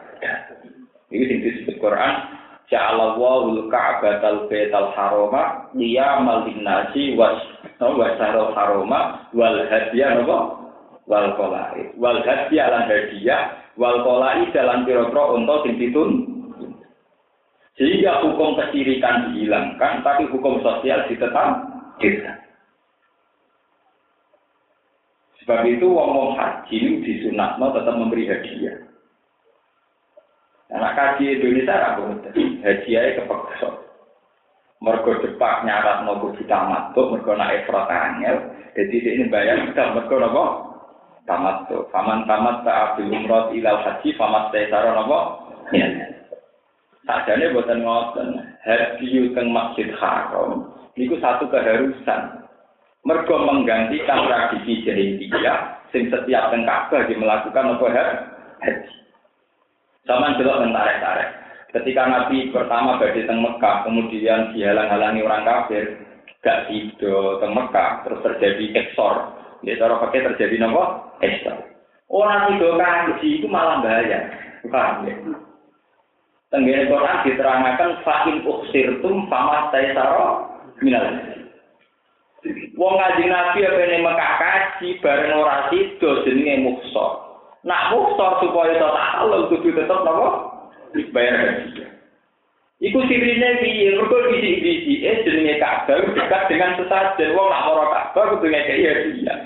Ini 1.14 1.22
disebut 1.44 1.78
Quran, 1.78 2.43
Ja'alallahu 2.72 3.68
al-ka'batal 3.68 4.48
baital 4.48 4.96
harama 4.96 5.68
liyamal 5.76 6.48
linnasi 6.48 7.20
was 7.20 7.36
wasarul 7.80 8.56
harama 8.56 9.28
wal 9.36 9.60
hadiah 9.68 10.24
napa 10.24 10.40
wal 11.04 11.28
qolai 11.36 11.92
wal 12.00 12.24
hadiah 12.24 12.72
lan 12.72 12.88
hadiah 12.88 13.60
wal 13.76 14.00
qolai 14.08 14.48
dalam 14.56 14.88
pira-pira 14.88 15.24
sing 15.68 15.76
ditun 15.76 16.12
sehingga 17.76 18.24
hukum 18.24 18.56
kesirikan 18.56 19.34
dihilangkan 19.34 20.00
tapi 20.06 20.24
hukum 20.32 20.64
sosial 20.64 21.04
ditetapkan 21.12 21.60
sebab 25.44 25.68
itu 25.68 25.84
wong-wong 25.84 26.40
haji 26.40 27.04
disunatno 27.04 27.76
tetap 27.76 27.96
memberi 28.00 28.32
hadiah 28.32 28.93
Anak 30.74 30.98
kaji 30.98 31.38
Indonesia 31.38 31.78
ra 31.78 31.90
haji 32.66 32.92
ae 32.98 33.10
kepeksa. 33.14 33.70
Mergo 34.82 35.16
cepak 35.22 35.64
nyarat 35.64 36.04
nopo 36.04 36.34
tamat 36.50 36.92
tuh, 36.98 37.14
mergo 37.14 37.38
nak 37.38 37.56
efrat 37.56 37.88
angel, 37.88 38.52
jadi 38.76 38.96
ini 39.16 39.32
bayar 39.32 39.70
kita 39.70 39.94
mergo 39.94 40.18
nopo 40.18 40.46
tamat 41.30 41.70
tuh. 41.70 41.86
Faman 41.94 42.26
tamat 42.26 42.66
tak 42.66 42.98
abil 42.98 43.14
umrot 43.14 43.54
ilal 43.54 43.80
haji, 43.86 44.18
famat 44.18 44.50
tesaro 44.50 44.98
nopo. 44.98 45.20
Ya. 45.72 45.88
Sajane 47.06 47.54
buatan 47.54 47.86
ngoten, 47.86 48.28
haji 48.66 49.32
teng 49.38 49.48
masjid 49.54 49.94
haram, 50.02 50.74
itu 50.98 51.16
satu 51.22 51.48
keharusan. 51.54 52.44
Mergo 53.06 53.36
menggantikan 53.46 54.26
tradisi 54.26 54.84
jahiliyah, 54.88 55.86
sing 55.94 56.10
setiap 56.10 56.50
teng 56.50 56.66
Ka'bah 56.66 57.06
melakukan 57.06 57.66
nopo 57.72 57.88
haji. 57.94 59.03
Zaman 60.04 60.36
dulu 60.36 60.68
tarik-tarik. 60.72 61.30
Ketika 61.74 62.04
Nabi 62.06 62.54
pertama 62.54 63.02
berada 63.02 63.18
di 63.18 63.34
Mekah, 63.34 63.88
kemudian 63.88 64.54
dihalang-halangi 64.54 65.26
orang 65.26 65.48
kafir, 65.48 65.98
gak 66.46 66.70
tidur 66.70 67.42
ke 67.42 67.48
Mekah, 67.50 68.06
terus 68.06 68.22
terjadi 68.22 68.66
eksor. 68.84 69.34
Ya, 69.64 69.80
cara 69.80 69.98
pakai 69.98 70.28
terjadi 70.28 70.60
nopo 70.60 71.16
eksor. 71.24 71.56
Orang 72.12 72.60
itu 72.60 72.68
kaji 72.78 73.30
itu 73.42 73.48
malah 73.48 73.80
bahaya. 73.80 74.28
Paham 74.68 75.08
ya? 75.08 75.16
Tenggene 76.54 76.86
Quran 76.86 77.24
diterangkan 77.26 78.06
fa'in 78.06 78.46
uksirtum 78.46 79.26
fama 79.32 79.74
taisaro 79.74 80.52
minal. 80.84 81.10
Wong 82.76 82.94
ngaji 83.00 83.24
Nabi 83.32 83.60
apa 83.66 83.80
ini 83.88 83.98
Mekah 84.04 84.32
kaji 84.38 84.88
bareng 85.00 85.42
ora 85.42 85.72
sido 85.72 86.28
jenenge 86.28 86.62
muksor. 86.70 87.23
Nak 87.64 87.96
mukhtar 87.96 88.44
supaya 88.44 88.76
tak 88.76 88.96
halal 89.16 89.48
kudu 89.48 89.72
tetep 89.72 90.00
napa? 90.04 90.30
Bayar 91.16 91.36
haji. 91.40 91.88
Iku 92.84 93.00
sirine 93.08 93.64
piye? 93.64 93.96
Mergo 93.96 94.28
bisi-bisi 94.28 95.08
eh 95.08 95.24
jenenge 95.24 95.56
Ka'bah 95.64 96.04
dekat 96.12 96.52
dengan 96.52 96.76
sesajen 96.76 97.32
wong 97.32 97.48
nak 97.48 97.64
mara 97.72 97.86
Ka'bah 97.88 98.36
kudu 98.36 98.52
ngekeki 98.52 98.84
hadiah. 98.84 99.40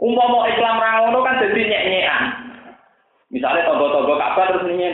Umpama 0.00 0.48
Islam 0.48 0.80
ra 0.80 0.90
ngono 1.04 1.20
kan 1.20 1.44
dadi 1.44 1.68
nyek-nyekan. 1.68 2.24
Misalnya 3.28 3.68
tonggo-tonggo 3.68 4.16
Ka'bah 4.16 4.44
terus 4.48 4.64
ngene. 4.64 4.90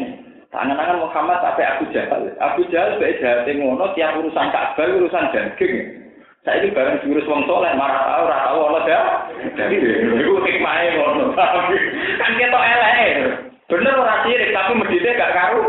Tangan-tangan 0.51 1.03
Muhammad 1.03 1.39
sampai 1.39 1.67
Abu 1.67 1.85
Jahal. 1.95 2.23
Abu 2.43 2.63
Jahal 2.71 2.99
bae 2.99 3.15
jahat 3.23 3.47
ngono 3.47 3.95
tiap 3.95 4.19
urusan 4.19 4.51
Ka'bah 4.51 4.91
urusan 4.91 5.31
daging. 5.31 6.04
Saya 6.45 6.61
ini 6.61 6.77
bareng 6.77 7.01
jurus 7.09 7.25
wong 7.25 7.49
soleh, 7.49 7.73
marah 7.73 8.05
tahu, 8.05 8.25
rata 8.29 8.45
tahu 8.53 8.59
Allah 8.69 8.83
dah. 8.85 9.07
Jadi, 9.57 9.77
itu 9.81 10.33
hikmahnya 10.37 10.91
ngono. 11.01 11.25
Kan 12.21 12.33
kita 12.37 12.59
elek. 12.61 13.13
Bener 13.65 13.97
orang 13.97 14.29
sirik, 14.29 14.53
tapi 14.53 14.73
meditnya 14.77 15.17
gak 15.17 15.33
karu. 15.33 15.63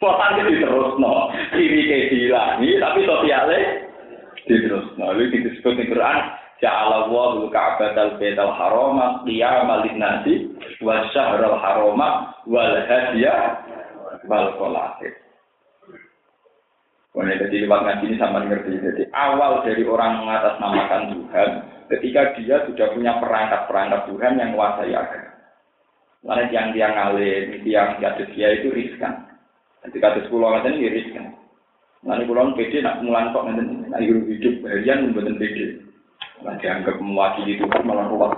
Potan 0.00 0.40
itu 0.40 0.64
terus 0.64 0.96
no. 0.96 1.28
Kiri 1.52 1.80
ke 1.84 1.96
dihilangi, 2.08 2.80
tapi 2.80 3.00
sosialnya 3.04 3.84
diterus 4.48 4.88
no. 4.96 5.12
Lalu 5.12 5.44
disebut 5.44 5.76
di 5.76 5.84
Quran, 5.92 6.18
Ja'ala 6.64 7.08
Allahu 7.08 7.52
ka'batal 7.52 8.16
baital 8.16 8.52
harama 8.56 9.20
qiyamal 9.28 9.84
linnasi 9.84 10.56
wa 10.80 11.04
syahral 11.12 11.60
harama 11.60 12.32
wal 12.48 12.76
hadiya 12.88 13.60
wal 14.24 14.56
qalatif. 14.56 15.23
Mulai 17.14 17.38
jadi 17.46 17.62
lewat 17.62 17.80
ngaji 17.86 18.04
ini 18.10 18.16
sama 18.18 18.42
ngerti. 18.42 18.74
Jadi 18.74 19.02
awal 19.14 19.62
dari 19.62 19.86
orang 19.86 20.26
mengatasnamakan 20.26 21.02
Tuhan, 21.14 21.50
ketika 21.94 22.34
dia 22.34 22.56
sudah 22.66 22.90
punya 22.90 23.22
perangkat-perangkat 23.22 24.00
Tuhan 24.10 24.34
yang 24.34 24.50
menguasai 24.50 24.90
agama. 24.90 25.30
Lalu 26.26 26.44
yang 26.50 26.74
dia 26.74 26.90
ngalim, 26.90 27.62
yang 27.62 28.02
kados 28.02 28.32
dia 28.34 28.48
itu 28.58 28.74
riskan. 28.74 29.30
Ketika 29.86 30.18
kados 30.18 30.26
pulau 30.26 30.58
ngeten 30.58 30.74
ini 30.82 30.90
riskan. 30.90 31.38
Lalu 32.02 32.26
pulau 32.26 32.50
pede 32.58 32.82
nak 32.82 32.98
mulan 33.06 33.30
kok 33.30 33.46
nak 33.46 34.00
hidup 34.02 34.54
harian 34.66 35.06
membuat 35.06 35.38
pede. 35.38 35.86
Nah 36.42 36.58
dianggap 36.58 36.98
mewakili 36.98 37.62
Tuhan 37.62 37.86
malah 37.86 38.10
ruwet. 38.10 38.32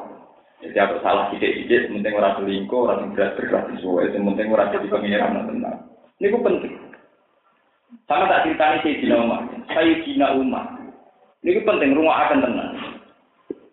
Jadi 0.61 0.77
aku 0.81 1.01
salah 1.05 1.29
sidik-sidik, 1.33 1.93
penting 1.93 2.17
orang 2.17 2.41
selingkuh, 2.41 2.89
orang 2.89 3.13
berat 3.13 3.37
di 3.37 3.45
yang 3.77 4.25
penting 4.25 4.49
orang 4.53 4.73
jadi 4.73 4.89
pengiran 4.89 5.45
tenang. 5.53 5.79
Ini 6.17 6.33
penting. 6.33 6.86
Sama 8.07 8.31
tak 8.31 8.47
ceritanya 8.47 8.79
Sayyidina 8.87 9.17
Umar. 9.19 9.41
Sayyidina 9.75 10.27
Umar. 10.39 10.67
Ini 11.43 11.63
penting, 11.67 11.95
rumah 11.99 12.27
akan 12.27 12.39
tenang. 12.43 12.75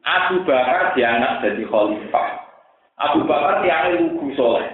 Abu 0.03 0.43
Bakar 0.43 0.97
dianak 0.97 1.45
jadi 1.45 1.63
khalifah. 1.69 2.29
Abu 2.97 3.23
Bakar 3.29 3.63
tiang 3.63 3.93
lugu 3.97 4.34
soleh. 4.36 4.67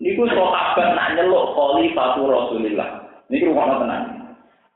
Niku 0.00 0.28
sahabat 0.28 0.96
nak 0.96 1.12
nyeluk 1.16 1.54
khalifah 1.54 2.18
Rasulullah. 2.18 3.04
Ini 3.28 3.46
rumah 3.46 3.78
tenang. 3.78 4.04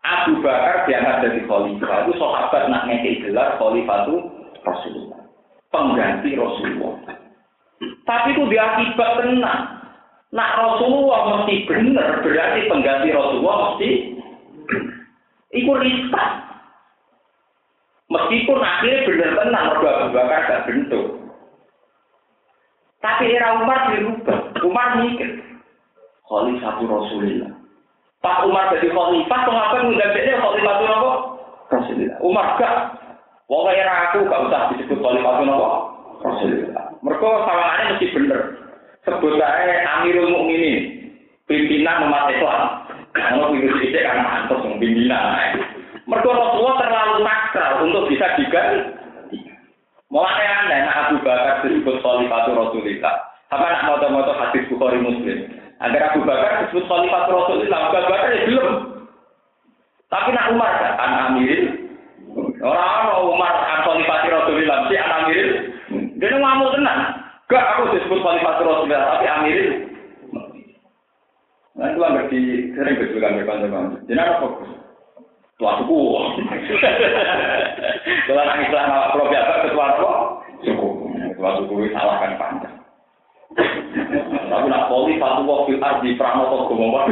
Abu 0.00 0.40
Bakar 0.44 0.84
diangkat 0.84 1.16
jadi 1.26 1.40
khalifah. 1.48 1.96
Itu 2.06 2.12
sahabat 2.20 2.62
nak 2.68 2.86
ngekei 2.86 3.24
gelar 3.24 3.56
khalifah 3.56 4.08
Rasulullah. 4.62 5.20
Pengganti 5.72 6.36
Rasulullah. 6.36 7.16
Tapi 8.04 8.28
itu 8.36 8.44
diakibat 8.52 9.10
tenang. 9.24 9.79
Nak 10.30 10.50
Rasulullah 10.54 11.42
mesti 11.42 11.66
benar, 11.66 12.22
berarti 12.22 12.70
pengganti 12.70 13.10
Rasulullah 13.10 13.74
mesti 13.74 13.90
ikut 15.58 15.78
riskan. 15.82 16.30
Meskipun 18.10 18.58
akhirnya 18.58 19.06
benar 19.06 19.30
tenang, 19.38 19.66
Abu 19.70 20.10
Bakar 20.14 20.40
gak 20.46 20.64
bentuk. 20.66 21.06
Tapi 23.02 23.32
era 23.32 23.58
Umar 23.58 23.90
dirubah. 23.90 24.38
Umar 24.66 24.88
mikir. 25.02 25.40
Khalifah 26.26 26.78
Rasulullah. 26.78 27.50
Pak 28.20 28.44
Umar 28.44 28.70
jadi 28.76 28.92
khalifah, 28.92 29.40
mengapa 29.48 29.76
menggantinya 29.82 30.42
khalifah 30.42 30.74
itu 30.74 30.86
apa? 30.90 31.10
Rasulullah. 31.70 32.18
Umar 32.22 32.46
gak. 32.58 32.74
Wong 33.50 33.66
era 33.74 33.94
aku 34.10 34.26
gak 34.30 34.42
usah 34.46 34.62
disebut 34.74 34.98
khalifah 35.02 35.32
itu 35.38 35.44
apa? 35.50 35.70
Rasulullah. 36.22 36.84
Mereka 37.02 37.26
sawangannya 37.26 37.90
mesti 37.94 38.06
bener. 38.14 38.40
Sebut 39.08 39.32
saya 39.40 39.80
Amirul 39.96 40.28
Mukminin, 40.28 41.08
pimpinan 41.48 42.04
umat 42.04 42.28
Islam. 42.28 42.62
Kalau 43.16 43.56
itu 43.56 43.72
sih 43.80 43.96
kan 43.96 44.20
mantus 44.20 44.60
pimpinan. 44.60 45.56
Mereka 46.04 46.26
Rasulullah 46.26 46.76
terlalu 46.82 47.14
sakral 47.22 47.72
untuk 47.86 48.02
bisa 48.10 48.26
diganti. 48.34 49.38
Mulai 50.10 50.42
aneh, 50.42 50.78
nah 50.90 50.94
Abu 51.06 51.22
Bakar 51.22 51.62
disebut 51.62 52.02
Khalifah 52.02 52.50
Rasulullah. 52.50 53.14
Apa 53.54 53.62
nak 53.62 53.86
moto-moto 53.86 54.34
hadis 54.34 54.66
Bukhari 54.66 54.98
Muslim? 54.98 55.46
Agar 55.78 56.10
Abu 56.10 56.26
Bakar 56.26 56.66
disebut 56.66 56.90
Khalifah 56.90 57.30
Rasulullah, 57.30 57.78
Abu 57.78 57.90
Bakar 57.94 58.28
ya 58.34 58.42
belum. 58.50 58.74
Tapi 60.10 60.28
nak 60.34 60.50
Umar 60.50 60.72
kan, 60.82 60.92
an 60.98 61.12
Amiril. 61.30 61.94
Orang 62.58 63.22
Umar 63.22 63.54
an 63.54 63.80
Khalifah 63.86 64.18
Rasulullah, 64.26 64.90
si 64.90 64.94
an 64.98 65.14
Amiril. 65.14 65.50
Dia 66.18 66.36
ngamuk 66.36 66.74
tenang. 66.74 67.19
Gak 67.50 67.66
aku 67.74 67.98
disebut 67.98 68.22
Khalifah 68.22 68.62
Rasulullah, 68.62 69.18
tapi 69.18 69.26
Amiril. 69.26 69.90
Nah 71.74 71.86
itu 71.90 71.98
ngerti 71.98 72.38
sering 72.76 72.98
berjualan 72.98 73.36
berkonten 73.40 74.06
Jadi 74.06 74.20
apa 74.22 74.34
fokus? 74.38 74.70
Tua 75.58 75.82
suku. 75.82 75.96
Kalau 78.30 78.42
nangis 78.46 78.70
Islam 78.70 78.94
awak 78.94 79.10
kalau 79.12 79.28
biasa 79.28 79.52
ketua 79.66 79.84
apa? 79.92 80.10
Suku. 80.62 80.88
Tua 81.36 81.50
suku 81.58 81.72
itu 81.84 81.92
salahkan 81.92 82.38
panjang. 82.38 82.76
Tapi 84.50 84.66
nak 84.70 84.86
poli 84.86 85.18
fatu 85.18 85.42
wong 85.42 85.66
fil 85.66 85.82
ardi 85.82 86.14
pranoto 86.14 86.70
gomo. 86.70 87.02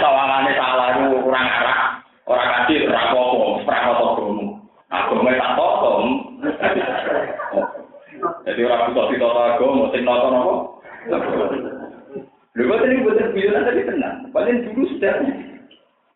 Sawangane 0.00 0.52
salah 0.56 0.88
itu 0.96 1.20
kurang 1.20 1.46
arah. 1.46 2.00
Orang 2.26 2.48
kasih 2.48 2.88
rapopo, 2.88 3.60
pranoto 3.68 4.06
gomo. 4.18 4.44
Aku 4.88 5.20
tak 5.20 5.52
tokom. 5.56 6.04
Jadi 8.42 8.60
orang 8.66 8.90
butuh 8.90 9.06
di 9.10 9.16
total 9.22 9.54
agama, 9.54 9.84
sing 9.94 10.02
nonton 10.02 10.34
apa? 10.34 10.54
Lu 12.52 12.68
buat 12.68 12.84
ini 12.84 13.00
buat 13.06 13.22
bilang 13.32 13.64
tadi 13.64 13.82
tenang. 13.86 14.28
Paling 14.34 14.68
dulu 14.68 14.84
sudah. 14.92 15.14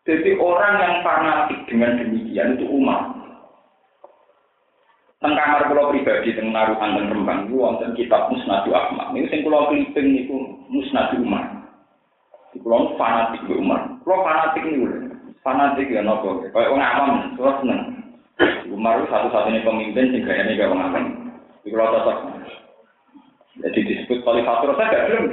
Jadi 0.07 0.31
orang 0.39 0.73
yang 0.79 0.95
fanatik 1.03 1.59
dengan 1.67 1.99
demikian 1.99 2.55
itu 2.55 2.65
umat. 2.79 3.17
Teng 5.17 5.33
kamar 5.33 5.65
pulau 5.65 5.89
pribadi 5.89 6.29
teng 6.37 6.53
naruhan 6.53 6.93
dan 6.93 7.09
rembang 7.09 7.49
itu 7.49 7.57
wonten 7.57 7.97
kitab 7.97 8.29
Musnadu 8.29 8.69
Ahmad. 8.69 9.17
Ini 9.17 9.27
sing 9.33 9.41
pulau 9.41 9.67
kliping 9.67 10.13
itu 10.13 10.35
Musnadu 10.69 11.25
Umar. 11.25 11.57
Pulau 12.55 12.93
fanatik 12.95 13.43
di 13.49 13.57
Umar. 13.57 13.97
Pulau 14.05 14.21
fanatik 14.21 14.63
ini 14.63 14.85
fanatik 15.41 15.89
ya 15.89 16.05
nopo. 16.05 16.45
Kayak 16.53 16.69
orang 16.69 16.85
awam, 16.85 17.17
terus 17.33 17.57
seneng. 17.59 17.81
Umar 18.69 19.01
satu-satunya 19.09 19.65
pemimpin 19.65 20.21
gayane 20.21 20.53
gak 20.53 20.69
orang 20.69 20.85
awam. 20.93 21.26
Pulau 21.67 21.93
tetap. 21.93 22.17
Jadi 23.57 23.79
disebut 23.89 24.19
Khalifatul 24.21 24.73
Rasul 24.73 24.87
gak 24.87 25.05
belum. 25.09 25.25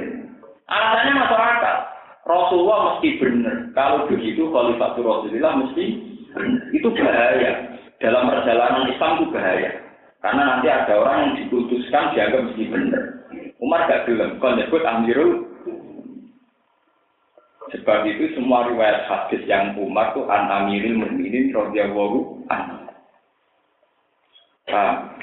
Alasannya 0.65 1.13
masyarakat. 1.13 1.77
Rasulullah 2.25 2.79
mesti 2.89 3.09
benar. 3.21 3.55
Kalau 3.77 4.09
begitu 4.09 4.49
Khalifatul 4.49 5.05
Rasulullah 5.05 5.53
mesti 5.61 5.85
benar. 6.33 6.61
Itu 6.73 6.87
bahaya. 6.91 7.51
Dalam 8.01 8.27
perjalanan 8.27 8.91
Islam 8.91 9.11
itu 9.21 9.25
bahaya. 9.29 9.71
Karena 10.25 10.41
nanti 10.41 10.67
ada 10.73 10.93
orang 10.97 11.17
yang 11.21 11.33
diputuskan 11.45 12.17
dianggap 12.17 12.41
mesti 12.49 12.63
benar. 12.67 13.03
Umar 13.61 13.85
gak 13.85 14.03
belum. 14.09 14.41
Kalau 14.41 14.57
disebut 14.57 14.83
Amirul 14.83 15.31
Sebab 17.73 18.05
itu 18.05 18.29
semua 18.37 18.69
riwayat 18.69 19.09
hadis 19.09 19.41
yang 19.49 19.73
Umar 19.73 20.13
itu 20.13 20.21
an 20.29 20.53
Amirul 20.53 21.01
Mukminin 21.01 21.49
radhiyallahu 21.49 22.45
anhu. 22.45 22.77
Nah 24.69 25.17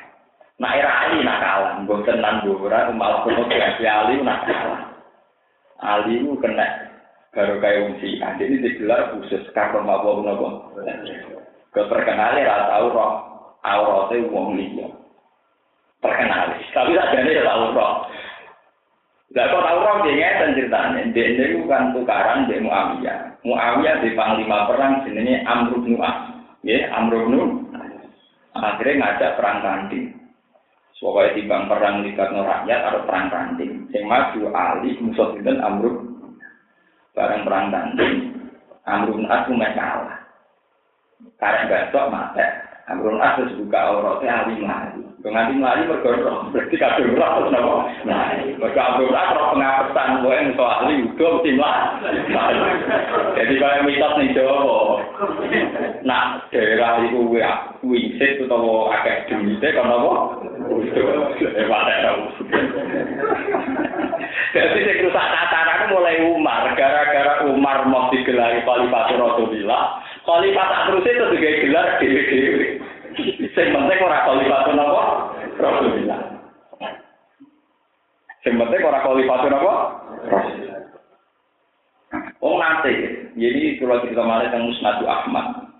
era 0.60 0.90
Ali 1.08 1.24
nak 1.24 1.40
kalah, 1.40 1.72
gue 1.84 1.98
tenan 2.04 2.44
gue 2.44 2.56
malah 2.92 3.24
kuno 3.24 3.48
si 3.48 3.84
Ali 3.88 4.20
nak 4.20 4.44
kalah. 4.44 4.82
Ali 5.82 6.22
itu 6.22 6.38
kena 6.38 6.92
baru 7.32 7.58
kayak 7.58 7.82
umsi, 7.88 8.20
ini 8.20 8.60
digelar 8.60 9.16
khusus 9.16 9.42
karena 9.56 9.80
mabuk 9.80 10.22
nopo. 10.22 10.48
Keterkenal 11.72 12.36
ya 12.36 12.68
tahu 12.68 12.92
roh 12.92 13.12
auratnya 13.64 14.28
uang 14.28 14.60
liya. 14.60 14.92
Terkenal, 16.04 16.52
tapi 16.76 16.92
saja 16.92 17.18
ini 17.24 17.40
tahu 17.40 17.72
roh. 17.72 18.04
Lah 19.32 19.44
kok 19.48 19.64
tahu 19.64 19.78
roh 19.80 19.96
dia 20.04 20.12
ngeten 20.12 20.54
ceritanya, 20.60 21.00
dia 21.16 21.24
ini 21.32 21.56
bukan 21.64 21.96
tukaran 21.96 22.44
dia 22.44 22.60
Muawiyah. 22.60 23.18
Muawiyah 23.48 24.04
di 24.04 24.12
panglima 24.12 24.68
perang 24.68 25.00
jenenge 25.08 25.40
Amr 25.48 25.80
bin. 25.80 25.96
Ya, 26.62 26.92
Amr 26.94 27.16
bin 27.26 27.64
Akhirnya 28.52 29.00
ngajak 29.00 29.40
perang 29.40 29.64
tanding. 29.64 30.21
Pokoknya 31.02 31.34
timbang 31.34 31.66
perang 31.66 32.06
libat 32.06 32.30
rakyat 32.30 32.80
atau 32.86 33.02
perang 33.02 33.26
tanding. 33.26 33.90
Yang 33.90 34.06
maju 34.06 34.40
Ali, 34.54 34.94
musuh 35.02 35.34
dan 35.42 35.58
Amruk. 35.58 35.98
Bareng 37.10 37.42
perang 37.42 37.74
tanding. 37.74 38.30
Amrun 38.86 39.26
As 39.26 39.42
cuma 39.50 39.66
kalah. 39.74 40.22
Karena 41.42 41.66
besok 41.66 42.06
mati. 42.06 42.46
Amrun 42.90 43.22
As 43.22 43.38
terus 43.38 43.54
buka 43.62 43.78
auratnya 43.78 44.42
Ali 44.42 44.58
mati. 44.58 45.00
Nganti 45.22 45.54
mati 45.54 45.86
bergorong. 45.86 46.50
Berarti 46.50 46.74
kabel 46.74 47.14
roh 47.14 47.30
terus 47.38 47.50
nopo. 47.54 47.74
Nah, 48.02 48.34
mereka 48.42 48.82
Amrun 48.82 49.14
As 49.14 49.30
roh 49.38 49.46
pengapesan. 49.54 50.18
Gue 50.26 50.34
yang 50.34 50.50
soal 50.58 50.90
Ali 50.90 51.06
udah 51.06 51.30
mesti. 51.38 51.50
Jadi 53.38 53.54
kalau 53.62 53.86
mitos 53.86 54.12
nih 54.18 54.34
Jawa. 54.34 54.78
Nah, 56.02 56.42
daerah 56.50 57.06
itu 57.06 57.22
wingsit 57.86 58.42
atau 58.46 58.90
agak 58.90 59.30
dumitnya 59.30 59.74
kan 59.74 59.90
apa? 59.90 60.12
Jadi 64.52 64.78
saya 64.84 65.00
rusak 65.00 65.26
tataran 65.32 65.88
mulai 65.88 66.20
Umar, 66.28 66.72
gara-gara 66.76 67.44
Umar 67.48 67.88
mau 67.88 68.12
digelari 68.12 68.60
Khalifah 68.64 69.12
Rasulullah, 69.16 70.00
Khalifah 70.22 70.66
tak 70.70 70.82
terus 70.86 71.06
itu 71.06 71.24
juga 71.34 71.50
gelar 71.66 71.86
dewi-dewi. 71.98 72.66
Yang 73.52 73.70
penting 73.74 73.98
orang 74.00 74.22
Khalifah 74.22 74.58
apa? 74.62 75.04
Rasulullah. 75.58 76.20
Yang 78.46 78.56
penting 78.58 78.80
orang 78.86 79.02
Khalifah 79.02 79.36
apa? 79.42 79.74
Rasulullah. 80.30 80.80
Oh 82.42 82.58
nanti, 82.58 82.92
jadi 83.38 83.78
kalau 83.80 84.02
kita 84.04 84.20
malah 84.20 84.50
yang 84.50 84.68
Musnadu 84.68 85.06
Ahmad, 85.08 85.72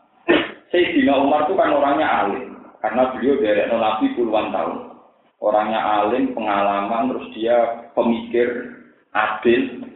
Sayyidina 0.70 1.20
Umar 1.20 1.45
itu 1.45 1.59
kan 1.59 1.74
orangnya 1.74 2.09
alim, 2.09 2.57
karena 2.80 3.12
beliau 3.12 3.36
dari 3.43 3.66
Nabi 3.68 4.07
puluhan 4.16 4.55
tahun. 4.55 4.97
Orangnya 5.43 5.82
alim, 5.82 6.32
pengalaman, 6.32 7.11
terus 7.12 7.26
dia 7.34 7.57
pemikir, 7.99 8.78
adil, 9.12 9.90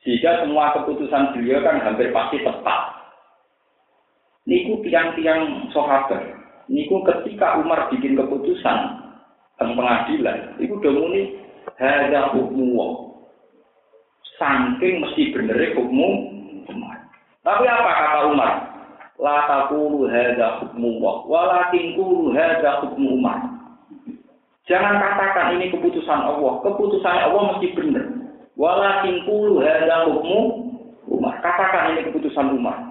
sehingga 0.00 0.46
semua 0.46 0.72
keputusan 0.78 1.36
beliau 1.36 1.60
kan 1.60 1.82
hampir 1.84 2.14
pasti 2.14 2.40
tepat. 2.40 2.95
Niku 4.46 4.78
tiang-tiang 4.86 5.68
sahabat. 5.74 6.22
Niku 6.70 7.02
ketika 7.02 7.58
Umar 7.58 7.90
bikin 7.90 8.14
keputusan 8.14 8.78
tentang 9.58 9.74
pengadilan, 9.74 10.54
itu 10.62 10.78
udah 10.78 10.92
muni 10.94 11.22
hada 11.74 12.30
hukmu 12.30 12.78
Saking 14.36 15.00
mesti 15.00 15.32
bener 15.32 15.56
hukum 15.72 15.96
Umar. 16.68 17.08
Tapi 17.40 17.64
apa 17.64 17.90
kata 17.90 18.20
Umar? 18.28 18.52
La 19.16 19.48
taqulu 19.48 20.04
hadza 20.12 20.60
hukmu 20.60 21.00
wa 21.00 21.24
walakin 21.24 21.96
qulu 21.96 22.36
hadza 22.36 22.84
hukmu 22.84 23.16
Umar. 23.16 23.40
Jangan 24.68 25.00
katakan 25.00 25.56
ini 25.56 25.72
keputusan 25.72 26.20
Allah. 26.20 26.60
Keputusan 26.60 27.16
Allah 27.16 27.42
mesti 27.56 27.66
benar. 27.72 28.04
Walakin 28.60 29.24
qulu 29.24 29.64
hadza 29.64 30.04
hukmu 30.04 30.40
Umar. 31.08 31.40
Katakan 31.40 31.96
ini 31.96 32.12
keputusan 32.12 32.60
Umar. 32.60 32.85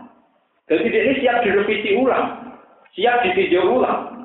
Jadi 0.65 0.89
ini 0.89 1.13
siap 1.21 1.45
direvisi 1.45 1.93
ulang. 1.93 2.57
Siap 2.97 3.21
ditinjau 3.21 3.69
ulang. 3.77 4.15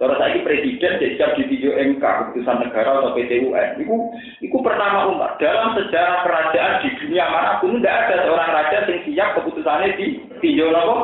Terus 0.00 0.16
lagi 0.16 0.40
presiden 0.42 0.96
siap 0.96 1.36
ditinjau 1.38 1.76
MK 1.76 2.02
keputusan 2.02 2.56
negara 2.66 2.98
atau 2.98 3.14
PT 3.14 3.46
UN. 3.46 3.68
Itu, 3.78 3.94
itu 4.42 4.56
pertama 4.64 5.12
umat. 5.12 5.38
Dalam 5.38 5.76
sejarah 5.76 6.24
kerajaan 6.24 6.82
di 6.82 6.88
dunia 6.98 7.28
mana 7.28 7.60
pun 7.60 7.78
tidak 7.78 8.08
ada 8.08 8.16
seorang 8.26 8.50
raja 8.50 8.76
yang 8.88 9.00
siap 9.06 9.28
keputusannya 9.38 9.88
ditinjau 10.00 10.72
nopo 10.72 10.96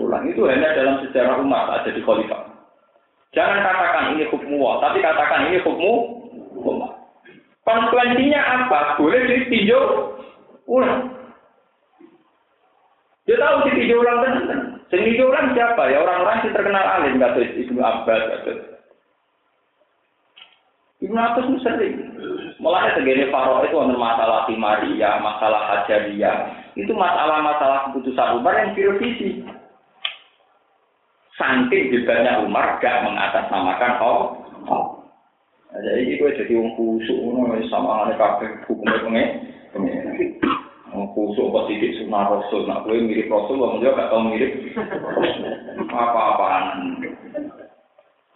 ulang. 0.00 0.24
Itu 0.26 0.48
hanya 0.48 0.72
dalam 0.74 1.04
sejarah 1.06 1.38
umat 1.44 1.84
ada 1.84 1.90
di 1.92 2.02
khalifah. 2.02 2.48
Jangan 3.30 3.62
katakan 3.62 4.18
ini 4.18 4.26
hukum 4.26 4.58
Allah, 4.58 4.90
tapi 4.90 4.98
katakan 4.98 5.40
ini 5.46 5.62
hukum 5.62 5.96
umat. 6.66 6.92
Konsekuensinya 7.62 8.40
apa? 8.40 8.98
Boleh 8.98 9.20
ditinjau 9.30 9.82
ulang. 10.66 11.09
Dia 13.30 13.38
tahu 13.38 13.62
ditinjau 13.70 14.02
ulang 14.02 14.18
tenan. 14.26 14.60
Sing 14.90 15.06
ulang 15.22 15.54
siapa 15.54 15.86
ya? 15.86 16.02
Orang-orang 16.02 16.42
yang 16.42 16.50
terkenal 16.50 16.82
alim 16.82 17.22
kata 17.22 17.38
Ibnu 17.46 17.78
Abbas 17.78 18.22
kata. 18.26 18.52
Ibnu 20.98 21.14
Abbas 21.14 21.46
itu 21.46 21.58
sering. 21.62 21.94
Mulai 22.58 22.90
segini 22.98 23.30
Faro 23.30 23.62
itu 23.62 23.78
ada 23.78 23.94
masalah 23.94 24.50
Maria, 24.50 25.22
masalah 25.22 25.62
Hajariyah. 25.62 26.58
Itu 26.74 26.90
masalah-masalah 26.90 27.94
keputusan 27.94 28.42
Umar 28.42 28.58
yang 28.58 28.74
direvisi. 28.74 29.46
Saking 31.38 31.94
hebatnya 31.94 32.42
Umar 32.42 32.82
gak 32.82 33.06
mengatasnamakan 33.06 33.94
oh. 34.02 34.34
Nah, 35.70 35.78
jadi 35.86 36.18
itu 36.18 36.26
jadi 36.34 36.52
orang 36.58 36.74
kusuk, 36.74 37.70
sama 37.70 38.10
anak 38.10 38.18
kafe 38.18 38.50
hukumnya 38.66 39.06
pengen. 39.06 40.34
Kusuk 41.16 41.48
apa 41.52 41.70
sidik 41.70 41.96
sunnah 41.96 42.28
rasul. 42.28 42.68
Nak 42.68 42.84
gue 42.84 43.00
mirip 43.00 43.32
rasul 43.32 43.56
wong 43.56 43.80
dia 43.80 43.96
gak 43.96 44.08
tau 44.12 44.20
mirip. 44.24 44.52
Apa-apaan? 45.88 46.64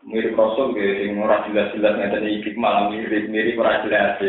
Mirip 0.04 0.32
rasul 0.36 0.72
gue 0.72 0.88
sing 1.00 1.20
ora 1.20 1.44
jelas-jelas 1.48 1.96
ngeten 2.00 2.28
iki 2.28 2.56
malah 2.56 2.88
mirip 2.88 3.28
mirip 3.28 3.60
ora 3.60 3.84
jelas 3.84 4.20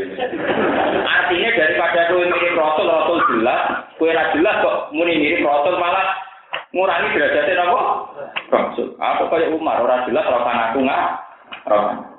artinya 1.06 1.50
daripada 1.56 2.12
gue 2.12 2.26
mirip 2.28 2.54
rasul 2.60 2.88
rasul 2.92 3.18
jelas. 3.32 3.62
Gue 3.96 4.12
ora 4.12 4.32
jelas 4.36 4.56
kok 4.60 4.78
muni 4.92 5.16
mirip 5.16 5.48
rasul 5.48 5.80
malah 5.80 6.20
ngurangi 6.76 7.16
derajatnya 7.16 7.64
apa? 7.64 7.80
Rasul. 8.52 8.88
Apa 9.00 9.24
kayak 9.32 9.52
Umar 9.56 9.80
ora 9.80 10.04
jelas 10.04 10.28
ora 10.28 10.72
aku 10.74 10.84
nggak 10.84 11.04
ora 11.72 12.16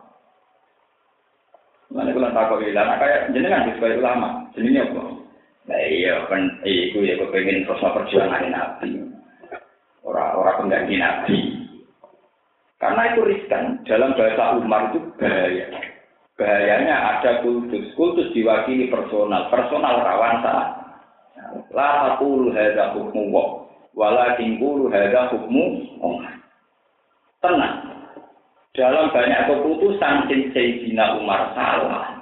Mana 1.97 2.13
kalau 2.13 2.35
tak 2.35 2.45
kau 2.51 2.61
bilang, 2.61 2.99
kayak 2.99 3.31
jenengan 3.31 3.73
sebagai 3.73 4.03
ulama, 4.05 4.45
jenengnya 4.53 4.91
apa? 4.91 5.26
Nah 5.67 5.83
iya, 5.83 6.23
kan 6.31 6.63
iku 6.63 7.03
ya 7.03 7.19
kepengen 7.19 7.67
terus 7.67 7.83
perjuangan 7.83 8.55
Nabi. 8.55 9.03
Orang-orang 10.07 10.59
pengganti 10.63 10.95
Nabi. 10.95 11.39
Karena 12.79 13.03
itu 13.11 13.21
riskan. 13.27 13.83
Dalam 13.83 14.15
bahasa 14.15 14.63
Umar 14.63 14.95
itu 14.95 15.03
bahaya. 15.19 15.67
Bahayanya 16.39 16.95
ada 17.19 17.43
kultus. 17.43 17.91
Kultus 17.99 18.31
diwakili 18.31 18.87
personal. 18.87 19.51
Personal 19.51 20.07
rawan 20.07 20.39
salah. 20.47 20.69
La 21.75 21.91
takulu 22.15 22.55
hadha 22.55 22.95
hukmu 22.95 23.35
wa. 23.35 23.67
Walakin 23.97 24.63
kulu 24.63 24.87
hadha 24.93 25.35
hukmu 25.35 25.83
Tenang. 27.43 27.75
Dalam 28.77 29.09
banyak 29.11 29.41
keputusan 29.49 30.29
Sayyidina 30.29 31.17
Umar 31.17 31.57
salah 31.57 32.16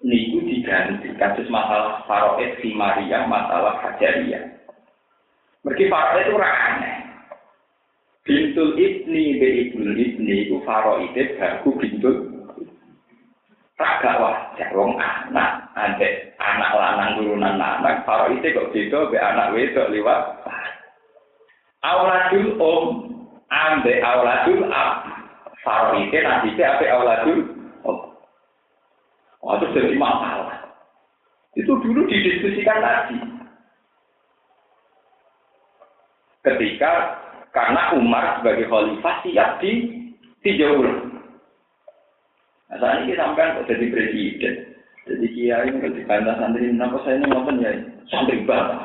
niku 0.00 0.40
diganti 0.44 1.12
kasus 1.20 1.48
masalah 1.52 2.00
faroet 2.08 2.56
si 2.64 2.72
Maria 2.72 3.28
masalah 3.28 3.76
hajaria. 3.84 4.40
Mergi 5.60 5.92
faroet 5.92 6.24
itu 6.24 6.36
aneh. 6.40 6.96
Bintul 8.24 8.76
ibni 8.80 9.36
be 9.36 9.48
ibnul 9.68 9.96
ibni 9.96 10.48
itu 10.48 10.56
faroet 10.64 11.12
baru 11.36 11.70
bintul. 11.76 12.16
Tak 13.80 14.04
gak 14.04 14.20
wajar 14.20 14.68
wong 14.76 15.00
anak 15.00 15.72
ante 15.72 16.36
anak 16.36 16.72
lanang 16.76 17.16
turunan 17.16 17.56
anak 17.56 18.04
faroet 18.04 18.44
kok 18.44 18.72
beda 18.72 19.08
be 19.08 19.16
anak 19.20 19.52
wedok 19.52 19.88
liwat. 19.92 20.20
Awladul 21.80 22.56
om 22.60 22.84
ande 23.52 24.00
awladul 24.00 24.64
ab. 24.72 25.12
Faroet 25.60 26.08
nanti 26.08 26.56
apa 26.56 26.88
awladul 26.88 27.59
Oh, 29.40 29.56
itu 29.56 29.72
jadi 29.72 29.96
masalah. 29.96 30.60
Itu 31.56 31.72
dulu 31.80 32.04
didiskusikan 32.06 32.78
lagi. 32.78 33.18
Ketika 36.44 37.20
karena 37.50 37.96
Umar 37.96 38.40
sebagai 38.40 38.68
khalifah 38.68 39.16
siap 39.24 39.60
di 39.60 39.72
tinjau 40.44 40.80
Nah, 42.70 42.78
saat 42.78 43.02
ini 43.02 43.18
sampai 43.18 43.50
kok 43.58 43.66
jadi 43.66 43.86
presiden. 43.90 44.54
Jadi 45.02 45.26
kiai 45.34 45.74
ini 45.74 45.90
di 45.90 46.06
kandang 46.06 46.38
santri, 46.38 46.70
kenapa 46.70 47.02
saya 47.02 47.18
ini 47.18 47.26
ngomong 47.26 47.58
ya 47.58 47.72
santri 48.06 48.46
banget. 48.46 48.78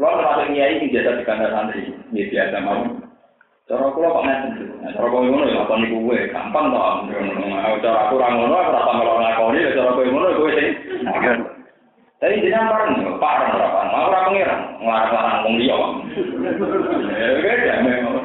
Lo 0.00 0.08
termasuk 0.16 0.48
kiai 0.48 0.80
ini 0.80 0.88
di 0.88 1.24
kandang 1.28 1.52
santri, 1.52 1.92
ini 1.92 2.32
biasa 2.32 2.56
mau. 2.64 3.07
Cara 3.68 3.92
kula 3.92 4.08
kok 4.08 4.24
ngeten. 4.24 4.50
Nah, 4.80 4.90
cara 4.96 5.06
kowe 5.12 5.28
ngono 5.28 5.44
ya 5.44 5.60
lakoni 5.60 5.92
kuwe, 5.92 6.32
gampang 6.32 6.72
to. 6.72 6.80
Cara 7.84 8.08
aku 8.08 8.16
ora 8.16 8.28
ngono, 8.32 8.54
ora 8.56 8.80
apa 8.80 8.92
melo 8.96 9.20
ngakoni, 9.20 9.58
cara 9.76 9.92
kowe 9.92 10.08
ngono 10.08 10.26
kowe 10.40 10.50
sing. 10.56 10.72
Tapi 12.18 12.40
jenengan 12.40 12.72
pareng, 12.72 13.20
pareng 13.20 13.50
ora 13.60 13.68
pareng. 13.68 13.92
Aku 13.92 14.08
ora 14.08 14.26
pengiran, 14.26 14.60
nglarang-larang 14.80 15.44
wong 15.44 15.54
liya. 15.60 15.76
Ya 17.12 17.26
beda 17.44 17.74
memang. 17.84 18.16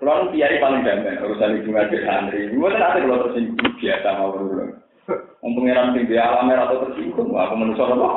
Kalau 0.00 0.32
kiai 0.32 0.58
paling 0.58 0.82
damai, 0.82 1.20
urusan 1.20 1.62
ibu 1.62 1.70
ngaji 1.76 1.96
santri. 2.02 2.50
Gue 2.50 2.72
kan 2.72 2.82
ada 2.82 3.04
kalau 3.04 3.22
tersinggung 3.28 3.70
biasa 3.78 4.08
mau 4.18 4.34
dulu. 4.34 4.64
Untuk 5.44 5.62
pengiran 5.62 5.94
tinggi 5.94 6.16
alam 6.18 6.50
atau 6.50 6.88
tersinggung, 6.88 7.30
aku 7.36 7.54
menusuk 7.54 7.86
apa? 7.86 8.10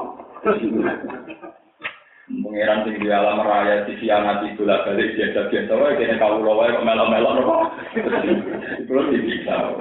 Pengiran 2.56 2.88
sing 2.88 3.04
di 3.04 3.12
alam 3.12 3.44
raya 3.44 3.84
di 3.84 4.00
siang 4.00 4.24
hati 4.24 4.56
gula 4.56 4.80
balik 4.88 5.12
biasa 5.20 5.52
biasa 5.52 5.76
wae 5.76 6.00
kene 6.00 6.16
kau 6.16 6.40
wae 6.40 6.72
kok 6.72 6.88
melok 6.88 7.12
melok 7.12 7.34
nopo. 7.36 7.56
Kulo 8.88 9.12
bisa. 9.12 9.76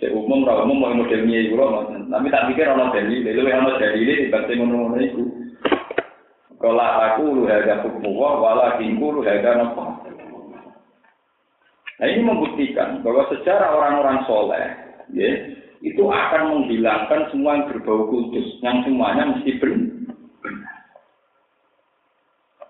Cek 0.00 0.16
umum 0.16 0.48
ra 0.48 0.64
umum 0.64 0.80
mau 0.80 0.96
model 0.96 1.28
ini 1.28 1.52
kulo 1.52 1.84
tapi 2.08 2.32
tak 2.32 2.48
pikir 2.48 2.72
ono 2.72 2.88
dari 2.88 3.20
lelu 3.20 3.44
ono 3.52 3.76
dari 3.76 4.00
ini 4.00 4.32
dibanding 4.32 4.64
ngono-ngono 4.64 4.96
iku. 4.96 5.22
Aku 6.64 7.22
lu 7.36 7.52
harga 7.52 7.84
hukum 7.84 8.16
wala 8.16 8.80
kingku 8.80 9.20
lu 9.20 9.20
harga 9.20 9.52
nopo. 9.52 9.84
Nah 12.00 12.06
ini 12.08 12.24
membuktikan 12.24 13.04
bahwa 13.04 13.28
secara 13.28 13.76
orang-orang 13.76 14.24
soleh, 14.24 14.66
ya, 15.12 15.52
itu 15.84 16.00
akan 16.00 16.48
menghilangkan 16.48 17.28
semua 17.28 17.60
yang 17.60 17.68
berbau 17.68 18.08
kudus, 18.08 18.56
yang 18.64 18.80
semuanya 18.88 19.36
mesti 19.36 19.60
benar. 19.60 20.03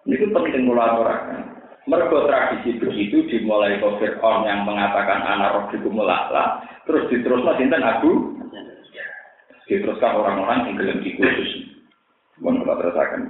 Itu 0.04 0.28
penting 0.32 0.68
mulaturkan. 0.68 1.54
Mergo 1.84 2.24
tradisi 2.24 2.80
begitu 2.80 3.28
dimulai 3.28 3.76
ke 3.76 3.88
Fir'aun 4.00 4.48
yang 4.48 4.64
mengatakan 4.64 5.20
anak 5.20 5.52
roh 5.52 5.64
itu 5.68 5.88
mulaklah, 5.92 6.64
terus 6.88 7.04
diteruskan 7.12 7.60
sinten 7.60 7.84
aku, 7.84 8.40
diteruskan 9.68 10.16
orang-orang 10.16 10.64
yang 10.64 10.80
gelem 10.80 10.98
dikhusus. 11.04 11.76
Mohon 12.40 12.64
kita 12.64 12.74
terusakan. 12.80 13.22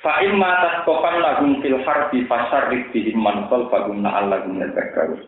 Fa'im 0.00 0.40
matas 0.40 0.88
kofan 0.88 1.20
lagum 1.20 1.60
fil 1.60 1.84
harbi 1.84 2.24
fasar 2.24 2.72
rikdihim 2.72 3.20
man 3.20 3.44
khalfagum 3.52 4.00
na'al 4.00 4.32
lagum 4.32 4.56
nadakaru. 4.56 5.20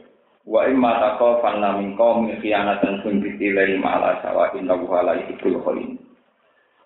Wa 0.49 0.65
imma 0.67 1.05
takofan 1.05 1.61
lamin 1.61 2.01
qawmin 2.01 2.41
khianatan 2.41 3.05
sumbiti 3.05 3.53
ilahi 3.53 3.77
ma'ala 3.77 4.25
sawa 4.25 4.57
inna 4.57 4.73
wuhala 4.73 5.21
ihibul 5.21 5.61
kholin. 5.61 6.01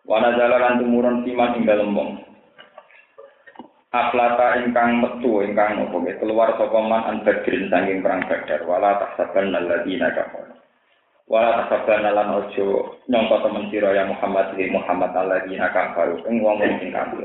Wa 0.03 0.19
nazala 0.19 0.59
lan 0.59 0.83
tumurun 0.83 1.23
siman 1.23 1.55
ing 1.61 1.65
dalem 1.65 1.95
Aflata 3.95 4.59
ingkang 4.59 4.99
metu 4.99 5.47
ingkang 5.47 5.79
nopo 5.79 6.03
keluar 6.19 6.51
sapa 6.59 6.79
man 6.83 7.07
an 7.07 7.17
badrin 7.23 7.71
sanging 7.71 8.03
perang 8.03 8.27
badar. 8.27 8.67
Wala 8.67 8.99
tahsaban 8.99 9.55
alladziina 9.55 10.11
kafar 10.11 10.55
wala 11.25 11.65
tahsaban 11.65 12.05
lan 12.05 12.29
ojo 12.37 13.01
nyangka 13.09 13.41
temen 13.41 13.73
sira 13.73 13.97
ya 13.97 14.05
Muhammad 14.05 14.53
li 14.61 14.69
Muhammad 14.69 15.17
alladziina 15.17 15.73
kafar 15.73 16.21
ing 16.29 16.45
wong 16.45 16.61
sing 16.61 16.93
kafir 16.93 17.25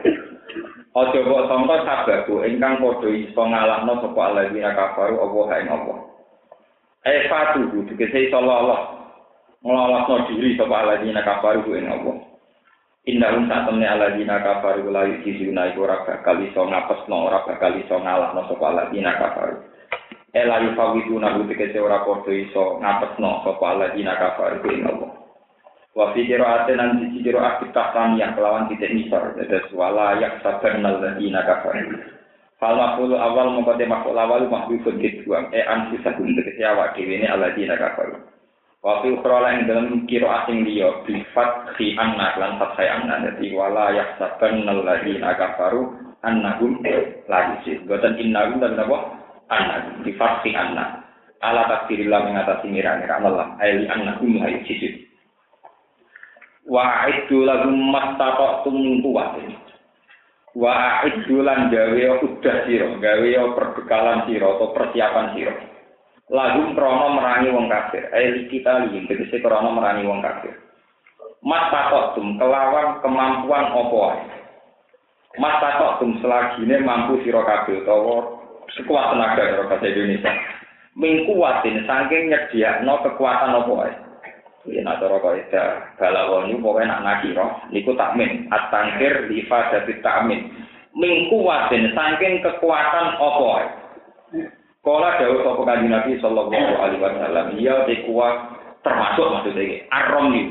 ojo 0.96 1.18
kok 1.20 1.46
sangka 1.52 1.76
sababu 1.84 2.48
ingkang 2.48 2.80
padha 2.80 3.10
iso 3.12 3.44
ngalahno 3.44 4.00
sapa 4.00 4.22
alladziina 4.32 4.72
kafar 4.72 5.12
apa 5.12 5.40
hae 5.52 5.64
apa 5.68 5.94
eh 7.12 7.28
fatu 7.28 7.84
dikese 7.92 8.32
sallallahu 8.32 9.04
ngelolosno 9.68 10.16
diri 10.32 10.56
sapa 10.56 10.76
alladziina 10.80 11.20
kafar 11.20 11.60
ing 11.60 11.92
apa 11.92 12.12
Innahum 13.08 13.48
saat 13.48 13.64
temne 13.64 13.88
ala 13.88 14.12
dina 14.20 14.44
kafaru 14.44 14.92
la 14.92 15.08
yusuna 15.08 15.72
iku 15.72 15.88
ora 15.88 16.04
bakal 16.04 16.36
iso 16.44 16.68
ngapesno 16.68 17.32
ora 17.32 17.48
bakal 17.48 17.72
iso 17.80 17.96
ngalahno 17.96 18.44
sapa 18.52 18.66
ala 18.68 18.84
dina 18.92 19.16
kafaru. 19.16 19.56
Ela 20.36 20.60
yufawiduna 20.68 21.40
tegese 21.48 21.80
ora 21.80 22.04
padha 22.04 22.32
iso 22.36 22.76
ngapesno 22.84 23.48
sapa 23.48 23.66
ala 23.72 23.96
dina 23.96 24.20
kafaru 24.20 24.68
ing 24.68 24.84
Allah. 24.84 25.12
Wa 25.96 26.12
fi 26.12 26.28
qira'atin 26.28 26.78
nan 26.78 26.90
siji 27.02 27.24
qira'ah 27.24 27.64
kita 27.64 27.84
yang 28.20 28.36
kelawan 28.38 28.70
titik 28.70 28.94
nisar 28.94 29.34
dados 29.34 29.68
wala 29.74 30.20
yak 30.22 30.44
saban 30.44 30.84
alladzina 30.84 31.42
kafaru. 31.48 32.04
Fal 32.60 32.76
maful 32.76 33.16
awal 33.16 33.56
mengkote 33.56 33.88
maful 33.88 34.20
awal 34.20 34.44
mahbubun 34.52 35.00
dibuang. 35.00 35.48
E 35.56 35.64
anfusahum 35.64 36.36
tegesi 36.36 36.68
awak 36.68 37.00
dhewe 37.00 37.16
ini 37.16 37.32
alladzina 37.32 37.80
kafaru. 37.80 38.39
Wa 38.80 39.04
fi 39.04 39.12
lan 39.12 39.68
dalam 39.68 40.08
kira 40.08 40.44
asing 40.44 40.64
liya 40.64 41.04
bi 41.04 41.20
fathi 41.36 42.00
anna 42.00 42.40
lan 42.40 42.56
fathai 42.56 42.88
anna 42.88 43.28
dadi 43.28 43.52
wala 43.52 43.92
yahsaban 43.92 44.64
alladzina 44.64 45.36
kafaru 45.36 45.92
annahum 46.24 46.80
la 47.28 47.40
yusir. 47.56 47.84
Boten 47.84 48.16
innahum 48.16 48.64
dan 48.64 48.80
napa? 48.80 49.20
Anna 49.52 50.00
bi 50.00 50.16
fathi 50.16 50.56
anna. 50.56 51.04
Ala 51.44 51.68
takdirillah 51.68 52.24
mengatasi 52.24 52.72
mira-mira 52.72 53.20
Allah. 53.20 53.60
Aili 53.60 53.84
annahum 53.92 54.40
la 54.40 54.48
yusir. 54.48 55.08
Wa 56.64 57.04
aidu 57.08 57.44
lahum 57.44 57.76
mastata'tum 57.92 58.76
min 58.80 59.04
quwwatin. 59.04 59.70
wa 60.58 61.06
idulan 61.06 61.70
gawe 61.70 62.06
udah 62.26 62.56
sira 62.66 62.90
gawe 62.98 63.30
perbekalan 63.54 64.26
sira 64.26 64.48
atau 64.50 64.74
persiapan 64.74 65.28
sira 65.38 65.54
lagu 66.30 66.62
krono 66.78 67.18
merangi 67.18 67.50
wong 67.50 67.66
kafir. 67.68 68.06
Eh 68.14 68.46
kita 68.50 68.86
lihat 68.86 69.10
tegese 69.10 69.42
krono 69.42 69.74
merangi 69.74 70.06
wong 70.06 70.22
kafir. 70.22 70.54
Mas 71.42 71.72
tum 72.14 72.36
kelawan 72.36 73.00
kemampuan 73.00 73.72
opo 73.72 74.12
mas 75.40 75.62
tum 76.04 76.20
selagine 76.20 76.84
mampu 76.84 77.22
sira 77.24 77.40
kabeh 77.48 77.80
utawa 77.80 78.44
sekuat 78.76 79.16
tenaga 79.16 79.44
karo 79.56 79.64
bahasa 79.72 79.88
Indonesia. 79.88 80.34
Mingkuatin 81.00 81.88
saking 81.88 82.28
nyediakno 82.28 82.94
kekuatan 83.08 83.56
opo 83.56 83.88
ae 83.88 83.94
nak 84.68 85.00
cara 85.00 85.18
kok 85.24 85.38
ida 85.40 85.64
balawani 85.96 86.60
pokoke 86.60 86.84
nak 86.86 87.02
nakira 87.02 87.48
niku 87.72 87.96
takmin. 87.96 88.46
At-tangkir 88.52 89.32
li 89.32 89.42
ifadati 89.48 89.98
takmin. 90.04 90.52
Min 90.94 91.32
kuwatin 91.32 91.96
saking 91.96 92.44
kekuatan 92.44 93.16
apa 93.18 93.48
ae. 93.64 93.68
Kala 94.80 95.20
dawuh 95.20 95.44
sapa 95.44 95.62
kanjeng 95.68 95.92
Nabi 95.92 96.12
sallallahu 96.24 96.74
alaihi 96.80 97.04
wasallam, 97.04 97.48
ya 97.60 97.84
te 97.84 98.00
kuat 98.08 98.36
termasuk 98.80 99.28
maksudnya 99.28 99.64
iki 99.68 99.78
arom 99.92 100.26
iki. 100.32 100.44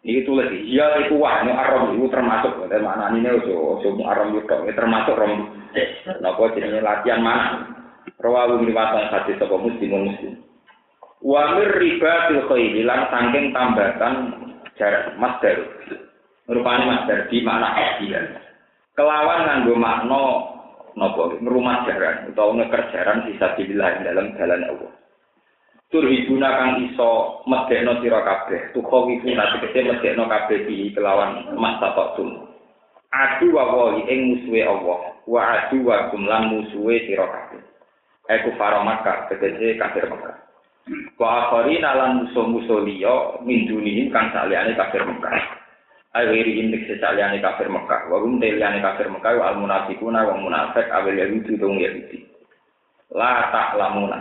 Iki 0.00 0.20
tulis 0.26 0.50
ya 0.66 0.98
te 0.98 1.06
kuat 1.06 1.46
nek 1.46 1.54
arom 1.54 1.94
iku 1.94 2.10
termasuk 2.10 2.66
dan 2.66 2.82
maknane 2.82 3.22
ini 3.22 3.30
ojo 3.30 3.78
ojo 3.78 3.88
arom 4.02 4.34
itu 4.34 4.42
termasuk 4.74 5.14
rom. 5.14 5.54
Napa 6.18 6.50
jenenge 6.50 6.82
latihan 6.82 7.22
mana? 7.22 7.62
Rawahu 8.18 8.66
riwayat 8.66 9.14
hadis 9.14 9.38
sapa 9.38 9.54
muslimun 9.54 10.10
muslim. 10.10 10.34
Wa 11.22 11.54
mir 11.54 11.70
riba 11.78 12.32
fil 12.32 12.42
khayli 12.50 12.82
lan 12.82 13.06
saking 13.06 13.54
tambatan 13.54 14.14
jarak 14.80 15.14
masdar. 15.14 15.56
Rupane 16.50 16.84
masdar 16.90 17.30
di 17.30 17.38
makna 17.46 17.70
hadiah. 17.70 18.24
Kelawan 18.98 19.46
nganggo 19.46 19.74
makna 19.78 20.24
napa 20.98 21.36
ngrumah 21.38 21.86
jaran 21.86 22.30
utawa 22.30 22.56
ngeker 22.58 22.82
jaran 22.94 23.26
sisa 23.26 23.54
dibilah 23.58 24.02
dalam 24.02 24.34
jalan 24.38 24.62
Allah. 24.66 24.92
Turhibuna 25.90 26.54
kang 26.54 26.72
iso 26.86 27.42
medekno 27.50 27.98
sira 27.98 28.22
kabeh, 28.22 28.70
tuko 28.70 29.10
wiku 29.10 29.26
nate 29.34 29.58
kete 29.58 29.82
medekno 29.82 30.30
kabeh 30.30 30.62
di 30.70 30.94
kelawan 30.94 31.50
masa 31.58 32.14
tum. 32.14 32.46
Adu 33.10 33.50
wa 33.50 33.66
wahi 33.74 34.06
ing 34.06 34.38
musuhe 34.38 34.62
Allah, 34.62 35.18
wa 35.26 35.40
adu 35.42 35.82
wa 35.82 36.06
kumlan 36.14 36.54
musuhe 36.54 37.10
sira 37.10 37.26
kabeh. 37.26 37.58
Eku 38.30 38.54
faro 38.54 38.86
Makkah, 38.86 39.26
tegese 39.26 39.74
kafir 39.82 40.06
Makkah. 40.06 40.38
Wa 41.18 41.50
akharina 41.50 41.90
lan 41.98 42.10
musuh-musuh 42.22 42.86
liya 42.86 43.42
min 43.42 43.66
dunihim 43.66 44.14
kang 44.14 44.30
saliyane 44.30 44.78
kafir 44.78 45.02
Awiri 46.10 46.58
indik 46.58 46.90
sesaliyane 46.90 47.38
kafir 47.38 47.70
Mekah. 47.70 48.10
Wa 48.10 48.18
hum 48.18 48.42
teliyane 48.42 48.82
kafir 48.82 49.06
Mekah 49.06 49.38
wa 49.38 49.44
al-munafiquna 49.54 50.26
wa 50.26 50.34
munafik 50.38 50.90
awil 50.90 51.14
yahudi 51.14 51.54
dong 51.54 51.78
yahudi. 51.78 52.26
La 53.14 53.50
ta'lamuna. 53.54 54.18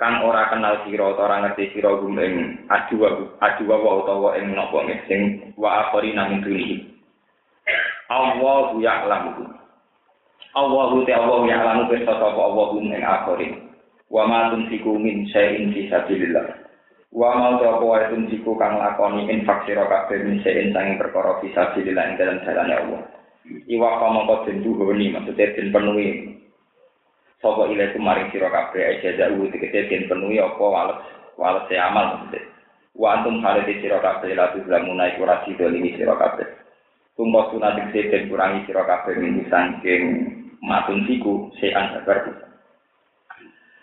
Kang 0.00 0.24
ora 0.24 0.48
kenal 0.50 0.82
sira 0.88 1.12
ora 1.14 1.44
ngerti 1.46 1.76
sira 1.76 1.94
gum 2.00 2.16
ing 2.18 2.64
adu 2.72 3.06
adu 3.38 3.62
wa 3.68 3.76
utawa 4.02 4.34
ing 4.40 4.56
napa 4.56 4.82
sing 5.06 5.52
wa 5.54 5.86
akharina 5.88 6.32
min 6.32 6.40
dunihim. 6.42 6.80
Allahu 8.10 8.80
ya'lamu. 8.82 9.46
Allahu 10.58 11.06
ta'ala 11.06 11.44
ya'lamu 11.48 11.82
pirsa 11.92 12.12
sapa 12.18 12.40
Allahu 12.40 12.82
ing 12.82 12.98
akhirin. 13.04 13.72
wa 14.12 14.28
ma 14.28 14.52
tunfiku 14.52 15.00
min 15.00 15.24
syai'in 15.32 15.72
fi 15.72 15.88
sabilillah 15.88 16.61
wa 17.12 17.36
ma 17.36 17.60
ta 17.60 17.76
apa 17.76 17.84
wae 17.84 18.08
tunfiku 18.08 18.56
kang 18.56 18.80
lakoni 18.80 19.28
infak 19.28 19.68
sira 19.68 19.84
kabeh 19.84 20.40
syai'in 20.40 20.72
sang 20.72 20.96
perkara 20.96 21.44
fi 21.44 21.52
sabilillah 21.52 22.04
ing 22.08 22.16
dalam 22.16 22.40
jalan 22.40 22.72
Allah. 22.72 23.02
Iwa 23.68 24.00
kama 24.00 24.24
kok 24.24 24.48
den 24.48 24.64
duhoni 24.64 25.12
maksudnya 25.12 25.52
den 25.52 25.68
penuhi. 25.68 26.08
Sapa 27.44 27.68
ile 27.68 27.92
kumaring 27.92 28.32
sira 28.32 28.48
kabeh 28.48 28.80
aja 28.96 29.12
jauh 29.20 29.44
tegese 29.52 29.92
den 29.92 30.08
penuhi 30.08 30.40
apa 30.40 30.64
wales 30.64 31.00
wales 31.36 31.68
amal 31.76 32.16
maksudnya. 32.16 32.48
Wa 32.96 33.20
antum 33.20 33.44
halati 33.44 33.84
sira 33.84 34.00
kabeh 34.00 34.32
la 34.32 34.56
tuzlamuna 34.56 35.12
iku 35.12 35.28
ra 35.28 35.44
sida 35.44 35.68
limi 35.68 35.92
sira 36.00 36.16
kabeh. 36.16 36.48
Tumba 37.12 37.52
sunat 37.52 37.92
den 37.92 38.32
kurangi 38.32 38.64
sira 38.64 38.88
kabeh 38.88 39.20
min 39.20 39.44
saking 39.52 40.02
matun 40.64 41.04
siku 41.04 41.52
sean 41.60 41.92
sabar 41.92 42.51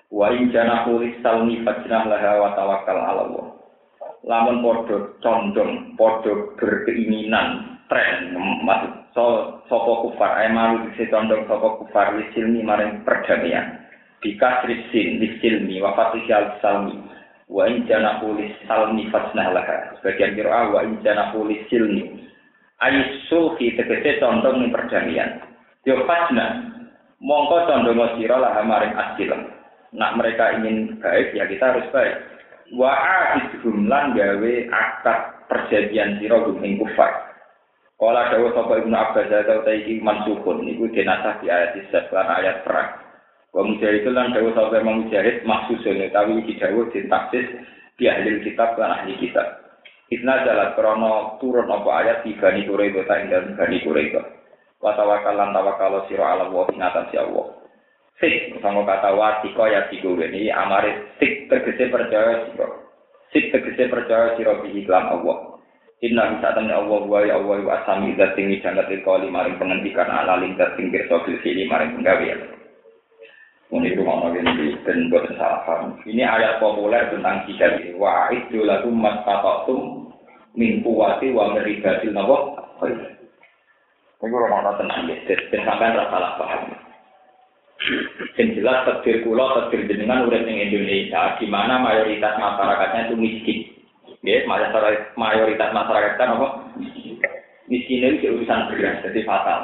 Wa 0.09 0.33
in 0.33 0.49
kulis 0.49 1.21
salmi 1.21 1.61
fajnah 1.61 2.03
laha 2.09 2.31
wa 2.41 2.49
tawakal 2.57 2.97
ala 2.97 3.21
Allah. 3.29 3.45
Lamun 4.25 4.65
podo 4.65 5.15
condong, 5.21 5.95
podo 5.95 6.57
berkeinginan, 6.59 7.79
tren, 7.87 8.35
maksud 8.65 8.93
so, 9.15 9.25
sopo 9.71 10.09
kufar, 10.09 10.35
ay 10.43 10.51
malu 10.51 10.89
disi 10.91 11.07
condong 11.07 11.47
sopo 11.47 11.81
kufar, 11.81 12.17
lisilmi 12.17 12.65
maring 12.65 13.05
perdamaian. 13.07 13.85
Bika 14.19 14.67
risin, 14.67 15.23
lisilmi, 15.23 15.79
wa 15.79 15.95
fatihya 15.95 16.59
salmi. 16.59 16.99
Wa 17.47 17.65
in 17.69 17.87
kulis 18.19 18.51
salmi 18.67 19.07
fajnah 19.13 19.47
laha. 19.55 19.95
Sebagian 20.01 20.35
kira 20.35 20.73
wa 20.73 20.83
in 20.83 20.99
kulis 21.31 21.63
silmi. 21.71 22.27
Ayu 22.81 23.01
sulhi 23.31 23.77
tegese 23.77 24.19
condong 24.19 24.59
ning 24.59 24.73
perdamaian. 24.75 25.39
Yo 25.87 26.01
fajnah, 26.03 26.65
mongko 27.23 27.71
condong 27.71 28.19
sira 28.19 28.37
maring 28.67 28.93
asilam. 28.97 29.59
Nak 29.95 30.15
mereka 30.17 30.57
ingin 30.59 30.97
baik 31.01 31.33
ya 31.33 31.49
kita 31.49 31.75
harus 31.75 31.87
baik 31.89 32.15
wa 32.75 32.93
ahidhum 32.93 33.89
lan 33.89 34.13
gawe 34.13 34.53
akad 34.69 35.19
perjanjian 35.49 36.21
sira 36.21 36.37
ing 36.61 36.77
kufar 36.77 37.29
Kala 37.99 38.31
dawa 38.31 38.55
sapa 38.55 38.79
Ibnu 38.79 38.95
Abbas 38.95 39.27
atau 39.27 39.59
ta 39.67 39.75
iki 39.75 39.99
mansukun 39.99 40.63
niku 40.63 40.87
dinasah 40.87 41.35
di 41.43 41.51
ayat 41.51 41.75
isat 41.83 42.07
lan 42.15 42.31
ayat 42.31 42.63
perang. 42.63 42.95
Wa 43.51 43.59
mujahid 43.67 44.07
lan 44.07 44.31
dawa 44.31 44.55
sapa 44.55 44.79
Imam 44.79 45.03
Mujahid 45.03 45.43
maksusun 45.43 46.07
utawi 46.07 46.39
iki 46.39 46.63
dawa 46.63 46.87
sintaksis 46.95 47.59
di 47.99 48.07
ahli 48.07 48.39
kitab 48.39 48.79
lan 48.79 49.03
ahli 49.03 49.19
kitab. 49.19 49.67
Isna 50.15 50.47
jalan 50.47 50.79
krono 50.79 51.35
turun 51.43 51.67
apa 51.67 51.89
ayat 51.99 52.17
di 52.23 52.39
Bani 52.39 52.63
Quraidah 52.63 53.03
ta 53.03 53.19
ing 53.19 53.35
dalem 53.35 53.59
Bani 53.59 53.83
Quraidah. 53.83 54.25
Wa 54.79 54.95
tawakkal 54.95 55.35
lan 55.35 55.51
tawakkal 55.51 56.07
sira 56.07 56.39
ala 56.39 56.47
wa 56.47 56.71
ing 56.71 56.79
atas 56.79 57.11
Allah. 57.19 57.51
Sik 58.19 58.59
sama 58.59 58.83
kata 58.83 59.15
watiko 59.15 59.63
ya 59.67 59.87
tigo 59.87 60.15
ini 60.19 60.51
amare 60.51 61.15
sik 61.17 61.47
tegese 61.47 61.87
percaya 61.87 62.51
siro 62.51 62.67
sik 63.31 63.51
tegese 63.55 63.87
percaya 63.87 64.35
siro 64.35 64.59
bihi 64.63 64.83
kelam 64.83 65.07
Allah 65.19 65.59
Inna 65.99 66.31
bisa 66.31 66.55
temen 66.55 66.71
Allah 66.71 67.03
wa 67.03 67.19
ya 67.27 67.35
Allah 67.35 67.59
wa 67.59 67.75
asami 67.83 68.15
dat 68.15 68.31
tinggi 68.39 68.63
jangat 68.63 68.87
kali 69.03 69.27
maring 69.27 69.59
penghentikan 69.59 70.07
ala 70.07 70.39
lingkar 70.39 70.71
tingkir 70.79 71.03
sobil 71.11 71.35
sini 71.43 71.67
maring 71.67 71.91
penggawian. 71.99 72.39
Ini 73.67 73.93
itu 73.93 74.01
mau 74.01 74.31
ini 74.31 74.79
dan 74.87 75.11
buat 75.11 75.27
salah 75.35 75.61
paham. 75.67 75.99
Ini 76.07 76.23
ayat 76.23 76.63
populer 76.63 77.03
tentang 77.11 77.43
ini. 77.51 77.93
Wa 77.99 78.31
itu 78.31 78.63
lagu 78.63 78.87
mas 78.89 79.21
tum 79.67 80.09
min 80.55 80.79
kuwati 80.81 81.35
wa 81.35 81.51
meribatil 81.51 82.15
nabo. 82.15 82.55
Ini 82.79 84.23
kalau 84.23 84.47
mau 84.47 84.71
tenang 84.79 85.03
ya, 85.03 85.35
dan 85.51 85.61
sampai 85.67 85.99
salah 85.99 86.31
paham. 86.39 86.88
Yang 88.35 88.59
jelas 88.59 88.83
takdir 88.83 89.23
kula, 89.23 89.55
takdir 89.55 89.87
jenengan 89.87 90.27
urip 90.27 90.43
ning 90.43 90.59
Indonesia, 90.59 91.39
di 91.39 91.47
mana 91.47 91.79
mayoritas 91.79 92.35
masyarakatnya 92.35 93.07
itu 93.07 93.15
miskin. 93.15 93.59
Ya, 94.19 94.43
mayoritas 95.15 95.71
masyarakat 95.71 96.19
kan 96.19 96.35
apa? 96.35 96.47
Miskin 97.71 98.19
itu 98.19 98.35
urusan 98.35 98.67
beras, 98.67 98.99
jadi 99.07 99.23
fatal. 99.23 99.63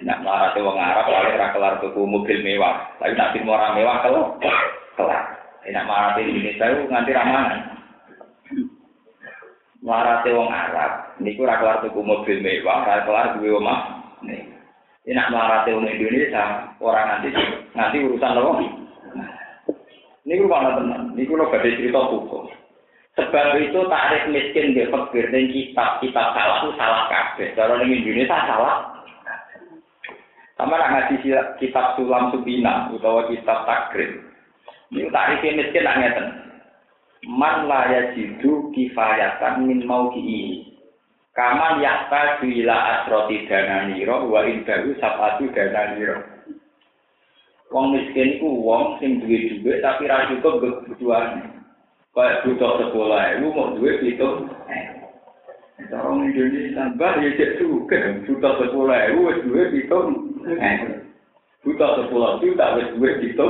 Marah 0.00 0.54
wong 0.54 0.78
Arab, 0.78 1.06
lalu 1.10 1.34
ra 1.34 1.50
kelar 1.50 1.74
tuku 1.82 2.02
mobil 2.06 2.38
mewah. 2.46 2.94
Tapi 3.02 3.14
nak 3.18 3.34
tim 3.34 3.50
orang 3.50 3.74
mewah 3.74 3.96
kalau 4.06 4.22
kelar. 4.94 5.22
Nak 5.66 5.86
marah 5.86 6.10
di 6.14 6.30
Indonesia 6.30 6.66
itu 6.70 6.82
nganti 6.86 7.10
ramanan. 7.10 7.60
Marah 9.82 10.22
wong 10.22 10.50
Arab, 10.50 10.92
niku 11.18 11.42
ra 11.42 11.58
kelar 11.58 11.76
tuku 11.82 12.00
mobil 12.00 12.38
mewah, 12.38 12.86
ra 12.86 13.02
kelar 13.02 13.26
duwe 13.38 13.50
omah. 13.54 13.80
Nih. 14.22 14.59
Ini 15.08 15.16
nak 15.16 15.32
melarati 15.32 15.72
orang 15.72 15.96
Indonesia, 15.96 16.44
orang 16.76 17.06
nanti 17.08 17.28
nanti 17.72 17.96
urusan 18.04 18.36
apa? 18.36 18.52
Ini 20.28 20.36
gue 20.36 20.46
mana 20.46 20.76
teman, 20.76 21.16
ini 21.16 21.24
gue 21.24 21.40
lo 21.40 21.48
badai 21.48 21.80
cerita 21.80 22.00
hukum. 22.04 22.44
Sebab 23.16 23.58
itu 23.58 23.80
tarik 23.90 24.30
miskin 24.30 24.76
di 24.76 24.86
fakir 24.86 25.32
dan 25.32 25.50
kitab 25.50 25.98
kitab 25.98 26.36
salah 26.36 26.62
itu 26.62 26.70
salah 26.78 27.02
kabeh. 27.10 27.52
Kalau 27.58 27.80
di 27.82 27.90
Indonesia 27.90 28.38
salah. 28.46 29.02
Sama 30.54 30.76
nak 30.76 30.92
ngaji 30.92 31.32
kitab 31.56 31.96
Sulam 31.96 32.30
Subina 32.30 32.92
utawa 32.92 33.24
kitab 33.32 33.64
Takrib. 33.64 34.20
Ini 34.92 35.08
tarifnya 35.08 35.56
miskin 35.58 35.82
nak 35.82 35.96
ngeten. 35.98 36.26
Man 37.26 37.66
la 37.66 37.88
yajidu 37.90 38.70
kifayatan 38.72 39.66
min 39.66 39.82
mauki'i. 39.88 40.69
Kaman 41.30 41.78
yakta 41.78 42.42
bila 42.42 43.06
asroti 43.06 43.46
dana 43.46 43.86
wa 44.26 44.40
indahu 44.42 44.98
sapatu 44.98 45.46
dana. 45.54 45.94
Wong 47.70 47.94
miskin 47.94 48.42
ku 48.42 48.66
wong 48.66 48.98
sing 48.98 49.22
duwe 49.22 49.62
duwe 49.62 49.78
tapi 49.78 50.10
ra 50.10 50.26
cukup 50.26 50.58
nggo 50.58 50.68
kebutuhane. 50.82 51.62
Kaya 52.10 52.42
butuh 52.42 52.82
sekolah, 52.82 53.38
lu 53.38 53.54
mau 53.54 53.70
duwe 53.78 54.02
itu. 54.02 54.28
Cara 55.86 56.10
ngendi 56.10 56.74
tambah 56.74 57.22
ya 57.22 57.30
cek 57.38 57.62
suke, 57.62 58.26
butuh 58.26 58.52
sekolah, 58.58 59.14
lu 59.14 59.30
wis 59.30 59.38
duwe 59.46 59.62
itu. 59.70 59.98
Butuh 61.62 61.90
sekolah, 62.02 62.42
lu 62.42 62.58
tak 62.58 62.74
wis 62.74 62.90
duwe 62.98 63.10
itu. 63.22 63.48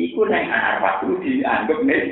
Iku 0.00 0.24
nek 0.24 0.48
anak 0.48 0.80
waktu 0.80 1.20
dianggap 1.20 1.78
nek 1.84 2.02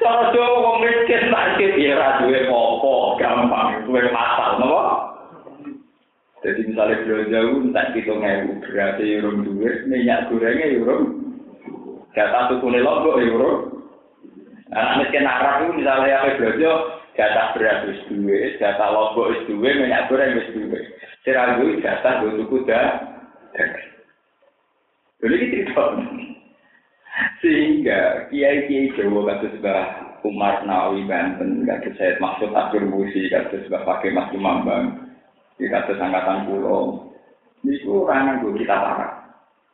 Cara 0.00 0.32
Jawa 0.32 0.64
wong 0.64 0.76
miskin 0.80 1.28
sakit 1.28 1.76
ya 1.76 1.92
ra 1.92 2.24
duwe 2.24 2.48
apa, 2.48 2.92
gampang 3.20 3.84
duwe 3.84 4.08
masal 4.08 4.56
napa? 4.56 4.82
Jadi 6.40 6.72
misalnya 6.72 7.04
belanja 7.04 7.28
jauh, 7.36 7.68
tak 7.76 7.92
kita 7.92 8.16
ngewu 8.16 8.64
berarti 8.64 9.20
urung 9.20 9.44
duit, 9.44 9.84
minyak 9.92 10.32
gorengnya 10.32 10.72
urung. 10.80 11.04
Jatah 12.16 12.48
tuku 12.48 12.64
nelok 12.72 13.04
kok 13.04 13.20
urung. 13.20 13.58
Anak 14.72 15.04
miskin 15.04 15.28
Arab 15.28 15.68
itu 15.68 15.84
misalnya 15.84 16.16
apa 16.16 16.40
belanja, 16.40 16.72
jatah 17.20 17.46
beras 17.52 17.84
wis 17.92 18.00
duwe, 18.08 18.56
jatah 18.56 18.88
lombok 18.88 19.36
wis 19.36 19.44
duwe, 19.52 19.68
minyak 19.68 20.08
goreng 20.08 20.40
wis 20.40 20.48
duwe. 20.56 20.80
Sira 21.28 21.60
duwe 21.60 21.76
jatah 21.84 22.24
go 22.24 22.40
tuku 22.40 22.56
dah. 22.64 23.04
Jadi 25.20 25.36
cerita. 25.52 25.84
Sehingga 27.40 28.28
kiai-kiai 28.28 28.92
Jawa 28.96 29.24
kados 29.32 29.56
Mbah 29.60 29.84
Umar 30.28 30.60
Nawawi 30.68 31.08
Banten, 31.08 31.64
kados 31.64 31.96
Said 31.96 32.20
Maksud 32.20 32.52
Abdul 32.52 32.88
Musi, 32.88 33.32
kados 33.32 33.64
Mbah 33.68 33.82
Pakai 33.88 34.12
Mas 34.12 34.28
Mambang, 34.36 35.08
kados 35.56 36.00
angkatan 36.00 36.48
pulau. 36.48 37.10
Niku 37.60 38.08
ora 38.08 38.24
nganggo 38.24 38.56
kita 38.56 38.72
parah. 38.72 39.12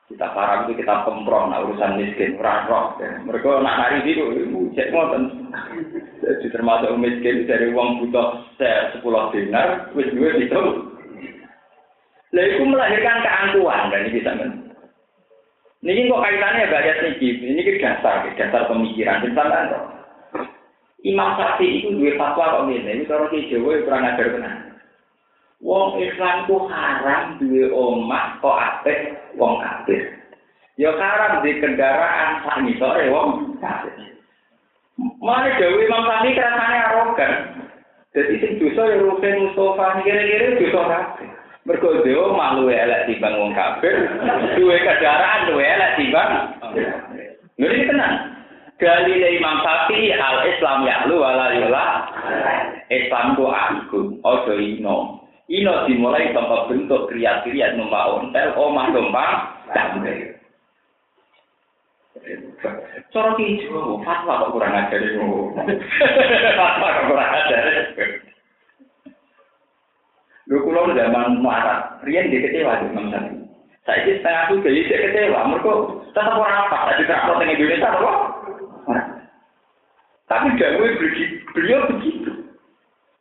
Kita 0.07 0.31
parah 0.35 0.67
itu 0.67 0.79
kita 0.79 1.03
pemprong, 1.03 1.51
nah 1.51 1.67
urusan 1.67 1.99
miskin, 1.99 2.39
orang 2.39 2.71
roh. 2.71 2.95
Mereka 2.99 3.59
nak 3.59 3.79
nari 3.79 4.07
itu, 4.07 4.23
cek 4.75 4.95
ngoten. 4.95 5.51
Jadi 6.23 6.47
termasuk 6.51 6.95
miskin 6.95 7.47
dari 7.51 7.75
uang 7.75 8.07
butuh 8.07 8.47
sepuluh 8.95 9.35
dinar, 9.35 9.91
wis 9.99 10.07
duwe 10.15 10.47
itu. 10.47 10.63
Lah 12.35 12.43
itu 12.43 12.63
melahirkan 12.67 13.23
keangkuhan 13.23 13.91
dan 13.91 14.03
ini 14.07 14.15
bisa 14.19 14.31
men. 14.35 14.66
Ini 15.87 16.11
kok 16.11 16.19
kaitannya 16.19 16.67
banyak 16.67 16.97
nih, 16.99 17.31
ini 17.47 17.63
kan 17.63 18.03
dasar, 18.03 18.27
dasar 18.35 18.67
pemikiran. 18.67 19.23
Misalnya, 19.23 19.87
Imam 21.07 21.39
Syafi'i 21.39 21.87
itu 21.87 21.95
dua 21.95 22.19
fatwa 22.19 22.59
kok 22.59 22.75
ini, 22.75 22.83
ini 22.83 23.07
kalau 23.07 23.31
di 23.31 23.47
Jawa 23.47 23.79
kurang 23.87 24.03
ajar 24.11 24.27
benar. 24.35 24.55
Wong 25.63 26.03
Islam 26.03 26.51
ku 26.51 26.67
haram 26.67 27.39
duwe 27.39 27.71
omah 27.71 28.43
kok 28.43 28.59
apik 28.59 29.15
wong 29.39 29.63
kafir. 29.63 30.19
Ya 30.75 30.91
haram 30.99 31.41
di 31.47 31.57
kendaraan 31.63 32.43
sak 32.43 32.67
ngisore 32.67 33.07
wong 33.09 33.55
kafir. 33.63 33.95
Mana 35.23 35.55
Dewi 35.55 35.87
Imam 35.87 36.03
Syafi'i 36.03 36.35
rasane 36.35 36.79
arogan. 36.91 37.33
Jadi 38.11 38.35
sing 38.43 38.53
dosa 38.59 38.83
ya 38.91 38.97
Rukin 38.99 39.37
Mustafa 39.47 40.03
kira-kira 40.03 40.59
dosa 40.59 40.83
kafir. 40.91 41.31
Mergo 41.67 41.99
dewa 42.07 42.31
malu 42.31 42.71
elek 42.71 43.11
timbang 43.11 43.43
wong 43.43 43.51
kafir, 43.51 44.07
duwe 44.55 44.79
kendaraan 44.87 45.51
duwe 45.51 45.67
elek 45.67 45.99
timbang. 45.99 46.31
Ngene 47.59 47.79
tenan. 47.91 48.15
Dalile 48.77 49.41
Imam 49.41 49.65
Syafi'i 49.65 50.13
al 50.15 50.47
Islam 50.53 50.85
ya 50.85 51.09
lu 51.09 51.19
wala 51.19 51.49
Islam 52.93 53.35
ku 53.35 53.51
agung, 53.51 54.21
ojo 54.23 54.55
ino. 54.55 55.27
Ino 55.47 55.87
dimulai 55.87 56.35
tanpa 56.35 56.67
bentuk 56.67 57.07
kriat-kriat 57.07 57.79
numpak 57.79 58.19
ontel, 58.19 58.51
omah 58.59 58.87
numpak 58.91 59.31
damai. 59.71 60.35
Cara 63.15 63.31
hijau, 63.39 64.03
fatwa 64.03 64.43
kok 64.43 64.53
kurang 64.59 64.75
ajar. 64.75 64.99
Fatwa 66.59 66.89
kok 66.91 67.07
kurang 67.07 67.31
ajar. 67.31 67.63
Lu 70.47 70.63
kulo 70.63 70.95
zaman 70.95 71.43
marah, 71.43 71.99
Rian 72.07 72.31
dia 72.31 72.39
kecewa 72.47 72.79
di 72.79 72.87
Imam. 72.95 73.11
Saya 73.83 74.03
ini 74.03 74.19
setengah 74.19 74.43
tuh 74.51 74.63
jadi 74.63 74.81
saya 74.87 74.99
kecewa, 75.11 75.41
mereka 75.47 75.73
tetap 76.15 76.39
orang 76.39 76.59
apa? 76.67 76.79
Tadi 76.91 77.03
tak 77.07 77.23
tengah 77.27 77.51
Indonesia, 77.51 77.91
apa? 77.91 78.13
Tapi 80.27 80.47
beliau 81.55 81.87
begitu. 81.91 82.31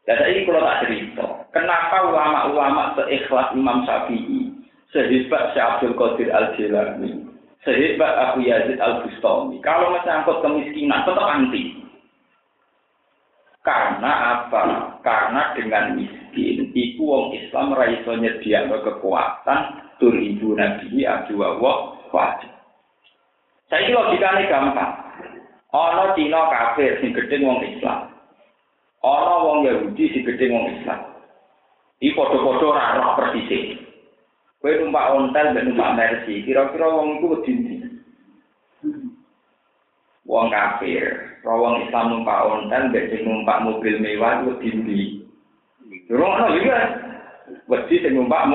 Dan 0.06 0.16
saya 0.22 0.30
ini 0.38 0.46
kalau 0.46 0.62
tak 0.62 0.80
cerita, 0.86 1.26
kenapa 1.50 1.98
ulama-ulama 2.06 2.94
seikhlas 2.94 3.54
Imam 3.58 3.82
Syafi'i, 3.90 4.54
sehebat 4.94 5.54
Syekh 5.58 5.66
Abdul 5.66 5.98
Qadir 5.98 6.30
Al-Jilani, 6.30 7.26
sehebat 7.66 8.14
Abu 8.14 8.46
Yazid 8.46 8.78
Al-Bustami, 8.78 9.58
kalau 9.66 9.98
menyangkut 9.98 10.46
kemiskinan 10.46 11.02
tetap 11.10 11.26
anti. 11.26 11.74
Karena 13.66 14.12
apa? 14.46 14.94
Karena 15.02 15.58
dengan 15.58 15.98
miskin, 15.98 16.55
iku 16.76 17.02
wong 17.08 17.26
Islam 17.40 17.72
raiso 17.72 18.12
nyediakno 18.20 18.84
kekuatan 18.84 19.60
tur 19.98 20.12
ibu 20.12 20.60
nabi 20.60 21.08
Abu 21.08 21.40
Allah 21.40 21.96
wajib. 22.12 22.52
Saya 23.72 23.88
ini 23.88 23.96
logikanya 23.96 24.52
gampang. 24.52 24.94
Ono 25.72 26.14
Cina 26.14 26.52
kafir 26.52 27.00
sing 27.00 27.16
gedhe 27.16 27.40
wong 27.42 27.64
Islam. 27.64 28.12
ana 29.06 29.36
wong 29.44 29.58
Yahudi 29.66 30.12
sing 30.12 30.28
gedhe 30.28 30.52
wong 30.52 30.68
Islam. 30.76 31.00
Iki 32.04 32.12
padha-padha 32.12 32.66
ora 32.68 32.86
roh 33.00 33.10
persis. 33.16 33.80
Kowe 34.60 34.72
numpak 34.82 35.14
ontel 35.14 35.54
ben 35.54 35.70
numpak 35.72 35.94
Mercy, 35.94 36.42
kira-kira 36.42 36.90
wong 36.90 37.22
iku 37.22 37.38
wedi 37.38 37.52
ndi? 37.54 37.76
Wong 40.26 40.50
kafir, 40.50 41.38
wong 41.46 41.86
Islam 41.86 42.06
numpak 42.10 42.40
ontel 42.50 42.84
ben 42.90 43.14
numpak 43.24 43.62
mobil 43.62 43.96
mewah 44.02 44.42
wedi 44.44 45.25
ana 46.14 46.48
juga. 46.54 46.78
Wedi 47.70 48.02
sing 48.02 48.14
numpak 48.18 48.50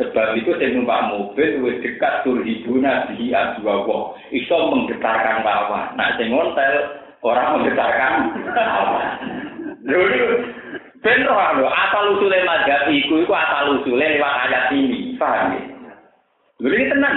Sebab 0.00 0.32
itu 0.32 0.56
saya 0.56 0.72
numpak 0.72 1.12
mobil 1.12 1.60
wis 1.60 1.76
dekat 1.84 2.24
tur 2.24 2.40
ibu 2.40 2.80
nabi 2.80 3.36
adua 3.36 3.84
wong 3.84 4.16
iso 4.32 4.56
menggetarkan 4.72 5.44
lawan. 5.44 5.92
Nah 5.92 6.16
sing 6.16 6.32
ontel 6.32 7.04
orang 7.20 7.60
menggetarkan 7.60 8.12
Dulu 9.84 10.24
ben 11.04 11.20
roh 11.28 11.68
asal 11.68 12.16
usule 12.16 12.38
mazhab 12.48 12.88
iku 12.88 13.24
iku 13.24 13.32
asal 13.32 13.80
usule 13.80 14.00
lewat 14.00 14.34
ayat 14.48 14.72
ini, 14.72 15.16
paham 15.20 15.56
ya? 15.56 15.62
Dulu 16.60 16.74
ini 16.76 16.92
tenang. 16.92 17.16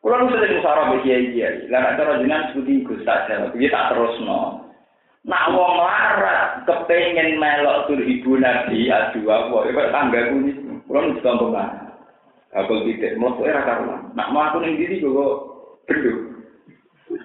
Kulo 0.00 0.14
nu 0.22 0.32
sering 0.32 0.60
musara 0.60 0.92
mbek 0.92 1.08
kiai-kiai. 1.08 1.68
Lah 1.72 1.80
nek 1.82 1.96
cara 2.00 2.20
jenengan 2.20 2.52
seperti 2.52 2.84
Gus 2.84 3.04
Tajal, 3.04 3.52
piye 3.52 3.68
tak 3.72 3.96
terusno. 3.96 4.65
Nak 5.26 5.50
wong 5.50 5.74
larat 5.82 6.62
kepengen 6.70 7.42
melok 7.42 7.90
tur 7.90 7.98
ibu 7.98 8.38
nabi 8.38 8.86
adu 8.86 9.26
apa, 9.26 9.66
kok 9.66 9.90
tangga 9.90 10.20
kuwi. 10.30 10.54
Kulo 10.86 10.98
nu 11.02 11.18
contoh 11.18 11.50
banget. 11.50 11.82
Aku 12.54 12.86
tidak 12.86 13.18
mau 13.18 13.34
era 13.42 13.66
karuan. 13.66 14.06
Nak 14.14 14.30
mau 14.30 14.46
aku 14.46 14.62
ning 14.62 14.78
diri 14.78 15.02
kok 15.02 15.34
benduk. 15.90 16.18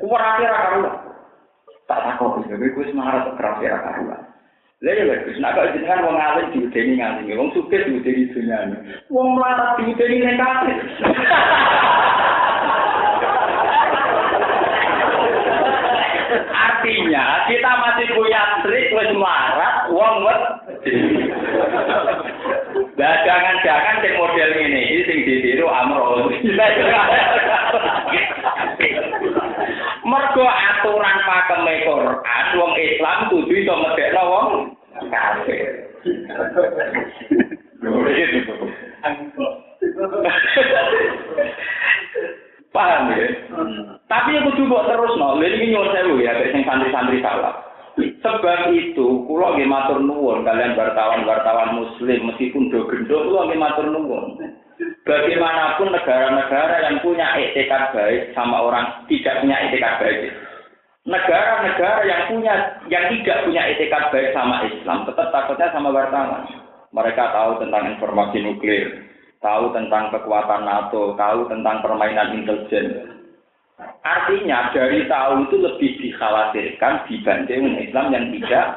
Kuwarate 0.01 0.43
ra 0.49 0.59
karuan. 0.65 1.11
tak 1.91 1.99
takut 2.07 2.47
jadi 2.47 2.71
gue 2.71 2.85
semangat 2.87 3.35
keras 3.35 3.59
ya 3.59 3.75
karuan 3.83 4.23
lah 4.81 4.93
ya 4.95 5.03
bagus 5.05 5.37
nak 5.43 5.53
kalau 5.59 5.69
jenengan 5.75 6.05
wong 6.07 6.17
alim 6.17 6.47
diudeni 6.55 6.97
nganti 6.97 7.35
wong 7.35 7.51
sugih 7.51 7.83
diudeni 7.83 8.31
dunyane 8.31 8.77
wong 9.11 9.35
melarat 9.35 9.75
diudeni 9.75 10.23
ning 10.23 10.39
artinya 16.81 17.45
kita 17.45 17.71
masih 17.77 18.09
punya 18.17 18.41
trik 18.65 18.89
wis 18.89 19.13
melarat 19.13 19.93
wong 19.93 20.25
Nah, 22.97 23.13
jangan-jangan 23.25 24.01
sing 24.01 24.13
model 24.17 24.49
ini, 24.57 24.81
ini 24.81 25.01
sing 25.05 25.19
ditiru 25.25 25.69
amro. 25.69 26.29
Mergo 30.01 30.45
aturan 30.45 31.17
pakeme 31.21 31.85
Quran 31.85 32.45
wong 32.57 32.73
Islam 32.77 33.29
kudu 33.29 33.53
iso 33.53 33.73
medekno 33.77 34.23
wong 34.25 34.73
kafir. 35.09 35.85
Paham 42.71 43.11
ya? 43.11 43.27
Tapi 44.07 44.31
aku 44.39 44.55
coba 44.63 44.87
terus 44.87 45.19
no, 45.19 45.35
ini 45.43 45.75
nyuwun 45.75 45.91
sewu 45.91 46.23
ya, 46.23 46.39
sing 46.55 46.63
santri-santri 46.63 47.19
salah. 47.19 47.71
Sebab 47.99 48.71
itu, 48.71 49.27
kulo 49.27 49.47
nggih 49.51 49.67
matur 49.67 49.99
nuwun 49.99 50.47
kalian 50.47 50.79
wartawan-wartawan 50.79 51.75
muslim 51.75 52.31
meskipun 52.31 52.71
do 52.71 52.87
gendong 52.87 53.27
kula 53.27 53.51
nggih 53.51 53.59
matur 53.59 53.91
nuwun. 53.91 54.39
Bagaimanapun 55.03 55.91
negara-negara 55.91 56.87
yang 56.87 57.03
punya 57.03 57.27
etikat 57.35 57.91
baik 57.91 58.31
sama 58.31 58.63
orang 58.63 59.03
tidak 59.11 59.43
punya 59.43 59.57
etikat 59.67 59.99
baik. 59.99 60.31
Negara-negara 61.03 62.01
yang 62.07 62.21
punya 62.31 62.53
yang 62.87 63.05
tidak 63.11 63.37
punya 63.43 63.61
etikat 63.67 64.03
baik 64.15 64.31
sama 64.31 64.63
Islam 64.63 65.03
tetap 65.03 65.27
takutnya 65.35 65.67
sama 65.75 65.91
wartawan. 65.91 66.47
Mereka 66.95 67.23
tahu 67.35 67.59
tentang 67.59 67.91
informasi 67.91 68.37
nuklir, 68.39 69.10
tahu 69.41 69.73
tentang 69.73 70.13
kekuatan 70.13 70.63
NATO, 70.63 71.17
tahu 71.17 71.49
tentang 71.49 71.81
permainan 71.81 72.37
intelijen. 72.37 73.17
Artinya 74.05 74.69
dari 74.69 75.09
tahu 75.09 75.49
itu 75.49 75.55
lebih 75.57 75.91
dikhawatirkan 75.97 77.09
dibanding 77.09 77.81
Islam 77.81 78.13
yang 78.13 78.25
tidak. 78.37 78.67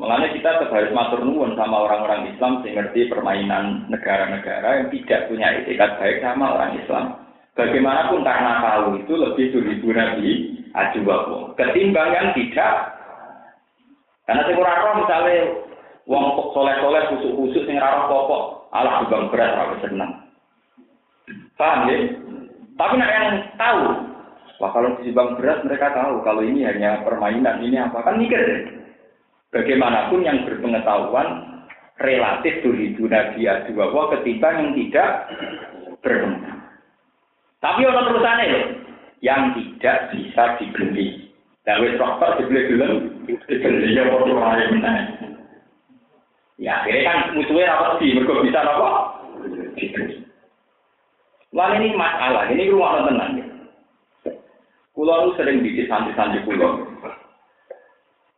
Makanya 0.00 0.32
kita 0.32 0.64
harus 0.64 0.96
matur 0.96 1.20
nuwun 1.20 1.52
sama 1.60 1.84
orang-orang 1.84 2.32
Islam 2.32 2.64
yang 2.64 2.88
ngerti 2.88 3.12
permainan 3.12 3.84
negara-negara 3.92 4.80
yang 4.80 4.88
tidak 4.88 5.28
punya 5.28 5.60
etikat 5.60 6.00
baik 6.00 6.24
sama 6.24 6.56
orang 6.56 6.72
Islam. 6.80 7.04
Bagaimanapun 7.52 8.24
karena 8.24 8.64
tahu 8.64 8.96
itu 8.96 9.12
lebih 9.12 9.52
sulit 9.52 9.84
Nabi 9.84 10.28
aju 10.72 11.00
ketimbang 11.52 12.16
yang 12.16 12.28
tidak. 12.32 12.96
Karena 14.24 14.40
saya 14.46 14.56
kurang 14.56 14.96
misalnya 15.04 15.36
wong 16.10 16.50
soleh-soleh 16.50 17.06
khusus-khusus 17.14 17.70
yang 17.70 17.78
rara 17.78 18.10
pokok, 18.10 18.66
Allah 18.74 19.06
juga 19.06 19.30
berat 19.30 19.50
rara 19.54 19.76
senang. 19.78 20.12
Paham 21.54 21.86
ya? 21.86 21.96
Tapi 22.74 22.94
nak 22.98 23.12
yang 23.14 23.28
tahu, 23.54 23.82
wah 24.58 24.70
kalau 24.74 24.98
disimbang 24.98 25.38
beras 25.38 25.62
mereka 25.62 25.94
tahu 25.94 26.18
kalau 26.26 26.42
ini 26.42 26.66
hanya 26.66 27.06
permainan, 27.06 27.62
ini 27.62 27.78
apa 27.78 28.02
kan 28.02 28.18
mikir. 28.18 28.42
Bagaimanapun 29.54 30.26
yang 30.26 30.42
berpengetahuan 30.46 31.62
relatif 32.02 32.58
dulu 32.62 33.06
Nabi 33.06 33.46
Adwa 33.46 34.10
ketimbang 34.18 34.54
yang 34.58 34.70
tidak 34.74 35.10
berpengetahuan. 36.02 36.58
Tapi 37.60 37.80
orang 37.84 38.06
terusannya 38.08 38.46
loh, 38.50 38.66
yang 39.20 39.52
tidak 39.52 40.10
bisa 40.16 40.42
dibeli. 40.58 41.28
Dan 41.60 41.84
wis 41.84 42.00
rokok 42.00 42.40
dibeli 42.40 42.72
dulu, 42.72 42.88
dibeli 43.28 43.94
ya 43.94 44.08
waktu 44.08 44.32
lain. 44.32 45.29
Ya 46.60 46.84
akhirnya 46.84 47.08
kan 47.08 47.18
musuhnya 47.32 47.72
apa 47.72 47.96
sih, 47.96 48.12
mereka 48.12 48.44
bisa 48.44 48.60
apa? 48.60 48.88
Wah 51.56 51.72
ini 51.80 51.96
masalah, 51.96 52.52
ini 52.52 52.68
rumah 52.68 53.08
tenang. 53.08 53.40
Ya. 53.40 53.46
Itu 54.92 55.30
sering 55.40 55.64
bikin 55.64 55.88
santri-santri 55.88 56.44
pulau. 56.44 56.84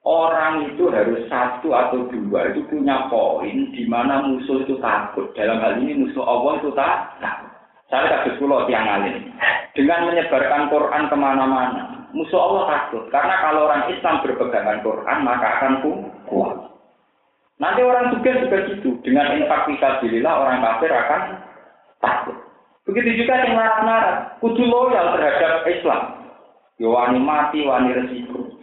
Orang 0.02 0.70
itu 0.70 0.90
harus 0.90 1.26
satu 1.30 1.70
atau 1.74 2.10
dua 2.10 2.50
itu 2.50 2.66
punya 2.66 3.06
poin 3.06 3.70
di 3.70 3.86
mana 3.86 4.22
musuh 4.26 4.62
itu 4.62 4.78
takut. 4.82 5.30
Dalam 5.34 5.62
hal 5.62 5.78
ini 5.78 6.06
musuh 6.06 6.22
Allah 6.22 6.58
itu 6.58 6.70
tak 6.74 7.22
takut. 7.22 7.50
Saya 7.86 8.22
kasus 8.22 8.38
pulau 8.38 8.66
tiang 8.70 8.86
alim. 8.86 9.30
Dengan 9.78 10.10
menyebarkan 10.10 10.70
Quran 10.74 11.06
ke 11.06 11.16
mana-mana, 11.18 12.10
musuh 12.14 12.38
Allah 12.38 12.62
takut. 12.70 13.06
Karena 13.14 13.34
kalau 13.46 13.70
orang 13.70 13.94
Islam 13.94 14.22
berpegangan 14.26 14.82
Quran, 14.82 15.18
maka 15.22 15.46
akan 15.58 15.72
kuat. 16.26 16.71
Nanti 17.62 17.80
orang 17.86 18.10
juga 18.18 18.42
juga 18.42 18.58
gitu. 18.74 18.98
Dengan 19.06 19.38
infak 19.38 19.70
fisabilillah, 19.70 20.34
orang 20.34 20.58
kafir 20.66 20.90
akan 20.90 21.22
takut. 22.02 22.34
Begitu 22.90 23.22
juga 23.22 23.38
yang 23.38 23.54
narat-narat, 23.54 24.42
kudu 24.42 24.66
loyal 24.66 25.14
terhadap 25.14 25.62
Islam. 25.70 26.26
Ya 26.82 26.90
wani 26.90 27.22
mati, 27.22 27.62
wani 27.62 27.94
resiko. 27.94 28.58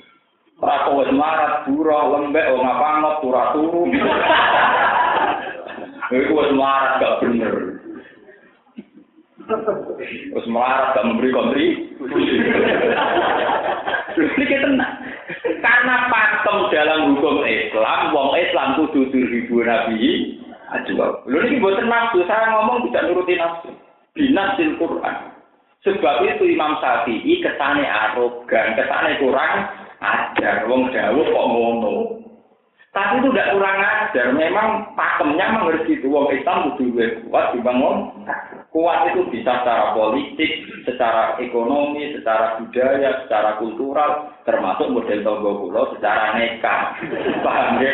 Rako 0.59 0.99
wis 0.99 1.15
marat, 1.15 1.63
burah, 1.71 2.19
lembek, 2.19 2.51
oh 2.51 2.59
ngapangot, 2.59 3.23
turah 3.23 3.55
turu. 3.55 3.87
Itu 6.11 6.35
wis 6.35 6.51
marat 6.51 6.99
gak 6.99 7.23
bener. 7.23 7.53
Wis 10.35 10.47
marat 10.51 10.99
gak 10.99 11.07
memberi 11.07 11.31
kontri. 11.31 11.65
Ini 14.19 14.45
tenang. 14.59 15.08
Karena 15.39 16.11
pakem 16.11 16.57
dalam 16.71 17.15
hukum 17.15 17.47
Islam, 17.47 18.11
wong 18.11 18.35
Islam 18.35 18.75
kudu 18.83 19.07
ribu 19.07 19.63
nabi. 19.63 20.35
Aduh, 20.69 21.25
lu 21.25 21.41
ini 21.49 21.57
buat 21.57 21.81
nafsu, 21.81 22.21
saya 22.29 22.53
ngomong 22.53 22.85
tidak 22.89 23.09
nuruti 23.09 23.33
nafsu 23.39 23.73
binasil 24.13 24.77
Quran. 24.77 25.15
Sebab 25.79 26.27
itu 26.27 26.43
Imam 26.53 26.75
Syafi'i 26.83 27.39
kesane 27.39 27.87
arogan, 27.87 28.75
kesane 28.75 29.15
kurang 29.23 29.53
ajar. 30.03 30.67
Wong 30.67 30.91
jauh 30.91 31.23
kok 31.23 31.47
ngono. 31.55 31.93
Tapi 32.89 33.21
itu 33.21 33.29
tidak 33.29 33.53
kurang 33.53 33.77
ajar. 33.77 34.33
Memang 34.33 34.97
pakemnya 34.97 35.53
mengerti 35.53 36.01
itu. 36.01 36.09
Wong 36.09 36.33
Islam 36.33 36.73
kudu 36.73 36.97
kuat 37.29 37.53
dibangun. 37.53 38.25
Kuat 38.73 39.13
itu 39.13 39.29
bisa 39.29 39.61
secara 39.61 39.93
politik, 39.93 40.65
secara 40.89 41.37
ekonomi, 41.37 42.17
secara 42.17 42.57
budaya, 42.57 43.25
secara 43.25 43.61
kultural, 43.61 44.33
termasuk 44.45 44.89
model 44.89 45.21
tonggo 45.21 45.51
pulau 45.61 45.93
secara 45.93 46.33
neka. 46.37 46.97
Paham 47.45 47.77
ya? 47.77 47.93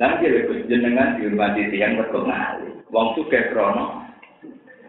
Nanti 0.00 0.24
jenengan 0.72 1.20
dihormati 1.20 1.68
tiang 1.68 2.00
berkenali. 2.00 2.80
Wong 2.88 3.12
suge 3.12 3.52
krono. 3.52 4.08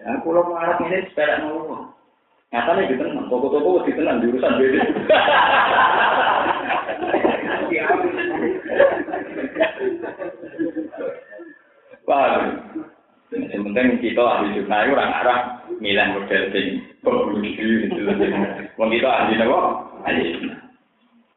Ya, 0.03 0.19
pulau 0.23 0.47
marah 0.47 0.79
ini 0.83 1.11
sepeda 1.11 1.43
nol. 1.43 1.91
Nyatanya 2.53 2.85
gitu 2.85 3.01
tenang, 3.01 3.25
toko-toko 3.33 3.81
di 3.81 3.97
tenang 3.97 4.21
di 4.21 4.29
urusan 4.29 4.61
beda. 4.61 4.81
Paham? 12.05 12.43
Yang 13.33 13.89
kita 14.05 14.21
ahli 14.21 14.53
jurnal 14.53 14.93
orang 14.93 15.17
arah 15.17 15.39
milih 15.81 16.07
model 16.13 16.43
sing 16.53 16.85
pembuli 17.01 17.57
gitu. 17.57 18.05
Wong 18.77 18.89
kita 18.93 19.09
ahli 19.09 19.41
apa? 19.41 19.57
Ahli 20.05 20.45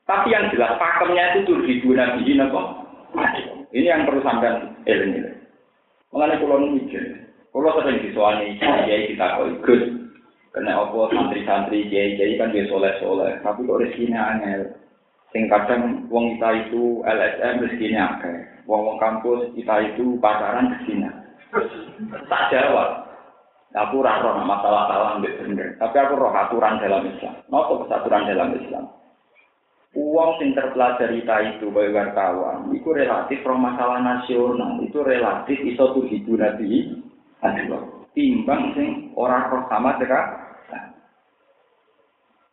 Tapi 0.04 0.36
yang 0.36 0.52
jelas 0.52 0.76
pakemnya 0.76 1.32
itu 1.32 1.48
tuh 1.48 1.64
di 1.64 1.80
dua 1.80 2.12
nabi 2.12 2.28
ini 2.28 3.88
yang 3.88 4.04
perlu 4.04 4.20
sampai 4.20 4.68
ilmu. 4.84 5.32
Mengenai 6.12 6.38
pulau 6.44 6.60
mikir, 6.60 7.24
pulau 7.50 7.74
sering 7.80 8.04
kiai 8.12 9.10
kita 9.10 9.26
kau 9.36 9.50
ikut, 9.50 10.05
karena 10.56 10.72
apa 10.72 11.12
santri-santri 11.12 11.84
kiai 11.92 12.16
kiai 12.16 12.40
kan 12.40 12.48
dia 12.48 12.64
soleh 12.64 12.96
soleh, 12.96 13.36
tapi 13.44 13.68
kok 13.68 13.76
rezekinya 13.76 14.24
angel. 14.24 14.72
Sing 15.28 15.52
kadang 15.52 16.08
wong 16.08 16.40
kita 16.40 16.48
itu 16.64 17.04
LSM 17.04 17.60
rezekinya 17.60 18.16
akeh, 18.16 18.64
wong 18.64 18.88
wong 18.88 18.96
kampus 18.96 19.52
kita 19.52 19.92
itu 19.92 20.16
pacaran 20.16 20.72
rezekinya. 20.72 21.12
Tak 22.32 22.48
jawab. 22.48 23.04
Aku 23.76 24.00
raro 24.00 24.40
masalah 24.48 24.88
salah 24.88 25.20
bener, 25.20 25.76
tapi 25.76 25.96
aku 26.00 26.16
roh 26.16 26.32
aturan 26.32 26.80
dalam 26.80 27.04
Islam. 27.04 27.36
Nopo 27.52 27.84
kesaturan 27.84 28.24
dalam 28.24 28.56
Islam. 28.56 28.88
uang 29.96 30.36
sing 30.36 30.52
terpelajari 30.52 31.24
ta 31.24 31.40
itu 31.40 31.72
kaya 31.72 31.88
wartawan 31.88 32.68
itu 32.68 32.84
relatif 32.92 33.40
pro 33.40 33.56
masalah 33.56 33.96
nasional 34.04 34.76
itu 34.84 35.00
relatif 35.00 35.56
iso 35.64 35.96
tuh 35.96 36.04
hidup 36.04 36.36
nabi 36.36 37.00
timbang 38.12 38.76
sing 38.76 39.08
orang 39.16 39.48
roh 39.48 39.64
sama 39.72 39.96
dekat 39.96 40.45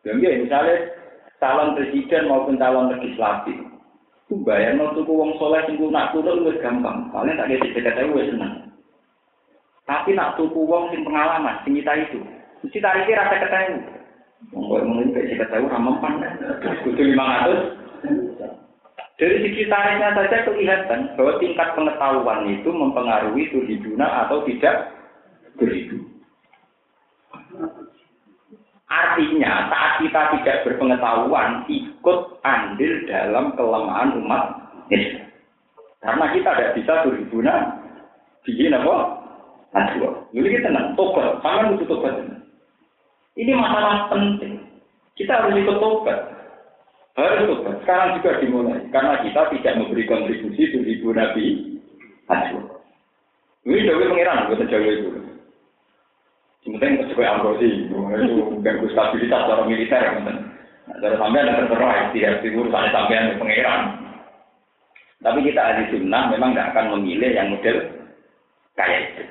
dan 0.04 0.20
misalnya 0.20 0.76
calon 1.40 1.76
presiden 1.76 2.28
maupun 2.28 2.60
calon 2.60 2.92
legislatif 2.92 3.58
itu 4.28 4.40
bayar 4.48 4.80
mau 4.80 4.96
tuh 4.96 5.04
uang 5.04 5.36
soleh 5.40 5.64
sing 5.68 5.80
nak 5.92 6.16
turun 6.16 6.44
lebih 6.44 6.64
gampang 6.64 7.12
paling 7.12 7.36
tak 7.36 7.52
ada 7.52 7.60
dekat 7.60 7.94
saya 7.96 8.24
senang 8.28 8.54
tapi 9.84 10.16
nak 10.16 10.40
tuku 10.40 10.60
uang 10.64 10.92
sing 10.92 11.04
pengalaman 11.04 11.60
sing 11.68 11.76
kita 11.80 11.92
itu 12.08 12.20
mesti 12.64 12.80
tariknya 12.80 13.20
rasa 13.24 13.36
ketemu 13.44 13.80
Monggo 14.52 14.84
mungkin 14.84 15.16
kayak 15.16 15.40
kita 15.40 15.46
tahu 15.56 15.72
ramempan, 15.72 16.20
kudu 16.84 17.02
lima 17.16 17.24
ratus. 17.24 17.62
Dari 19.16 19.40
segi 19.46 19.64
tarifnya 19.72 20.10
saja 20.18 20.44
kelihatan 20.44 21.16
bahwa 21.16 21.40
tingkat 21.40 21.70
pengetahuan 21.78 22.50
itu 22.50 22.70
mempengaruhi 22.74 23.48
tuhiduna 23.56 24.28
atau 24.28 24.44
tidak 24.44 24.92
beribu. 25.56 26.02
Artinya 28.94 29.74
saat 29.74 29.92
kita 30.06 30.22
tidak 30.38 30.58
berpengetahuan 30.70 31.66
ikut 31.66 32.20
andil 32.46 32.94
dalam 33.10 33.58
kelemahan 33.58 34.22
umat. 34.22 34.46
Karena 36.04 36.26
kita 36.30 36.50
tidak 36.54 36.74
bisa 36.78 36.94
berhubungan 37.02 37.62
bikin 38.46 38.78
apa? 38.78 39.24
Aduh, 39.74 40.30
ini 40.38 40.54
kita 40.54 40.70
tenang, 40.70 40.94
tobat, 40.94 41.42
sangat 41.42 41.74
butuh 41.74 41.88
tobat. 41.98 42.22
Ini 43.34 43.58
masalah 43.58 44.14
penting. 44.14 44.62
Kita 45.18 45.42
harus 45.42 45.58
ikut 45.58 45.82
tobat. 45.82 46.20
Harus 47.18 47.50
tobat. 47.50 47.82
Sekarang 47.82 48.22
juga 48.22 48.38
dimulai. 48.38 48.86
Karena 48.94 49.26
kita 49.26 49.50
tidak 49.58 49.74
memberi 49.82 50.06
kontribusi 50.06 50.70
untuk 50.78 50.86
ibu 50.86 51.10
Nabi 51.18 51.46
Haji. 52.30 52.58
Ini 53.64 53.88
Jawa 53.90 54.12
pengiran, 54.14 54.46
bukan 54.54 54.70
Jawa 54.70 54.90
itu. 54.92 55.23
Yang 56.64 56.80
penting 56.80 56.94
sesuai 57.12 57.28
ambrosi, 57.28 57.68
itu 57.92 58.36
ganggu 58.64 58.88
stabilitas 58.96 59.40
secara 59.44 59.64
militer. 59.68 60.04
Nah, 60.24 60.96
Kalau 61.00 61.18
sampai 61.20 61.44
ada 61.44 61.60
terserah 61.60 61.96
istilah 62.08 62.40
urusan 62.40 62.86
sampai 62.92 63.16
yang 63.20 63.40
pengiran. 63.40 63.82
Tapi 65.24 65.40
kita 65.48 65.60
ahli 65.64 65.84
sunnah 65.92 66.32
memang 66.32 66.52
nggak 66.52 66.76
akan 66.76 67.00
memilih 67.00 67.32
yang 67.32 67.52
model 67.52 67.78
kayak 68.76 69.16
itu. 69.16 69.24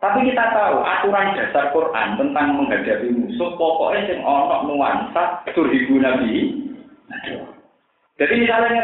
Tapi 0.00 0.18
kita 0.26 0.44
tahu 0.50 0.82
aturan 0.82 1.36
dasar 1.38 1.70
Quran 1.70 2.08
tentang 2.18 2.58
menghadapi 2.58 3.06
musuh 3.12 3.54
pokoknya 3.54 4.12
yang 4.12 4.20
ono 4.26 4.56
nuansa 4.66 5.46
turhibu 5.54 6.00
nabi. 6.00 6.58
Jadi 8.16 8.34
misalnya 8.40 8.82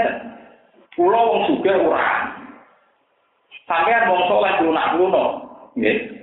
pulau 0.95 1.33
wong 1.33 1.43
suga 1.51 1.75
orang, 1.75 2.23
sampean 3.67 4.09
wong 4.13 4.23
soleh 4.31 4.55
lunak 4.63 4.89
luno, 5.01 5.25
nggih. 5.75 6.18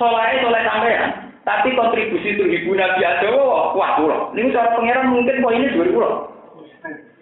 Soleh 0.00 0.40
soleh 0.40 0.62
sampean, 0.64 1.10
tapi 1.44 1.76
kontribusi 1.76 2.40
turhibu 2.40 2.72
nabi 2.72 3.04
ada 3.04 3.28
wah 3.76 4.00
pulau. 4.00 4.32
Ini 4.32 4.48
cara 4.56 4.72
pangeran 4.72 5.12
mungkin 5.12 5.44
kok 5.44 5.52
ini 5.52 5.74
dua 5.76 5.86
pulau. 5.92 6.12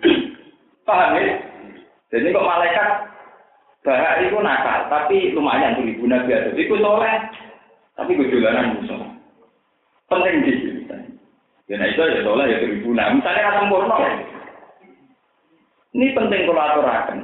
Paham 0.87 1.19
ya? 1.19 1.35
Jadi 2.15 2.31
kok 2.31 2.47
malaikat 2.47 2.89
bahak 3.81 4.23
itu 4.23 4.39
nakal, 4.39 4.87
tapi 4.87 5.35
lumayan 5.35 5.79
tuh 5.79 5.87
ibu 5.89 6.05
nabi 6.07 6.31
ada. 6.31 6.55
Itu 6.55 6.79
soleh, 6.79 7.15
tapi 7.99 8.15
gue 8.15 8.31
jalanan 8.31 8.79
musuh. 8.79 9.03
Penting 10.07 10.43
di 10.47 10.53
sini. 10.63 10.83
Ya 11.71 11.79
nah 11.79 11.87
itu 11.91 12.03
ya 12.03 12.23
soleh 12.23 12.47
ya 12.51 12.59
ibu 12.71 12.91
nabi. 12.95 13.19
Misalnya 13.19 13.47
kan 13.51 13.55
sempurna. 13.67 13.97
Ini 15.91 16.07
penting 16.15 16.41
kalau 16.47 16.63
aturakan. 16.63 17.19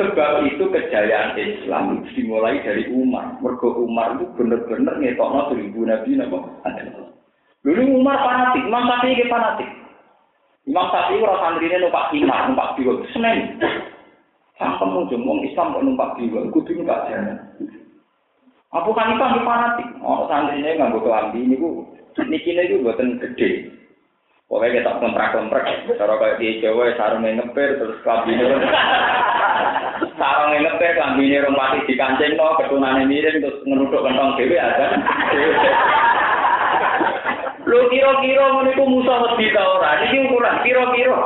Sebab 0.00 0.48
itu 0.48 0.64
kejayaan 0.72 1.36
Islam 1.36 2.00
dimulai 2.16 2.64
dari 2.64 2.88
Umar. 2.88 3.36
Mergo 3.44 3.84
Umar 3.84 4.16
itu 4.16 4.32
benar-benar 4.32 4.96
ngetokno 4.96 5.52
ribu 5.52 5.84
nabi 5.84 6.16
napa? 6.16 6.40
Dulu 7.60 8.00
Umar 8.00 8.16
fanatik, 8.24 8.64
Imam 8.64 8.88
Syafi'i 8.88 9.28
fanatik. 9.28 9.68
Imam 10.64 10.88
Syafi'i 10.88 11.20
ora 11.20 11.36
santrine 11.44 11.76
numpak 11.84 12.08
himar, 12.16 12.48
numpak 12.48 12.80
biwa. 12.80 13.04
Semen. 13.12 13.60
Sangkem 14.56 14.96
ujung 15.04 15.20
wong 15.28 15.44
Islam 15.44 15.76
kok 15.76 15.84
numpak 15.84 16.16
biwa, 16.16 16.48
kudu 16.48 16.80
numpak 16.80 17.04
jalan. 17.12 17.36
Abu 18.72 18.96
Hanifah 18.96 19.36
iki 19.36 19.44
fanatik. 19.44 19.88
Oh, 20.00 20.24
santrine 20.32 20.80
nganggo 20.80 21.04
kelambi 21.04 21.44
niku 21.44 21.84
nikine 22.24 22.72
iku 22.72 22.88
mboten 22.88 23.20
gede. 23.20 23.68
Pokoknya 24.48 24.82
kita 24.82 24.92
kontrak-kontrak, 24.98 25.62
cara 25.94 26.14
kayak 26.18 26.38
di 26.42 26.58
Jawa, 26.58 26.90
sarungnya 26.98 27.38
ngepir, 27.38 27.78
terus 27.78 28.02
sarang 30.20 30.52
ini 30.52 30.70
teh 30.76 30.90
kambingnya 30.96 31.48
rumah 31.48 31.72
di 31.80 31.94
kancing 31.96 32.36
no 32.36 32.56
ketunan 32.60 33.08
terus 33.08 33.56
menuduk 33.64 34.04
kentang 34.04 34.36
dhewe 34.36 34.56
ada 34.60 34.86
lu 37.70 37.86
kiro 37.86 38.12
kiro 38.18 38.46
menipu 38.58 38.82
musa 38.82 39.14
wedi 39.30 39.54
ta 39.54 39.62
ora? 39.62 40.02
Niki 40.02 40.26
ukuran 40.26 40.56
kiro 40.66 40.84
kiro 40.90 41.20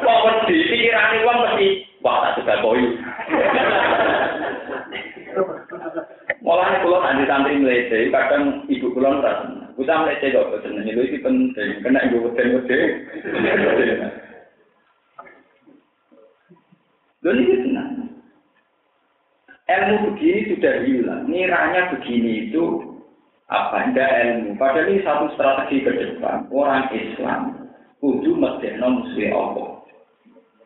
kok 0.00 0.22
wedi? 0.24 0.56
Pikirane 0.70 1.16
uang 1.26 1.38
mesti 1.42 1.68
wah 2.00 2.16
tak 2.22 2.34
sudah 2.40 2.56
koyu. 2.62 2.88
Malah 6.42 6.66
ini 6.68 6.82
pulau 6.84 7.02
santri 7.02 7.24
santri 7.26 7.58
melete 7.58 7.98
kadang 8.14 8.66
ibu 8.70 8.92
pulang 8.94 9.18
rasanya 9.20 9.72
kita 9.74 9.94
melete 9.98 10.26
dok 10.30 10.52
senengnya 10.62 10.94
lu 10.94 11.02
itu 11.10 11.18
penting. 11.20 11.68
Kena 11.82 12.06
ibu 12.06 12.30
penting 12.30 12.46
penting 12.62 12.88
Lalu 17.22 17.40
ini 17.46 17.56
tenang. 17.62 17.90
Ilmu 19.70 19.96
begini 20.10 20.40
sudah 20.52 20.74
hilang. 20.82 21.22
Niranya 21.30 21.94
begini 21.94 22.50
itu 22.50 22.92
apa 23.46 23.94
ndak 23.94 24.10
ilmu. 24.10 24.50
Padahal 24.58 24.90
ini 24.90 25.06
satu 25.06 25.30
strategi 25.38 25.86
ke 25.86 25.92
depan. 25.94 26.50
Orang 26.50 26.90
Islam 26.90 27.70
kudu 28.02 28.34
medekno 28.34 29.00
musuh 29.00 29.30
Allah. 29.30 29.70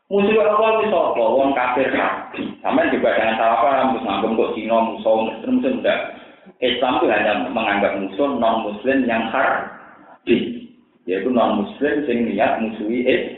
Musuh 0.09 0.39
Allah 0.41 0.71
itu 0.81 0.97
apa? 0.97 1.25
Wong 1.29 1.53
kafir 1.53 1.93
rabi. 1.93 2.57
Sama 2.65 2.89
juga 2.89 3.13
jangan 3.21 3.37
salah 3.37 3.59
paham. 3.61 3.87
Terus 3.93 4.05
nganggep 4.09 4.31
kok 4.33 4.53
Cina 4.57 4.79
musuh 4.81 5.17
muslim 5.29 5.55
enggak. 5.61 6.01
Islam 6.65 6.93
itu 6.97 7.07
hanya 7.13 7.33
menganggap 7.53 7.93
musuh 8.01 8.29
non 8.41 8.57
muslim 8.65 9.05
yang 9.05 9.29
harbi. 9.29 10.65
Yaitu 11.05 11.29
non 11.29 11.69
muslim 11.69 11.95
yang 12.09 12.19
niat 12.33 12.53
musuhi 12.65 13.05
Islam. 13.05 13.36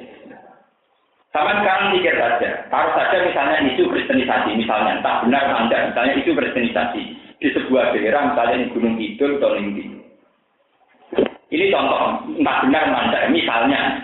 Sama 1.39 1.55
sekarang 1.63 1.95
pikir 1.95 2.19
saja, 2.19 2.67
taruh 2.67 2.99
saja 2.99 3.23
misalnya 3.23 3.63
isu 3.71 3.87
kristenisasi, 3.87 4.59
misalnya, 4.59 4.99
tak 5.07 5.23
benar 5.23 5.47
anda, 5.55 5.87
misalnya 5.87 6.19
isu 6.19 6.35
kristenisasi 6.35 7.03
di 7.39 7.49
sebuah 7.55 7.95
daerah, 7.95 8.35
misalnya 8.35 8.67
di 8.67 8.75
Gunung 8.75 8.99
Kidul 8.99 9.39
atau 9.39 9.55
Linggi. 9.55 9.87
Ini 11.55 11.71
contoh, 11.71 12.27
entah 12.43 12.67
benar 12.67 12.91
anda, 12.91 13.31
misalnya, 13.31 14.03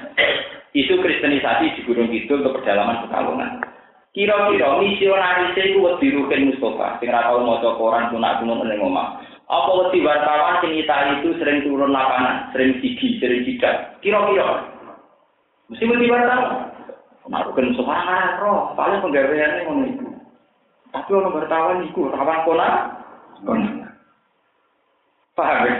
isu 0.78 0.94
kristenisasi 1.02 1.74
di 1.74 1.80
Gunung 1.82 2.06
Kidul 2.14 2.46
untuk 2.46 2.62
pedalaman 2.62 3.02
Pekalongan. 3.02 3.66
Kira-kira 4.14 4.78
misionaris 4.78 5.58
itu 5.58 5.82
wedi 5.82 6.14
Rukin 6.14 6.54
Mustafa, 6.54 7.02
sing 7.02 7.10
ra 7.10 7.34
tau 7.34 7.42
maca 7.42 7.74
koran 7.74 8.14
sunat 8.14 8.46
gunung 8.46 8.62
ning 8.62 8.78
omah. 8.78 9.18
Apa 9.50 9.70
wedi 9.74 10.06
wartawan 10.06 10.62
sing 10.62 10.78
itu 10.78 11.34
sering 11.42 11.66
turun 11.66 11.90
lapangan, 11.90 12.54
sering 12.54 12.78
sigi, 12.78 13.18
sering 13.18 13.42
sidak. 13.42 13.98
Kira-kira 14.06 14.70
mesti 15.66 15.82
wedi 15.82 16.06
wartawan. 16.06 16.70
Bukan 17.24 17.72
semangat 17.72 18.36
roh, 18.44 18.76
paling 18.76 19.00
penggaweannya 19.00 19.64
ngono 19.64 19.82
iku. 19.88 20.08
Tapi 20.92 21.10
orang 21.16 21.34
bertawan 21.40 21.86
iku, 21.88 22.12
tawan 22.12 22.44
kona. 22.44 22.68
Paham 25.32 25.66
ya? 25.66 25.72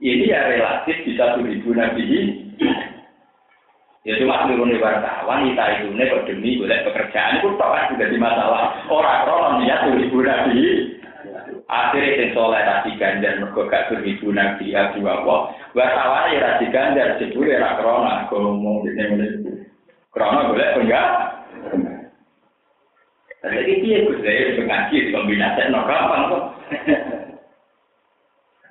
Ini 0.00 0.32
ya 0.32 0.40
relatif 0.48 0.96
bisa 1.04 1.36
ribu 1.36 1.76
nabi. 1.76 2.04
Ya 4.06 4.16
cuma 4.22 4.46
turun 4.48 4.78
wartawan, 4.80 5.50
kita 5.50 5.64
itu 5.82 5.88
nih 5.92 6.06
kok 6.08 6.24
demi 6.30 6.58
boleh 6.62 6.78
pekerjaan 6.88 7.42
tak 7.42 7.68
kan 7.68 7.84
sudah 7.92 8.08
di 8.08 8.18
masalah. 8.18 8.64
Orang 8.88 9.28
orang 9.28 9.54
niat 9.60 9.92
ribu 9.92 10.24
nabi. 10.24 10.58
Akhirnya 11.66 12.30
yang 12.30 12.30
soleh 12.30 12.62
rasi 12.62 12.94
ganjar 12.94 13.42
mergo 13.42 13.66
gak 13.66 13.90
nabi 13.90 14.70
ya 14.70 14.94
jiwa 14.94 15.26
Wartawan 15.74 16.30
ya 16.30 16.38
rasi 16.38 16.70
ganjar 16.70 17.18
sebule 17.18 17.58
ra 17.58 17.74
krona 17.74 18.30
ngomong 18.30 18.86
di 18.86 18.94
sini 18.94 19.55
Karena 20.16 20.48
boleh 20.48 20.68
enggak? 20.80 21.08
Jadi 23.44 23.72
dia 23.84 24.02
gus 24.08 24.18
saya 24.24 24.56
mengaji 24.58 25.12
kombinasi 25.12 25.62
no 25.68 25.84
gampang 25.84 26.22
kok. 26.32 26.44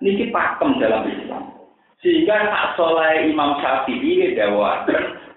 Niki 0.04 0.34
pakem 0.34 0.82
dalam 0.82 1.06
Islam. 1.06 1.44
Sehingga 2.04 2.50
tak 2.52 2.76
soleh 2.76 3.30
Imam 3.30 3.62
Syafi'i 3.62 4.36
dawa 4.36 4.84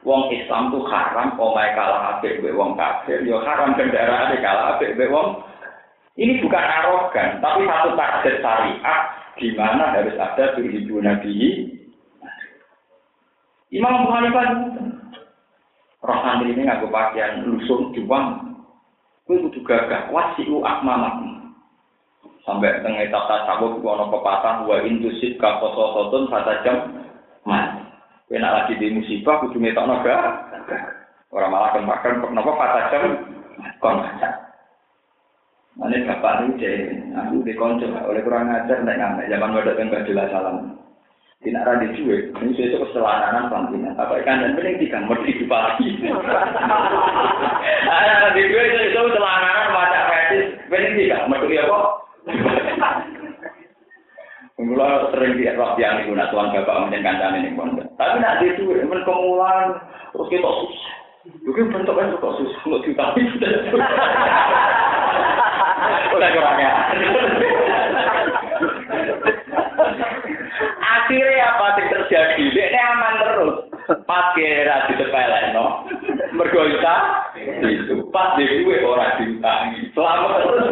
wong 0.02 0.32
Islam 0.34 0.74
tuh 0.74 0.88
haram 0.90 1.36
omai 1.38 1.76
kalah 1.76 2.18
apik 2.18 2.40
be 2.40 2.50
wong 2.50 2.74
kafir, 2.74 3.22
yo 3.22 3.44
haram 3.44 3.76
kendaraan 3.76 4.34
kalah 4.40 4.74
apik 4.74 4.96
be 4.96 5.06
wong. 5.06 5.44
Ini 6.18 6.42
bukan 6.42 6.64
arogan, 6.82 7.38
tapi 7.38 7.62
satu 7.62 7.94
takdir 7.94 8.42
syariat 8.42 9.00
di 9.38 9.54
mana 9.54 9.94
harus 9.94 10.18
ada 10.18 10.58
tujuh 10.58 10.98
nabi. 10.98 11.36
Imam 13.70 14.02
Abu 14.02 14.08
Hanifah 14.10 14.48
roh 16.02 16.18
santri 16.22 16.54
ini 16.54 16.66
ngaku 16.66 16.86
pakaian 16.90 17.42
lusung 17.46 17.90
juang. 17.94 18.56
Itu 19.26 19.48
kudu 19.48 19.60
gagah. 19.66 20.08
Wasiu 20.08 20.64
akmamakum. 20.64 21.52
Sampai 22.48 22.80
tengah 22.80 23.04
etap 23.04 23.28
tasawuf 23.28 23.76
ono 23.84 24.08
pepatah 24.08 24.64
wa 24.64 24.80
indusit 24.80 25.36
ka 25.36 25.60
kata 25.60 26.64
jam 26.64 26.96
mas 27.44 27.76
enak 28.32 28.54
lagi 28.64 28.80
di 28.80 28.88
musibah 28.96 29.36
kudu 29.44 29.60
ngetok 29.60 29.84
naga 29.84 30.16
orang 31.28 31.52
malah 31.52 31.70
kemakan 31.76 32.24
kenapa 32.24 32.50
kata 32.56 32.80
jam 32.88 33.04
kon 33.84 34.00
Mana 35.78 35.94
bapak 36.10 36.42
ini 36.42 36.58
deh, 36.58 36.78
aku 37.14 37.46
dikonco 37.46 37.86
oleh 37.86 38.18
kurang 38.26 38.50
ajar, 38.50 38.82
naik 38.82 38.98
ngamek 38.98 39.30
zaman 39.30 39.54
wadah 39.54 39.78
tengah 39.78 40.02
jelas 40.10 40.26
salam. 40.34 40.74
Tidak 41.38 41.62
ada 41.62 41.86
duit, 41.94 42.34
ini 42.34 42.50
itu 42.50 42.82
keselananan 42.82 43.46
panggilan. 43.46 43.94
Apa 43.94 44.18
ikan 44.26 44.42
dan 44.42 44.58
bening 44.58 44.82
tiga 44.82 45.06
mesti 45.06 45.46
lagi. 45.46 45.86
Ada 47.86 48.34
di 48.34 48.42
duit 48.50 48.74
itu 48.74 48.90
itu 48.90 48.98
keselananan 48.98 49.70
baca 49.70 50.00
fetis, 50.10 50.58
bening 50.66 50.98
tiga 50.98 51.30
mesti 51.30 51.62
apa? 51.62 51.78
Mula 54.58 55.14
sering 55.14 55.38
dia 55.38 55.54
roh 55.54 55.78
yang 55.78 56.02
itu 56.02 56.10
nak 56.18 56.34
tuan 56.34 56.50
bapak 56.50 56.90
menjadi 56.90 57.06
kancan 57.06 57.38
ini 57.38 57.54
pun. 57.54 57.78
Tapi 57.94 58.18
nak 58.18 58.42
di 58.42 58.58
duit, 58.58 58.82
men 58.90 59.06
kemulan 59.06 59.78
terus 60.10 60.26
kita 60.34 60.42
susah. 60.42 60.94
Mungkin 61.46 61.70
bentuknya 61.70 62.18
kok 62.18 62.34
susah, 62.34 62.60
nggak 62.66 62.82
sudah. 62.82 63.50
Udah 66.18 66.28
kurangnya. 66.34 66.70
Akhirnya 70.78 71.44
apa 71.54 71.78
yang 71.78 71.88
terjadi? 71.94 72.42
Dia 72.50 72.82
aman 72.94 73.14
terus. 73.22 73.54
Pas 74.04 74.36
kira 74.36 74.90
di 74.90 74.94
sepele, 75.00 75.54
no. 75.54 75.86
Mergoita, 76.36 76.96
itu. 77.62 78.04
Pas 78.12 78.36
di 78.36 78.44
gue 78.66 78.82
orang 78.84 79.16
diutangi. 79.22 79.80
Selamat 79.94 80.30
terus. 80.42 80.66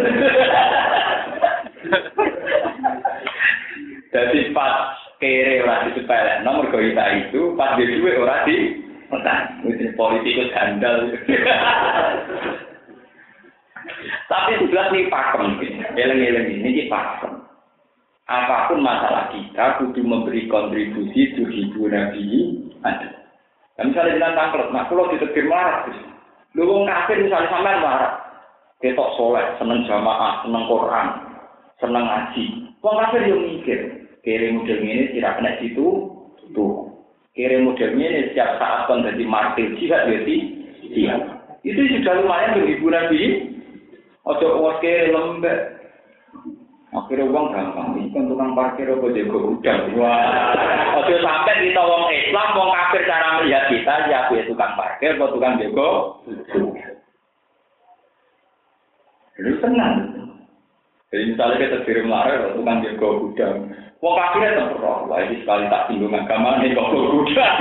Jadi 4.16 4.40
pas 4.56 4.96
kere 5.20 5.64
orang 5.64 5.92
di 5.92 6.00
wanita 6.04 7.04
itu 7.20 7.52
pas 7.56 7.76
dia 7.76 7.88
duit 7.88 8.16
orang 8.16 8.44
di 8.48 8.56
mungkin 9.60 9.92
politikus 9.96 10.52
handal. 10.56 11.12
Tapi 14.26 14.50
sudah 14.66 14.90
nih 14.90 15.06
pakem, 15.06 15.62
eleng-eleng 15.94 16.46
ini 16.48 16.68
ini 16.74 16.82
pakem. 16.90 17.35
Apa 18.26 18.66
pun 18.66 18.82
masalah 18.82 19.30
kita, 19.30 19.78
kudu 19.78 20.02
memberi 20.02 20.50
kontribusi 20.50 21.38
tuh 21.38 21.46
ibu 21.46 21.86
nabi 21.86 22.58
ada. 22.82 23.22
Dan 23.78 23.94
misalnya 23.94 24.18
dengan 24.18 24.34
tangklet, 24.34 24.68
nah 24.74 24.82
kalau 24.90 25.06
ditegur 25.14 25.46
marah, 25.46 25.86
lu 26.58 26.82
kafir 26.90 27.22
misalnya 27.22 27.52
sampean 27.54 27.84
marah, 27.86 28.12
ketok 28.82 29.14
soleh, 29.14 29.46
seneng 29.62 29.86
jamaah, 29.86 30.42
seneng 30.42 30.64
Quran, 30.66 31.08
seneng 31.78 32.02
ngaji. 32.02 32.44
Wong 32.82 32.96
kafir 32.98 33.30
yang 33.30 33.40
mikir, 33.46 33.80
kiri 34.26 34.48
model 34.58 34.78
ini 34.82 35.14
tidak 35.14 35.38
kena 35.38 35.50
situ, 35.62 35.86
tuh. 36.50 36.90
Kiri 37.36 37.62
model 37.62 37.94
ini 37.94 38.32
setiap 38.32 38.58
saat 38.58 38.90
kan 38.90 39.06
jadi 39.06 39.22
martir 39.22 39.70
jihad 39.78 40.08
jadi 40.08 40.36
jihad. 40.90 41.22
Itu 41.62 41.78
sudah 41.78 42.24
lumayan 42.24 42.58
menghibur 42.58 42.90
nabi. 42.90 43.54
Ojo 44.26 44.46
was 44.64 44.80
kiri 44.82 45.14
lembek. 45.14 45.75
Akhirnya 46.96 47.28
uang 47.28 47.52
gampang, 47.52 47.92
ini 48.00 48.08
kan 48.08 48.24
tukang 48.24 48.56
parkir 48.56 48.88
apa 48.88 49.12
jago 49.12 49.52
gudang. 49.52 49.92
Wah, 50.00 50.56
ojo 50.96 51.14
sampai 51.20 51.68
kita 51.68 51.76
wong 51.84 52.08
Islam, 52.08 52.56
wong 52.56 52.72
kafir 52.72 53.04
cara 53.04 53.36
melihat 53.36 53.68
kita, 53.68 54.08
ya 54.08 54.32
ya 54.32 54.42
tukang 54.48 54.72
parkir, 54.80 55.12
apa 55.12 55.28
tukang 55.28 55.60
jago 55.60 56.16
Ini 59.36 59.60
tenang. 59.60 59.94
Jadi 61.12 61.36
misalnya 61.36 61.60
kita 61.68 61.84
kirim 61.84 62.08
lari, 62.08 62.56
tukang 62.56 62.80
jago 62.80 63.28
gudang. 63.28 63.76
Wong 64.00 64.14
kafirnya 64.16 64.56
tempat 64.56 65.00
lah 65.12 65.20
ini 65.20 65.44
sekali 65.44 65.68
tak 65.68 65.92
singgung 65.92 66.16
agama, 66.16 66.64
ini 66.64 66.72
kok 66.72 66.96
gudang. 66.96 67.56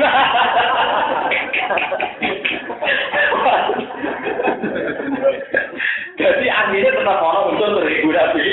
Jadi 6.23 6.45
akhirnya 6.47 6.95
tetap 6.95 7.19
orang 7.19 7.51
untuk 7.51 7.83
nabi. 7.83 8.47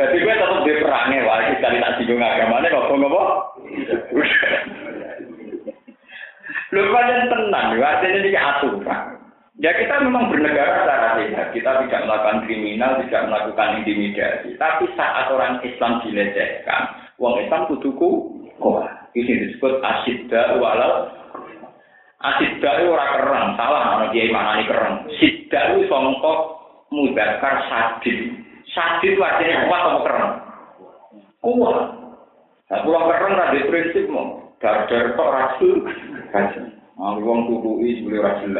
Jadi 0.00 0.16
gue 0.16 0.32
tetap 0.32 0.64
di 0.64 0.80
perangnya, 0.80 1.28
wah 1.28 1.44
kita 1.44 1.76
tak 1.76 1.92
singgung 2.00 2.24
agamanya, 2.24 2.72
kok 2.72 2.88
ngopo? 2.88 3.22
Lu 6.72 6.80
pada 6.88 7.28
tenang, 7.28 7.76
artinya 7.76 8.18
ini 8.24 8.32
aturan. 8.32 9.20
Ya 9.60 9.76
kita 9.76 10.00
memang 10.00 10.32
bernegara 10.32 10.88
secara 10.88 11.20
sehat, 11.20 11.52
kita 11.52 11.84
tidak 11.84 12.08
melakukan 12.08 12.48
kriminal, 12.48 12.96
tidak 13.04 13.28
melakukan 13.28 13.84
intimidasi. 13.84 14.56
Tapi 14.56 14.88
saat 14.96 15.28
orang 15.28 15.60
Islam 15.60 16.00
dilecehkan, 16.00 17.12
uang 17.20 17.44
Islam 17.44 17.68
kuduku, 17.68 18.40
oh, 18.56 18.80
ini 19.12 19.52
disebut 19.52 19.84
asidda 19.84 20.56
walau 20.56 21.12
asidda 22.24 22.70
itu 22.80 22.88
orang 22.88 23.12
kereng, 23.20 23.46
salah 23.60 23.82
mana 23.84 24.04
dia 24.16 24.32
mana 24.32 24.56
ini 24.56 24.64
kereng. 24.64 24.96
Sidda 25.20 25.60
itu 25.76 25.92
songkok 25.92 26.38
mudakar 26.88 27.68
sadid. 27.68 28.39
Sadid 28.70 29.18
itu 29.18 29.22
artinya 29.22 29.66
kuat 29.66 29.82
atau 29.82 30.00
keren? 30.06 30.30
Kuat. 31.42 31.78
Nah, 32.70 32.80
pulang 32.86 33.06
keren 33.10 33.34
ada 33.34 33.60
prinsip 33.66 34.04
mau. 34.06 34.54
Dar-dar 34.62 35.16
kok 35.18 35.32
rasul. 35.34 35.88
Rasul. 36.30 36.66
Nah, 37.00 37.16
uang 37.18 37.48
sebelum 37.48 38.22
rasul 38.22 38.52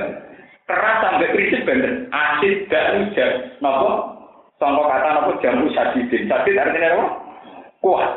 Keras 0.70 0.96
sampai 1.02 1.34
prinsip 1.34 1.66
bener. 1.66 2.06
Asid 2.14 2.70
dan 2.70 3.10
ujar. 3.10 3.58
Napa? 3.58 3.90
Sangka 4.62 4.86
kata 4.86 5.08
napa 5.18 5.32
jamu 5.42 5.66
sadidin. 5.74 6.30
Sadid 6.30 6.58
artinya 6.58 6.94
apa? 6.94 7.06
Kuat. 7.82 8.10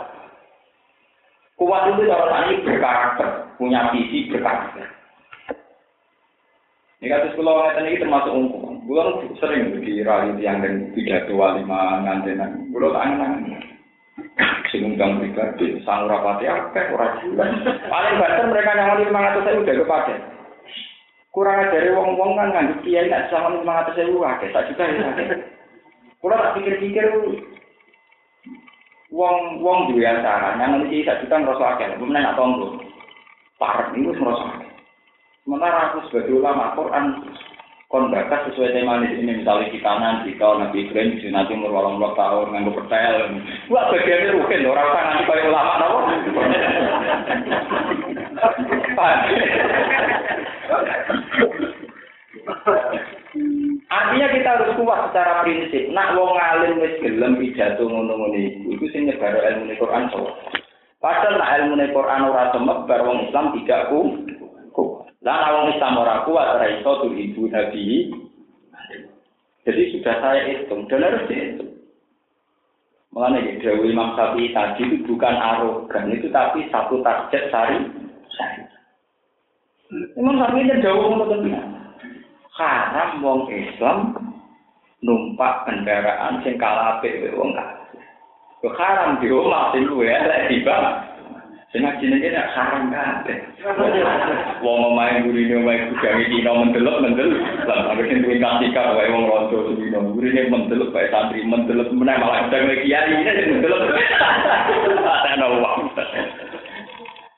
Kuat 1.57 1.89
itu 1.93 2.09
kalau 2.09 2.27
tadi 2.29 2.61
berkarakter, 2.65 3.29
punya 3.57 3.89
visi 3.93 4.29
berkarakter. 4.29 4.85
Ini 7.03 7.11
kata 7.11 7.35
sekolah 7.35 7.75
ngeten 7.75 7.83
ini 7.91 7.99
termasuk 7.99 8.31
ungkup. 8.31 8.63
Bulan 8.87 9.27
sering 9.35 9.75
di 9.83 9.99
rayu 10.07 10.39
yang 10.39 10.63
dan 10.63 10.87
pidato 10.95 11.35
lima 11.35 11.99
ngantenan. 11.99 12.71
Bulan 12.71 12.95
tangan 12.95 13.59
Sing 14.71 14.87
undang 14.87 15.19
pribadi, 15.19 15.83
sang 15.83 16.07
rapati 16.07 16.47
apa, 16.47 16.95
ora 16.95 17.19
jelas. 17.19 17.59
Paling 17.91 18.15
banter 18.23 18.45
mereka 18.47 18.71
yang 18.71 19.03
lima 19.03 19.19
ratus 19.19 19.43
saya 19.43 19.59
udah 19.59 19.75
kepakai. 19.83 20.17
Kurang 21.29 21.69
dari 21.69 21.91
wong-wong 21.91 22.39
kan 22.39 22.55
nganggep 22.55 22.81
kiai 22.87 23.11
nak 23.11 23.27
sama 23.27 23.51
lima 23.51 23.83
ratus 23.83 23.99
saya 23.99 24.09
akeh, 24.09 24.49
tak 24.55 24.65
juga 24.71 24.83
ya. 24.87 25.11
Kalau 26.23 26.39
tak 26.39 26.53
pikir-pikir, 26.55 27.05
wong 29.11 29.59
wong 29.59 29.91
dua 29.91 30.23
acara, 30.23 30.55
yang 30.55 30.81
nanti 30.81 31.03
saya 31.03 31.19
juga 31.19 31.35
ngerasa 31.37 31.65
akeh, 31.77 31.87
belum 31.99 32.15
nanya 32.15 32.33
tonggo. 32.33 32.79
Parah 33.61 33.91
ini 33.91 34.09
ngerasa 34.09 34.45
akeh. 34.55 34.72
Sementara 35.43 35.91
aku 35.91 36.07
sebagai 36.07 36.39
ulama 36.39 36.71
Quran 36.79 37.19
kon 37.91 38.09
bakas 38.09 38.49
sesuai 38.49 38.73
tema 38.73 39.05
di 39.05 39.13
sini 39.13 39.43
misalnya 39.43 39.69
kita 39.69 39.91
nanti 40.01 40.33
kalau 40.41 40.57
Nabi 40.57 40.87
Ibrahim 40.87 41.19
di 41.19 41.29
nanti 41.29 41.53
umur 41.53 41.77
walang 41.77 42.01
tahun 42.01 42.49
nganggo 42.49 42.73
pertel 42.73 43.37
wah 43.69 43.85
bagiannya 43.93 44.33
rugen 44.33 44.65
orang 44.65 44.89
tak 44.97 45.03
nanti 45.13 45.23
kayak 45.29 45.45
ulama 45.45 45.71
nopo 45.77 45.99
Artinya 53.93 54.27
kita 54.33 54.49
harus 54.57 54.73
kuat 54.77 54.99
secara 55.09 55.45
prinsip. 55.45 55.89
Nak 55.93 56.17
wong 56.17 56.33
alim 56.33 56.81
wis 56.81 56.97
gelem 57.01 57.37
pidato 57.37 57.85
ngono-ngono 57.85 58.37
iku, 58.37 58.73
iku 58.73 58.85
sing 58.89 59.05
nyebaro 59.05 59.37
ilmu 59.41 59.73
Quran 59.77 60.09
so. 60.09 60.33
Padahal 60.97 61.37
nak 61.37 61.51
ilmu 61.61 61.77
Quran 61.93 62.25
ora 62.25 62.49
semebar 62.53 62.99
wong 63.05 63.29
Islam 63.29 63.53
tidak 63.57 63.89
ku. 63.93 64.17
Lah 65.23 65.39
awang 65.47 65.71
Islam 65.71 66.03
ora 66.03 66.27
kuat 66.27 66.59
ora 66.59 66.67
iso 66.67 67.07
ibu 67.07 67.47
Nabi. 67.47 68.11
Jadi 69.63 69.83
sudah 69.95 70.15
saya 70.19 70.41
hitung 70.51 70.83
dan 70.91 71.07
harus 71.07 71.23
dihitung. 71.31 71.71
Mengenai 73.15 73.61
Dewi 73.63 73.95
Imam 73.95 74.17
Syafi'i 74.19 74.51
tadi 74.51 74.83
itu 74.83 75.07
bukan 75.07 75.31
arogan 75.31 76.11
itu 76.11 76.27
tapi 76.27 76.67
satu 76.67 76.99
target 76.99 77.47
sari. 77.47 77.79
Imam 80.19 80.35
Syafi'i 80.35 80.67
itu 80.67 80.83
jauh 80.83 81.15
untuk 81.15 81.31
Haram 82.53 83.23
wong 83.23 83.47
Islam 83.49 84.11
numpak 84.99 85.63
kendaraan 85.63 86.43
sing 86.43 86.59
kalah 86.59 86.99
wong 87.39 87.49
kafir. 87.55 88.03
Haram 88.75 89.19
di 89.23 89.31
rumah 89.31 89.71
sing 89.71 89.87
luwe 89.87 90.11
elek 90.11 90.51
tiba 90.51 91.12
Kabeh. 92.93 93.37
Wong 94.63 94.93
omahe 94.93 95.25
gurine 95.25 95.57
omahe 95.57 95.89
kudange 95.89 96.29
dina 96.29 96.53
mendelok 96.53 97.01
mendelok. 97.01 97.41
Lah 97.65 97.97
sing 97.97 98.21
duwe 98.21 98.37
kasika 98.37 98.93
wae 98.93 99.09
wong 99.09 99.25
gurine 100.13 100.53
mendelok 100.53 100.93
santri 101.09 101.41
mendelok 101.41 101.89
meneh 101.89 102.13
malah 102.21 102.45
sedang 102.45 102.69
kiai 102.77 103.09
ini 103.09 103.25
sing 103.25 103.47
mendelok. 103.57 103.89
Ana 105.33 105.47
wong. 105.49 105.89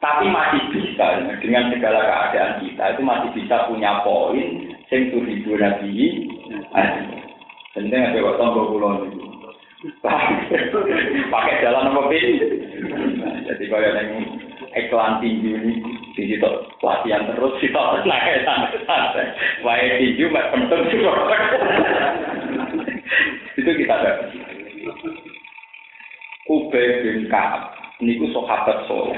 Tapi 0.03 0.25
masih 0.27 0.61
bisa 0.67 1.07
dengan 1.39 1.71
segala 1.71 2.03
keadaan 2.03 2.59
kita 2.59 2.83
itu 2.91 3.01
masih 3.07 3.29
bisa 3.39 3.71
punya 3.71 4.03
poin 4.03 4.75
sing 4.91 5.15
tuh 5.15 5.23
nabi. 5.55 6.27
Penting 7.71 8.03
ada 8.03 8.19
waktu 8.19 8.39
tombol 8.39 8.67
kulon 8.67 9.11
itu. 9.11 9.34
pakai 11.33 11.61
jalan 11.61 11.93
apa 11.93 12.01
pin 12.09 12.25
jadi 13.45 13.63
kalau 13.69 13.85
yang 13.85 14.09
iklan 14.75 15.13
tinggi 15.21 15.51
ini 15.55 15.73
di 16.15 16.23
situ 16.31 16.51
latihan 16.83 17.27
terus 17.31 17.53
situ 17.61 17.79
naik 18.07 18.43
santai. 18.47 19.31
Wae 19.61 19.99
tinggi 20.01 20.25
mak 20.31 20.51
penting 20.51 21.03
itu 23.55 23.71
kita 23.81 23.93
ada. 23.95 24.11
Ubay 26.45 26.85
bin 27.01 27.25
Kaab 27.31 27.73
niku 28.03 28.29
sahabat 28.35 28.85
soleh. 28.85 29.17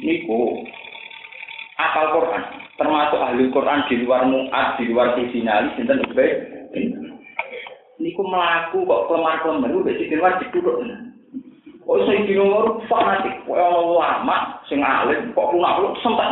Niku 0.00 0.64
akal 1.76 2.14
Quran 2.14 2.42
termasuk 2.78 3.20
ahli 3.20 3.50
Quran 3.50 3.84
di 3.90 4.06
luar 4.06 4.22
muat 4.24 4.78
di 4.78 4.88
luar 4.88 5.18
sisi 5.18 5.42
nali 5.42 5.74
sinten 5.74 6.00
Ubay? 6.08 6.30
bin 6.68 7.17
niku 7.98 8.22
melaku 8.22 8.86
kok 8.86 9.04
kelemar-kelemar 9.10 9.70
udah 9.74 9.94
sing 9.98 10.18
wajib 10.22 10.48
duduk. 10.54 10.78
Oh 11.88 11.98
sing 12.04 12.28
dino 12.28 12.78
fanatik, 12.86 13.32
koyo 13.48 13.96
lama 13.96 14.60
sing 14.68 14.84
alim 14.84 15.32
kok 15.34 15.50
lunak-lunak 15.50 15.98
sempat. 16.04 16.30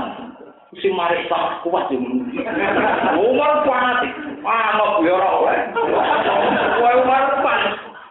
Sing 0.79 0.93
mari 0.93 1.25
sama 1.27 1.59
kuat 1.65 1.89
yo. 1.89 1.99
Umar 3.17 3.65
fanatik, 3.65 4.13
anok 4.45 5.01
yo 5.03 5.17
ora 5.17 5.29
oleh. 5.43 5.59
Kowe 6.77 6.93
Umar 7.03 7.41
pan 7.41 7.61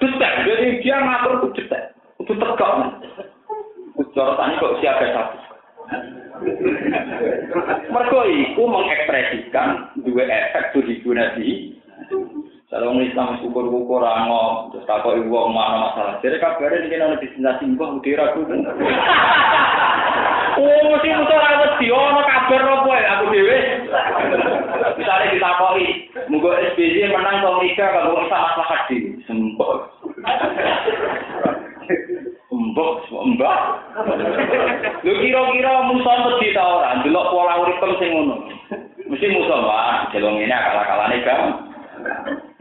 detek, 0.02 0.34
jadi 0.44 0.68
dia 0.82 0.98
ngatur 1.00 1.34
ku 1.46 1.48
detek. 1.54 1.94
Itu 2.20 2.34
tegak. 2.34 2.74
Ujar 3.96 4.36
tani 4.36 4.60
kok 4.60 4.76
siaga 4.82 5.08
satu. 5.14 5.38
Mergo 7.94 8.22
iku 8.28 8.68
mengekspresikan 8.68 9.96
dua 10.04 10.26
efek 10.28 10.76
tuh 10.76 10.84
di 10.84 11.00
Kalau 12.66 12.98
orang 12.98 13.06
Islam 13.06 13.38
syukur-syukur 13.46 14.02
angom, 14.02 14.74
terus 14.74 14.90
takut 14.90 15.22
ibu 15.22 15.38
mana 15.54 15.86
masalah. 15.86 16.18
Jadi 16.26 16.42
kabarnya 16.42 16.90
ini 16.90 16.98
ada 16.98 17.22
destinasi 17.22 17.64
mbah, 17.78 18.02
udah 18.02 18.14
ragu. 18.18 18.42
Oh, 20.56 20.88
mesti 20.88 21.12
musuh 21.12 21.36
ora 21.36 21.68
wedi 21.68 21.92
ono 21.92 22.24
kabar 22.24 22.64
apa 22.64 22.92
ya 22.96 23.20
aku 23.20 23.26
dhewe. 23.28 23.60
Misale 24.96 25.36
ditakoki, 25.36 25.88
mugo 26.32 26.56
SBY 26.56 27.12
menang 27.12 27.44
to 27.44 27.60
Mega 27.60 27.92
kanggo 27.92 28.24
sama 28.32 28.56
maslahat 28.56 28.88
di 28.88 29.20
sempok. 29.28 29.92
Mbok, 32.56 33.04
mbak. 33.36 33.60
Lho 35.04 35.14
kira-kira 35.20 35.92
musuh 35.92 36.24
wedi 36.24 36.56
ta 36.56 36.64
ora? 36.64 37.04
Delok 37.04 37.36
pola 37.36 37.60
uripem 37.60 37.92
sing 38.00 38.10
ngono. 38.16 38.36
Mesti 39.12 39.28
musuh 39.36 39.60
wah, 39.60 40.08
jelong 40.16 40.40
ini 40.40 40.56
akal-akalane 40.56 41.20
gam. 41.28 41.42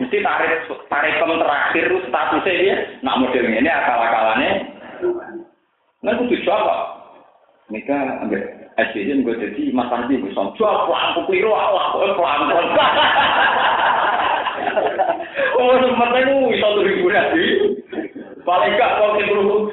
Mesti 0.05 0.21
tarik 0.21 0.69
tarik 0.93 1.17
terakhir 1.17 1.89
statusnya 2.05 2.61
dia 2.61 2.77
nak 3.01 3.25
model 3.25 3.49
ini 3.49 3.71
akal-akalane. 3.73 4.49
Nggak 6.05 6.17
kudu 6.21 6.37
jawab. 6.45 7.01
Mereka 7.73 7.97
ambil 8.21 8.45
SBY 8.77 9.25
gue 9.25 9.41
jadi 9.41 9.63
Mas 9.73 9.89
Andi 9.89 10.21
gue 10.21 10.29
sama 10.37 10.53
jual 10.61 10.77
pelan 10.85 11.25
keliru 11.25 11.57
Allah 11.57 11.97
pelan 11.97 12.13
pelan. 12.13 12.95
Oh 15.57 15.73
gue 15.81 16.53
bisa 16.53 16.67
tuh 16.69 16.85
ribu 16.85 17.09
nanti. 17.09 17.45
Paling 18.45 18.77
gak 18.77 19.01
kau 19.01 19.17
terus 19.17 19.73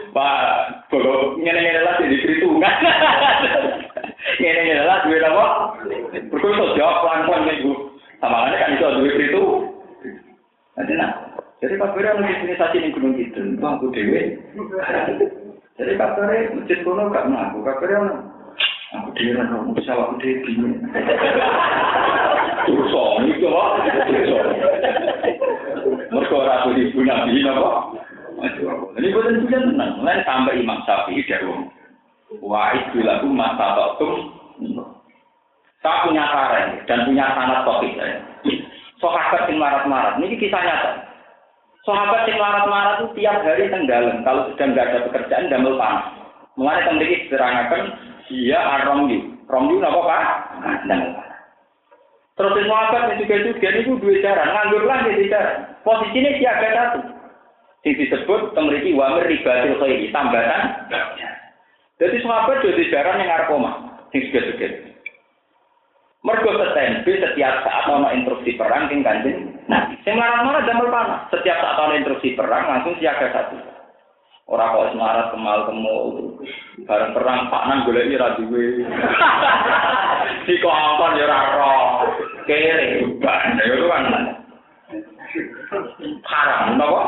Mau 12.22 12.30
definisi 12.30 12.78
ini 12.78 12.94
gunung 12.94 13.18
itu, 13.18 13.42
wah 13.58 13.82
aku 13.82 13.90
dewe. 13.90 14.38
Jadi 15.74 15.98
kabarnya 15.98 16.54
masjid 16.54 16.78
kuno 16.86 17.10
gak 17.10 17.26
ngaku, 17.26 17.66
kabarnya 17.66 17.98
ono. 17.98 18.16
Aku 18.94 19.10
dewe 19.18 19.42
ono, 19.42 19.74
bisa 19.74 19.98
aku 19.98 20.22
dewe 20.22 20.46
bingung. 20.46 20.86
Dosa, 22.70 23.02
itu 23.26 23.46
apa? 23.50 23.66
Dosa. 24.06 24.40
Mereka 26.14 26.38
ratu 26.46 26.70
ibu 26.78 27.00
nabi, 27.02 27.42
apa? 27.42 27.74
Ini 29.02 29.14
bukan 29.18 29.42
tujuan 29.42 29.74
tenang, 29.74 29.98
mulai 29.98 30.22
sampai 30.22 30.62
Imam 30.62 30.86
Syafi'i 30.86 31.26
dari 31.26 31.50
Wah 32.38 32.70
itu 32.78 33.02
lagu 33.02 33.26
masa 33.34 33.76
waktu 33.82 34.08
saya 35.82 36.06
punya 36.06 36.24
saran 36.30 36.68
dan 36.86 37.10
punya 37.10 37.26
sanat 37.34 37.66
topik 37.66 37.98
saya. 37.98 38.22
Sahabat 39.02 39.50
yang 39.50 39.58
marat-marat, 39.58 40.22
ini 40.22 40.38
kisah 40.38 40.62
nyata. 40.62 41.11
Sahabat 41.82 42.30
yang 42.30 42.38
marat-marat 42.38 42.96
itu 43.02 43.08
tiap 43.18 43.42
hari 43.42 43.66
tenggelam. 43.74 44.22
Kalau 44.22 44.54
sedang 44.54 44.78
nggak 44.78 44.86
ada 44.86 45.00
pekerjaan, 45.10 45.50
damel 45.50 45.82
panas. 45.82 46.14
Mulai 46.54 46.86
memiliki 46.94 47.26
serangakan 47.34 47.98
dia 48.30 48.60
aromyu. 48.62 49.34
Romyu 49.50 49.82
apa 49.82 50.00
pak? 50.06 50.24
Damel 50.86 51.10
panas. 51.18 51.42
Terus 52.38 52.54
sahabat 52.70 53.02
yang 53.10 53.18
juga 53.26 53.36
juga 53.50 53.70
itu 53.74 53.98
dua 53.98 54.16
cara. 54.22 54.44
Nganggur 54.46 54.84
lagi 54.86 55.18
di 55.18 55.26
cara. 55.26 55.74
Posisinya 55.82 56.32
siaga 56.38 56.70
satu. 56.70 57.00
Yang 57.82 57.94
disebut 58.06 58.54
memiliki 58.54 58.94
wamir 58.94 59.26
ribatil 59.26 59.82
khairi. 59.82 60.14
Tambatan. 60.14 60.64
Jadi 61.98 62.16
sahabat 62.22 62.62
dua 62.62 62.78
jarang 62.94 63.18
yang 63.18 63.30
ngarep 63.30 63.54
omah. 63.58 63.76
Yang 64.14 64.22
juga 64.30 64.42
juga. 64.54 64.68
Mergo 66.22 66.54
setempe 66.54 67.12
setiap 67.18 67.66
saat 67.66 67.90
ono 67.90 68.14
instruksi 68.14 68.54
perang 68.54 68.86
kanjeng 68.86 69.51
Nabi. 69.70 69.94
Sing 70.02 70.18
marah-marah 70.18 70.66
damel 70.66 70.90
panas. 70.90 71.30
Setiap 71.30 71.58
saat 71.62 71.78
ono 71.78 71.94
instruksi 72.00 72.34
perang 72.34 72.66
langsung 72.66 72.98
siaga 72.98 73.30
satu. 73.30 73.58
Ora 74.52 74.74
kok 74.74 74.92
semarat 74.92 75.32
kemal 75.32 75.60
kemul. 75.70 76.08
Bareng 76.84 77.14
perang 77.14 77.48
Pak 77.48 77.64
Nang 77.70 77.80
golek 77.86 78.10
ora 78.18 78.36
duwe. 78.36 78.84
Si 80.46 80.58
kok 80.58 80.74
ampun 80.74 81.18
ya 81.22 81.30
ora 81.30 81.40
ro. 81.56 81.76
Kere 82.50 83.06
ban 83.22 83.62
ya 83.62 83.76
kan. 83.88 84.06
Haram 86.26 86.76
napa? 86.76 87.04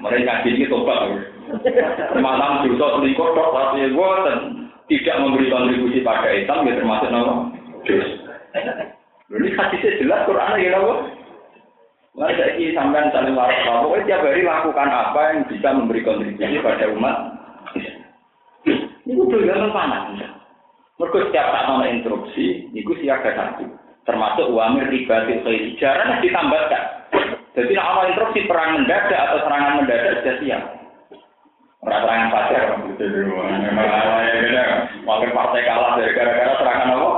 Mereka 0.00 0.24
ngaji 0.24 0.48
iki 0.56 0.66
tobat. 0.72 1.06
Malam 2.18 2.66
dosa 2.66 2.98
selingkuh 2.98 3.30
tok 3.36 3.52
tapi 3.52 3.92
boten 3.92 4.38
tidak 4.90 5.20
memberi 5.22 5.52
kontribusi 5.52 6.02
pada 6.02 6.34
Islam 6.34 6.66
ya 6.66 6.78
termasuk 6.80 7.10
napa? 7.12 7.34
Ini 9.30 9.48
hadisnya 9.54 9.98
jelas 10.02 10.26
Quran 10.26 10.58
ya 10.58 10.74
apa? 10.74 11.19
Mari 12.10 12.34
saya 12.34 12.58
ini 12.58 12.74
sampai 12.74 13.06
saling 13.14 13.38
waras 13.38 13.62
pokoknya 13.62 14.18
tiap 14.18 14.26
hari 14.26 14.42
lakukan 14.42 14.90
apa 14.90 15.20
yang 15.30 15.38
bisa 15.46 15.68
memberi 15.70 16.02
kontribusi 16.02 16.58
pada 16.58 16.90
umat. 16.90 17.16
Ini 19.06 19.14
gampang 19.14 19.70
panas. 19.70 20.18
Mereka 20.98 21.18
setiap 21.30 21.46
saat 21.48 21.64
mau 21.70 21.86
instruksi, 21.86 22.68
itu 22.76 22.92
siaga 23.00 23.30
satu. 23.32 23.64
Termasuk 24.04 24.52
wamir 24.52 24.90
riba 24.90 25.22
khairi. 25.22 25.78
Jarang 25.78 26.18
ditambahkan. 26.20 26.84
Jadi 27.54 27.72
kalau 27.78 28.04
instruksi 28.10 28.46
perang 28.50 28.76
mendadak 28.76 29.16
atau 29.30 29.38
serangan 29.46 29.76
mendadak 29.80 30.20
sudah 30.20 30.34
siap. 30.42 30.62
Orang 31.80 32.00
serangan 32.04 32.28
pacar 32.28 32.62
gitu 32.92 33.04
Memang 33.08 33.88
ya 34.28 34.64
Makin 35.00 35.30
partai 35.32 35.64
kalah 35.64 35.96
dari 35.96 36.12
gara-gara 36.12 36.52
serangan 36.60 36.92
apa? 36.92 37.10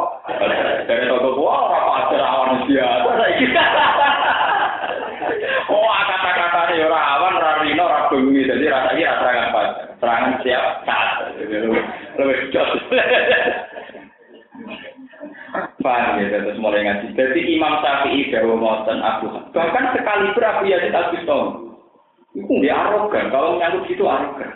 Dari 0.87 1.05
toko 1.11 1.43
wah 1.43 1.59
orang 1.67 1.87
pacar 1.91 2.23
biasa 2.71 3.11
saiki. 3.19 3.47
Kata-kata 6.73 6.89
ini 6.89 6.89
orang 6.89 7.09
awan, 7.21 7.37
orang 7.37 7.61
rino, 7.69 7.85
orang 7.85 8.09
bumi. 8.09 8.49
Jadi 8.49 8.65
rasanya 8.65 9.05
rasa 9.05 9.21
serangan 9.21 9.53
pacar. 9.53 9.87
Serangan 10.01 10.33
siap 10.41 10.65
saat. 10.89 11.11
Lebih 11.37 12.49
jos. 12.49 12.71
Paham 15.85 16.17
ya, 16.17 16.33
terus 16.33 16.57
mulai 16.57 16.89
ngaji. 16.89 17.13
Jadi 17.13 17.41
Imam 17.53 17.77
Syafi'i, 17.85 18.33
Dawa 18.33 18.57
Moten, 18.57 19.05
Abu 19.05 19.29
Bahkan 19.53 19.93
sekali 19.93 20.33
Abu 20.33 20.65
Yazid 20.65 20.97
Al-Bistami. 20.97 21.77
Itu 22.33 22.55
dia 22.65 22.73
arogan, 22.73 23.29
kalau 23.29 23.61
menyangkut 23.61 23.93
itu 23.93 24.09
arogan. 24.09 24.49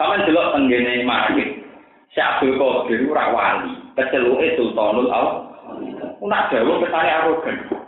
Sama 0.00 0.24
jelok 0.24 0.56
tenggene 0.56 1.04
market. 1.04 1.60
Si 2.16 2.18
Abdul 2.18 2.56
Qadir 2.56 3.04
ora 3.12 3.28
wali, 3.28 3.76
keceluke 3.92 4.56
Sultanul 4.56 5.12
Al. 5.12 5.52
Nak 6.24 6.48
dawuh 6.48 6.80
kesane 6.80 7.10
arogan. 7.12 7.79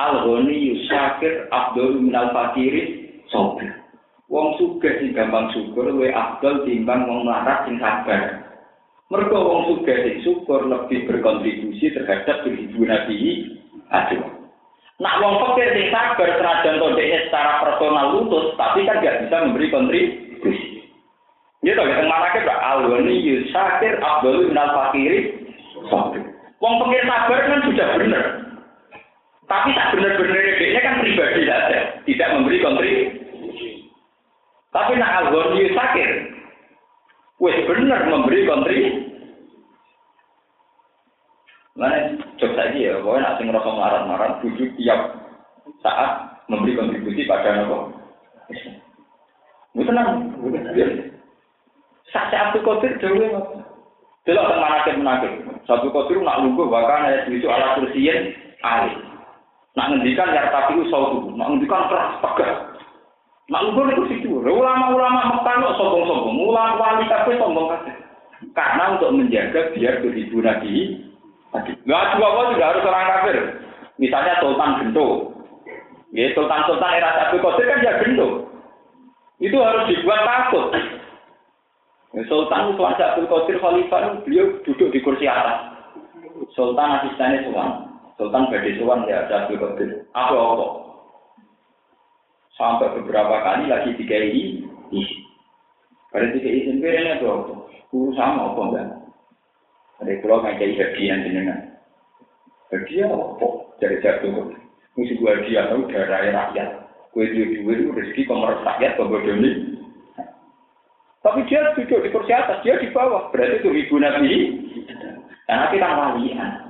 Al-Ghani 0.00 0.56
yusakir 0.56 1.44
Abdul 1.52 2.00
minal 2.00 2.32
fakiri 2.32 3.12
sobir. 3.28 3.68
Wong 4.30 4.54
sugih 4.62 4.94
sing 5.02 5.10
gampang 5.10 5.50
syukur 5.50 5.90
luwe 5.90 6.14
abdul 6.14 6.62
timbang 6.62 7.02
wong 7.04 7.26
melarat 7.26 7.66
sing 7.66 7.82
sabar. 7.82 8.46
Mergo 9.10 9.38
wong 9.42 9.60
sugih 9.66 9.96
sing 10.06 10.16
syukur 10.22 10.70
lebih 10.70 11.04
berkontribusi 11.10 11.90
terhadap 11.90 12.46
kehidupan 12.46 12.88
Nabi 12.88 13.50
Aduh. 13.90 14.22
Nak 15.02 15.18
wong 15.18 15.34
fakir 15.42 15.68
sing 15.74 15.90
sabar 15.90 16.28
senajan 16.38 16.78
to 16.78 16.88
secara 16.94 17.52
personal 17.64 18.06
lutut, 18.14 18.54
tapi 18.54 18.86
kan 18.86 19.02
gak 19.02 19.26
bisa 19.26 19.36
memberi 19.42 19.66
kontribusi. 19.72 20.86
Ya 21.60 21.76
toh, 21.76 21.84
yang 21.84 22.08
mana 22.08 22.32
ke 22.32 22.40
alwani 22.46 23.20
yusakir 23.20 23.98
abdul 23.98 24.46
minal 24.48 24.70
fakiri 24.72 25.42
Wong 26.60 26.74
fakir 26.84 27.02
sabar 27.02 27.40
kan 27.50 27.60
sudah 27.66 27.88
benar. 27.98 28.24
Tapi 29.50 29.74
tak 29.74 29.98
benar-benar 29.98 30.62
ini 30.62 30.78
kan 30.78 31.02
pribadi 31.02 31.42
saja, 31.42 31.78
tidak 32.06 32.32
memberi 32.38 32.62
kontribusi. 32.62 33.90
Tapi 34.70 34.94
nak 34.94 35.26
alwani 35.26 35.66
yusakir, 35.66 36.10
wes 37.42 37.58
benar 37.66 38.06
memberi 38.06 38.46
kontribusi. 38.46 39.10
Mana 41.74 42.14
jok 42.38 42.54
saja 42.54 42.78
ya, 42.78 43.02
pokoknya 43.02 43.26
nak 43.26 43.38
ngerasa 43.42 43.70
marah-marah, 43.74 44.30
bujuk 44.38 44.70
tiap 44.78 45.18
saat 45.82 46.38
memberi 46.46 46.78
kontribusi 46.78 47.26
pada 47.26 47.66
nopo. 47.66 47.90
Itu 49.74 49.82
tenang, 49.82 50.30
Saksi 52.10 52.34
Abdul 52.34 52.66
Qadir 52.66 52.92
dewe 52.98 53.26
Delok 54.28 54.46
teng 54.52 54.60
manakib 54.60 54.94
menakib. 55.00 55.32
Satu 55.64 55.88
Qadir 55.90 56.20
nak 56.20 56.44
lungguh 56.44 56.68
bahkan 56.68 57.08
ayat 57.08 57.26
itu 57.32 57.48
ala 57.48 57.80
kursiyin 57.80 58.36
ali. 58.60 59.09
Nak 59.78 59.86
ngendikan 59.94 60.34
ya 60.34 60.50
tapi 60.50 60.82
sautu, 60.90 61.30
nak 61.38 61.54
ngendikan 61.54 61.86
keras 61.86 62.18
tegas. 62.18 62.52
Nak 63.50 63.62
lungguh 63.66 63.90
itu 63.90 64.02
situ. 64.10 64.30
Ulama-ulama 64.38 65.38
Mekah 65.38 65.74
sombong-sombong, 65.74 66.38
ulama 66.38 66.78
wali 66.78 67.06
kabeh 67.10 67.34
sombong 67.38 67.70
kabeh. 67.70 67.94
Karena 68.54 68.96
untuk 68.96 69.14
menjaga 69.14 69.74
biar 69.76 70.00
beribu 70.00 70.40
Nabi 70.40 70.96
Nggak 71.50 72.02
juga 72.14 72.26
apa 72.30 72.42
juga 72.54 72.68
harus 72.70 72.86
orang 72.86 73.10
kafir. 73.10 73.36
Misalnya 73.98 74.38
Sultan 74.38 74.70
Gento. 74.78 75.34
Ya, 76.14 76.30
Sultan-Sultan 76.34 76.94
era 76.94 77.10
Sabi 77.18 77.42
Qadir 77.42 77.66
kan 77.66 77.82
ya 77.82 77.92
Gento. 77.98 78.28
Itu 79.42 79.58
harus 79.58 79.90
dibuat 79.90 80.22
takut. 80.22 80.70
Ya, 82.14 82.22
Sultan 82.30 82.78
Sultan 82.78 83.02
Abdul 83.02 83.26
Qadir 83.26 83.56
Khalifah 83.58 84.22
beliau 84.22 84.62
duduk 84.62 84.94
di 84.94 85.02
kursi 85.02 85.26
atas. 85.26 85.74
Sultan 86.54 87.02
asistennya 87.02 87.42
Sultan. 87.50 87.89
Sultan 88.20 88.52
Badi 88.52 88.76
Sultan 88.76 89.08
ya 89.08 89.24
Abdul 89.24 89.56
Qadir. 89.56 90.04
Apa 90.12 90.36
apa? 90.36 90.66
Sampai 92.60 92.92
beberapa 93.00 93.40
kali 93.40 93.64
lagi 93.72 93.96
dikai 93.96 94.28
isi. 94.92 95.24
Berarti 96.12 96.44
ke 96.44 96.50
izin 96.52 96.84
kene 96.84 97.16
to. 97.24 97.32
Guru 97.88 98.12
sama 98.12 98.52
apa 98.52 98.60
enggak? 98.60 98.88
Ada 100.04 100.20
pulau 100.20 100.44
kayak 100.44 100.60
hadiah 100.60 101.16
jenengan. 101.24 101.60
Hadiah 102.68 103.08
apa? 103.08 103.48
Dari 103.80 104.04
jatuh. 104.04 104.52
Musuh 105.00 105.16
gua 105.16 105.40
hadiah 105.40 105.72
tahu 105.72 105.88
darah 105.88 106.20
rakyat. 106.28 106.68
Kue 107.16 107.24
duit 107.24 107.64
duit 107.64 107.80
itu 107.80 107.90
rezeki 107.96 108.22
komersial 108.28 108.68
rakyat 108.68 109.00
pembodoni. 109.00 109.50
Tapi 111.20 111.44
dia 111.48 111.72
duduk 111.76 112.00
di 112.04 112.08
kursi 112.12 112.32
atas, 112.32 112.60
dia 112.64 112.80
di 112.80 112.92
bawah. 112.92 113.32
Berarti 113.32 113.64
itu 113.64 113.68
ibu 113.72 113.96
nabi. 113.96 114.28
Karena 115.48 115.66
kita 115.72 115.88
walian. 115.88 116.69